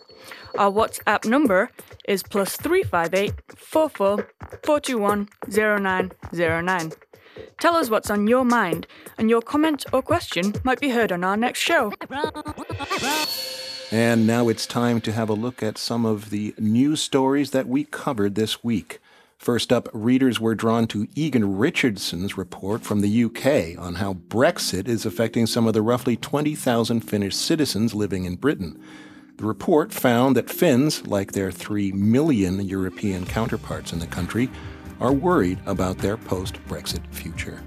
Our 0.58 0.72
whatsapp 0.72 1.26
number 1.26 1.72
is 2.08 2.24
plus 2.24 2.58
358 2.58 3.34
44 3.58 4.30
421 4.64 5.30
0909 5.50 6.92
Tell 7.60 7.76
us 7.76 7.90
what's 7.90 8.10
on 8.10 8.28
your 8.28 8.46
mind, 8.46 8.88
and 9.18 9.30
your 9.30 9.42
comment 9.42 9.86
or 9.94 10.02
question 10.02 10.54
might 10.64 10.80
be 10.80 10.90
heard 10.90 11.12
on 11.12 11.24
our 11.24 11.38
next 11.38 11.60
show. 11.60 11.94
And 13.92 14.26
now 14.26 14.48
it's 14.48 14.66
time 14.66 15.02
to 15.02 15.12
have 15.12 15.30
a 15.30 15.34
look 15.34 15.62
at 15.62 15.78
some 15.78 16.06
of 16.06 16.30
the 16.30 16.56
news 16.58 17.02
stories 17.02 17.52
that 17.52 17.68
we 17.68 17.84
covered 17.84 18.36
this 18.36 18.64
week. 18.64 19.00
First 19.38 19.74
up, 19.74 19.90
readers 19.92 20.40
were 20.40 20.56
drawn 20.56 20.88
to 20.88 21.08
Egan 21.16 21.58
Richardson's 21.58 22.38
report 22.38 22.84
from 22.84 23.02
the 23.02 23.24
UK 23.26 23.78
on 23.78 23.96
how 23.96 24.14
Brexit 24.14 24.88
is 24.88 25.06
affecting 25.06 25.46
some 25.46 25.68
of 25.68 25.74
the 25.74 25.82
roughly 25.82 26.16
20,000 26.16 27.02
Finnish 27.02 27.36
citizens 27.36 27.94
living 27.94 28.26
in 28.26 28.36
Britain. 28.36 28.80
The 29.38 29.46
report 29.46 29.92
found 29.92 30.36
that 30.36 30.50
Finns, 30.50 31.08
like 31.08 31.32
their 31.32 31.52
3 31.52 31.92
million 31.92 32.62
European 32.62 33.26
counterparts 33.26 33.92
in 33.92 33.98
the 33.98 34.06
country, 34.06 34.50
are 35.02 35.12
worried 35.12 35.60
about 35.66 35.98
their 35.98 36.16
post 36.16 36.56
Brexit 36.68 37.06
future. 37.12 37.62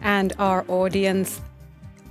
And 0.00 0.32
our 0.38 0.64
audience 0.66 1.40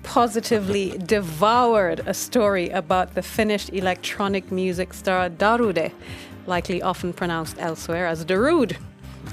positively 0.04 0.98
devoured 1.06 2.02
a 2.06 2.14
story 2.14 2.70
about 2.70 3.16
the 3.16 3.22
Finnish 3.22 3.70
electronic 3.70 4.52
music 4.52 4.94
star 4.94 5.30
Darude, 5.30 5.92
likely 6.46 6.82
often 6.82 7.12
pronounced 7.12 7.58
elsewhere 7.60 8.08
as 8.08 8.24
Darude. 8.24 8.78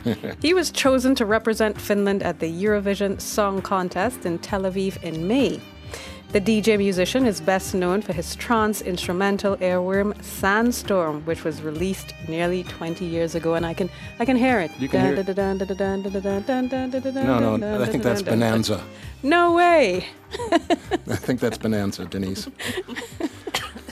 he 0.43 0.55
was 0.55 0.71
chosen 0.71 1.15
to 1.17 1.27
represent 1.27 1.81
Finland 1.81 2.23
at 2.23 2.39
the 2.39 2.51
Eurovision 2.51 3.21
Song 3.21 3.61
Contest 3.61 4.25
in 4.25 4.39
Tel 4.39 4.63
Aviv 4.63 5.03
in 5.03 5.27
May. 5.27 5.61
The 6.33 6.41
DJ 6.41 6.79
musician 6.79 7.27
is 7.27 7.41
best 7.41 7.75
known 7.75 8.03
for 8.03 8.13
his 8.13 8.37
trance 8.37 8.83
instrumental 8.83 9.57
airworm 9.57 10.15
Sandstorm, 10.23 11.25
which 11.25 11.43
was 11.43 11.61
released 11.61 12.15
nearly 12.29 12.63
20 12.63 13.05
years 13.05 13.35
ago, 13.35 13.55
and 13.55 13.67
I 13.67 13.75
can 13.75 13.91
I 14.21 14.25
can 14.25 14.37
hear 14.37 14.61
it. 14.61 14.71
You 14.79 14.89
can 14.89 15.01
hear 15.01 15.15
it. 15.17 15.37
No, 17.15 17.57
no, 17.57 17.83
I 17.83 17.87
think 17.87 18.05
that's 18.05 18.23
Bonanza. 18.23 18.81
No 19.25 19.55
way. 19.55 20.07
I 20.53 21.17
think 21.17 21.41
that's 21.41 21.59
Bonanza, 21.59 22.05
Denise. 22.05 22.49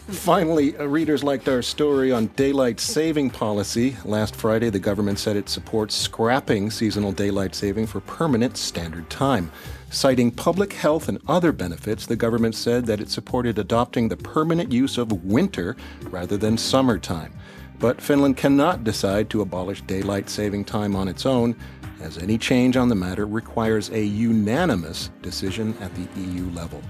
Finally, 0.09 0.73
readers 0.73 1.25
liked 1.25 1.49
our 1.49 1.61
story 1.61 2.13
on 2.13 2.29
daylight 2.29 2.79
saving 2.79 3.31
policy. 3.31 3.97
Last 4.05 4.37
Friday, 4.37 4.71
the 4.71 4.79
government 4.79 5.19
said 5.19 5.37
it 5.37 5.49
supports 5.49 5.95
scrapping 5.95 6.71
seasonal 6.71 7.11
daylight 7.13 7.55
saving 7.55 7.89
for 7.89 8.01
permanent 8.01 8.57
standard 8.57 9.11
time. 9.11 9.51
Citing 9.91 10.31
public 10.31 10.75
health 10.75 11.09
and 11.09 11.19
other 11.27 11.51
benefits, 11.51 12.05
the 12.05 12.15
government 12.15 12.55
said 12.55 12.85
that 12.87 13.01
it 13.01 13.11
supported 13.11 13.59
adopting 13.59 14.09
the 14.09 14.19
permanent 14.19 14.71
use 14.71 14.99
of 14.99 15.25
winter 15.25 15.77
rather 16.11 16.37
than 16.37 16.59
summertime. 16.59 17.33
But 17.79 18.01
Finland 18.01 18.37
cannot 18.37 18.85
decide 18.85 19.31
to 19.31 19.41
abolish 19.41 19.81
daylight 19.83 20.29
saving 20.29 20.67
time 20.67 20.95
on 20.95 21.09
its 21.09 21.25
own, 21.25 21.57
as 22.01 22.19
any 22.19 22.37
change 22.37 22.77
on 22.77 22.89
the 22.89 22.95
matter 22.95 23.27
requires 23.27 23.89
a 23.91 24.05
unanimous 24.05 25.11
decision 25.23 25.75
at 25.81 25.95
the 25.95 26.07
EU 26.21 26.51
level. 26.51 26.83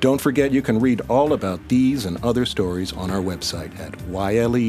Don't 0.00 0.20
forget 0.20 0.52
you 0.52 0.60
can 0.60 0.78
read 0.78 1.00
all 1.08 1.32
about 1.32 1.66
these 1.68 2.04
and 2.04 2.22
other 2.22 2.44
stories 2.44 2.92
on 2.92 3.10
our 3.10 3.22
website 3.22 3.74
at 3.80 3.98
yle.fi/news. 4.08 4.68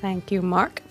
Thank 0.00 0.30
you, 0.30 0.40
Mark. 0.40 0.82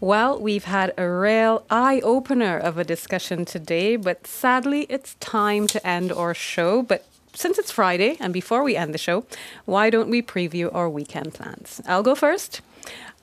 Well, 0.00 0.38
we've 0.38 0.64
had 0.64 0.92
a 0.98 1.08
real 1.08 1.64
eye 1.70 2.00
opener 2.04 2.58
of 2.58 2.76
a 2.76 2.84
discussion 2.84 3.44
today, 3.44 3.96
but 3.96 4.26
sadly, 4.26 4.86
it's 4.90 5.14
time 5.14 5.66
to 5.68 5.86
end 5.86 6.12
our 6.12 6.34
show. 6.34 6.82
But 6.82 7.06
since 7.32 7.58
it's 7.58 7.70
Friday, 7.70 8.16
and 8.20 8.32
before 8.32 8.62
we 8.62 8.76
end 8.76 8.92
the 8.92 8.98
show, 8.98 9.24
why 9.64 9.88
don't 9.88 10.10
we 10.10 10.20
preview 10.20 10.74
our 10.74 10.88
weekend 10.88 11.32
plans? 11.32 11.80
I'll 11.86 12.02
go 12.02 12.14
first. 12.14 12.60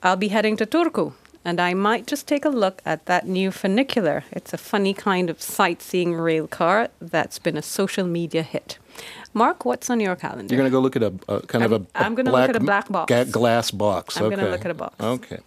I'll 0.02 0.16
be 0.16 0.30
heading 0.30 0.58
to 0.58 0.66
Turku 0.66 1.14
and 1.46 1.60
I 1.60 1.74
might 1.74 2.08
just 2.08 2.28
take 2.28 2.46
a 2.46 2.50
look 2.50 2.82
at 2.86 3.06
that 3.06 3.28
new 3.28 3.52
funicular. 3.52 4.24
It's 4.32 4.54
a 4.54 4.58
funny 4.58 4.94
kind 4.94 5.30
of 5.30 5.42
sightseeing 5.42 6.16
rail 6.16 6.48
car 6.48 6.90
that's 7.02 7.40
been 7.40 7.58
a 7.58 7.62
social 7.62 8.06
media 8.06 8.44
hit. 8.44 8.78
Mark, 9.34 9.66
what's 9.66 9.90
on 9.90 10.00
your 10.00 10.16
calendar? 10.16 10.54
You're 10.54 10.62
going 10.62 10.72
to 10.72 10.76
go 10.76 10.80
look 10.80 10.96
at 10.96 11.04
a, 11.04 11.14
a 11.28 11.42
kind 11.48 11.64
I'm, 11.64 11.74
of 11.74 11.82
a, 11.82 12.00
a 12.00 12.04
I'm 12.04 12.16
going 12.16 12.26
to 12.26 12.32
look 12.32 12.50
at 12.50 12.56
a 12.56 12.60
black 12.60 12.90
box. 12.90 13.10
Ga- 13.10 13.26
glass 13.26 13.72
box. 13.72 14.18
I'm 14.18 14.26
okay. 14.26 14.36
going 14.36 14.46
to 14.46 14.52
look 14.52 14.66
at 14.66 14.72
a 14.72 14.74
box. 14.74 14.96
Okay. 15.00 15.40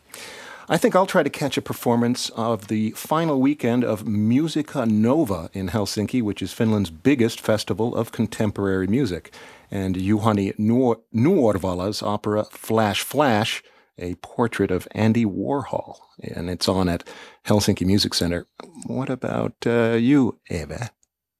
I 0.68 0.76
think 0.76 0.96
I'll 0.96 1.06
try 1.06 1.22
to 1.22 1.30
catch 1.30 1.56
a 1.56 1.62
performance 1.62 2.28
of 2.30 2.66
the 2.66 2.90
final 2.92 3.40
weekend 3.40 3.84
of 3.84 4.06
Musica 4.06 4.84
Nova 4.84 5.48
in 5.52 5.68
Helsinki, 5.68 6.22
which 6.22 6.42
is 6.42 6.52
Finland's 6.52 6.90
biggest 6.90 7.40
festival 7.40 7.94
of 7.94 8.10
contemporary 8.10 8.88
music. 8.88 9.32
And 9.70 9.94
Juhani 9.94 10.56
Nuorvala's 10.58 12.02
opera 12.02 12.44
Flash 12.50 13.02
Flash 13.02 13.62
a 13.98 14.14
portrait 14.16 14.70
of 14.70 14.86
Andy 14.92 15.24
Warhol, 15.24 15.98
and 16.22 16.50
it's 16.50 16.68
on 16.68 16.88
at 16.88 17.04
Helsinki 17.46 17.86
Music 17.86 18.14
Center. 18.14 18.46
What 18.86 19.10
about 19.10 19.54
uh, 19.66 19.92
you, 19.92 20.38
Eva? 20.50 20.90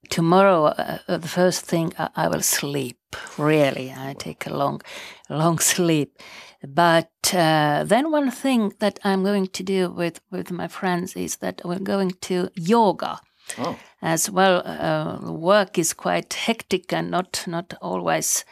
Tomorrow, 0.09 0.67
uh, 0.67 0.99
uh 1.09 1.19
the 1.19 1.29
first 1.29 1.65
thing 1.67 1.93
I 1.99 2.29
will 2.29 2.43
sleep. 2.43 2.99
Really, 3.37 3.93
I 3.93 4.15
take 4.19 4.47
a 4.47 4.55
long, 4.55 4.81
long 5.29 5.59
sleep. 5.75 6.19
But 6.67 7.11
uh, 7.35 7.85
then 7.87 8.11
one 8.11 8.31
thing 8.31 8.73
that 8.79 8.99
I'm 9.05 9.23
going 9.23 9.49
to 9.49 9.63
do 9.63 9.91
with 9.91 10.21
with 10.31 10.51
my 10.51 10.69
friends 10.69 11.17
is 11.17 11.37
that 11.37 11.61
we're 11.65 11.79
going 11.79 12.13
to 12.23 12.49
yoga. 12.55 13.21
Oh. 13.59 13.79
As 14.03 14.31
well, 14.31 14.63
uh, 14.67 15.33
work 15.33 15.79
is 15.79 15.95
quite 15.95 16.33
hectic 16.35 16.93
and 16.93 17.11
not 17.11 17.45
not 17.47 17.75
always 17.81 18.45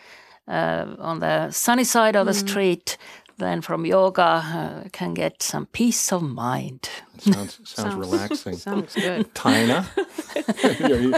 uh, 0.49 0.87
on 0.99 1.21
the 1.21 1.51
sunny 1.51 1.85
side 1.85 2.17
of 2.17 2.27
the 2.27 2.33
mm. 2.33 2.49
street 2.49 2.97
then 3.39 3.61
from 3.61 3.85
yoga 3.85 4.23
uh, 4.23 4.89
can 4.93 5.15
get 5.15 5.43
some 5.43 5.67
peace 5.67 6.13
of 6.13 6.23
mind. 6.23 6.89
Sounds, 7.19 7.55
sounds, 7.57 7.75
sounds 7.75 7.95
relaxing. 8.13 8.57
Sounds 8.57 8.95
good. 8.95 9.35
Tina, 9.35 9.89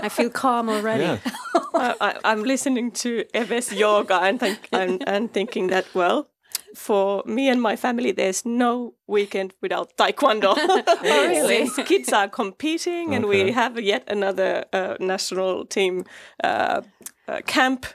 I 0.03 0.09
feel 0.09 0.31
calm 0.31 0.69
already. 0.69 1.05
Yeah. 1.05 1.19
I, 1.75 2.19
am 2.25 2.43
listening 2.45 2.91
to 2.93 3.25
Eve's 3.35 3.73
yoga 3.73 4.21
and, 4.23 4.41
think, 4.41 4.69
and, 4.73 5.05
and 5.07 5.33
thinking 5.33 5.67
that, 5.69 5.87
well, 5.95 6.29
for 6.77 7.23
me 7.27 7.49
and 7.49 7.61
my 7.63 7.77
family, 7.77 8.13
there's 8.13 8.45
no 8.45 8.95
weekend 9.07 9.55
without 9.61 9.97
taekwondo. 9.97 10.55
oh, 10.57 10.99
really? 11.03 11.67
Since 11.67 11.89
kids 11.89 12.13
are 12.13 12.29
competing, 12.29 13.09
okay. 13.09 13.17
and 13.17 13.27
we 13.27 13.53
have 13.53 13.81
yet 13.81 14.05
another 14.09 14.65
uh, 14.73 14.97
national 15.01 15.67
team 15.67 16.05
uh, 16.43 16.83
uh, 17.29 17.41
camp. 17.47 17.87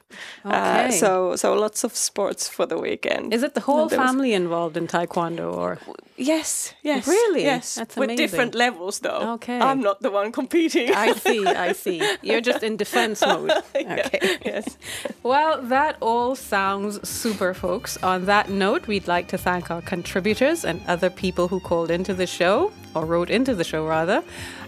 Uh, 0.43 0.49
okay. 0.49 0.88
Uh, 0.88 0.91
so 0.91 1.36
so 1.36 1.53
lots 1.53 1.84
of 1.84 1.95
sports 1.95 2.49
for 2.49 2.66
the 2.66 2.78
weekend. 2.78 3.34
Is 3.34 3.43
it 3.43 3.53
the 3.53 3.62
whole 3.62 3.89
family 3.89 4.34
involved 4.34 4.78
in 4.78 4.88
taekwondo 4.88 5.53
or? 5.53 5.78
Yes, 6.18 6.76
yes. 6.84 7.07
Really? 7.07 7.43
Yes. 7.43 7.76
That's 7.76 7.97
amazing. 7.97 8.09
With 8.09 8.18
different 8.18 8.55
levels 8.55 8.99
though. 8.99 9.34
Okay. 9.34 9.59
I'm 9.59 9.80
not 9.80 10.01
the 10.01 10.12
one 10.12 10.32
competing. 10.32 10.93
I 10.93 11.14
see, 11.14 11.45
I 11.47 11.72
see. 11.72 12.01
You're 12.22 12.41
just 12.41 12.62
in 12.62 12.78
defense 12.78 13.22
mode. 13.26 13.51
Okay. 13.76 14.20
Yeah, 14.22 14.38
yes. 14.45 14.78
Well, 15.24 15.62
that 15.64 15.97
all 15.99 16.36
sounds 16.36 17.07
super, 17.07 17.53
folks. 17.53 17.97
On 18.03 18.26
that 18.26 18.49
note, 18.49 18.88
we'd 18.88 19.07
like 19.07 19.30
to 19.30 19.38
thank 19.38 19.72
our 19.72 19.82
contributors 19.82 20.64
and 20.64 20.82
other 20.88 21.01
people 21.10 21.47
who 21.47 21.60
called 21.60 21.91
into 21.91 22.14
the 22.14 22.28
show, 22.28 22.72
or 22.95 23.06
wrote 23.06 23.30
into 23.30 23.56
the 23.56 23.64
show 23.64 23.88
rather. 23.88 24.24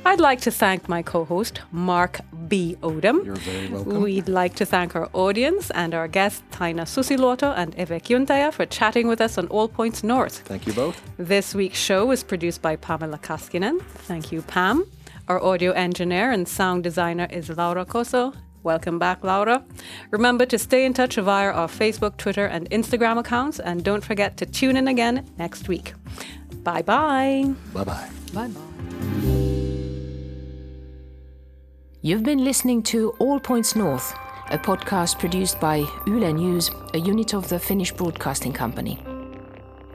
I'd 0.05 0.19
like 0.19 0.41
to 0.41 0.51
thank 0.51 0.89
my 0.89 1.01
co 1.01 1.25
host, 1.25 1.61
Mark 1.71 2.19
B. 2.47 2.75
Odom. 2.81 3.25
You're 3.25 3.35
very 3.35 3.67
welcome. 3.69 4.01
We'd 4.01 4.27
like 4.27 4.55
to 4.55 4.65
thank 4.65 4.95
our 4.95 5.09
audience 5.13 5.71
and 5.71 5.93
our 5.93 6.07
guests, 6.07 6.43
Taina 6.51 6.85
Susiluoto 6.85 7.53
and 7.55 7.73
Eve 7.75 8.01
Kyntäjä, 8.01 8.53
for 8.53 8.65
chatting 8.65 9.07
with 9.07 9.21
us 9.21 9.37
on 9.37 9.47
All 9.47 9.67
Points 9.67 10.03
North. 10.03 10.39
Thank 10.39 10.67
you 10.67 10.73
both. 10.73 11.01
This 11.17 11.55
week's 11.55 11.79
show 11.79 12.05
was 12.05 12.23
produced 12.23 12.61
by 12.61 12.75
Pamela 12.75 13.17
Kaskinen. 13.17 13.81
Thank 14.07 14.31
you, 14.31 14.41
Pam. 14.41 14.85
Our 15.27 15.41
audio 15.41 15.71
engineer 15.71 16.31
and 16.31 16.47
sound 16.47 16.83
designer 16.83 17.27
is 17.29 17.49
Laura 17.49 17.85
Koso. 17.85 18.33
Welcome 18.63 18.97
back, 18.97 19.23
Laura. 19.23 19.63
Remember 20.11 20.45
to 20.45 20.57
stay 20.57 20.85
in 20.85 20.93
touch 20.93 21.15
via 21.15 21.51
our 21.51 21.67
Facebook, 21.67 22.15
Twitter, 22.17 22.45
and 22.45 22.69
Instagram 22.69 23.19
accounts, 23.19 23.59
and 23.59 23.83
don't 23.83 24.03
forget 24.03 24.37
to 24.37 24.45
tune 24.45 24.77
in 24.77 24.87
again 24.87 25.29
next 25.37 25.67
week. 25.67 25.93
Bye 26.63 26.81
bye. 26.81 27.53
Bye 27.73 27.83
bye. 27.83 28.09
Bye 28.33 28.47
bye. 28.47 28.61
You've 32.01 32.23
been 32.23 32.43
listening 32.43 32.83
to 32.83 33.11
All 33.19 33.39
Points 33.39 33.75
North, 33.75 34.13
a 34.49 34.57
podcast 34.57 35.19
produced 35.19 35.59
by 35.59 35.85
Yle 36.07 36.33
News, 36.33 36.71
a 36.93 36.99
unit 36.99 37.33
of 37.33 37.47
the 37.49 37.59
Finnish 37.59 37.91
Broadcasting 37.91 38.53
Company. 38.53 38.99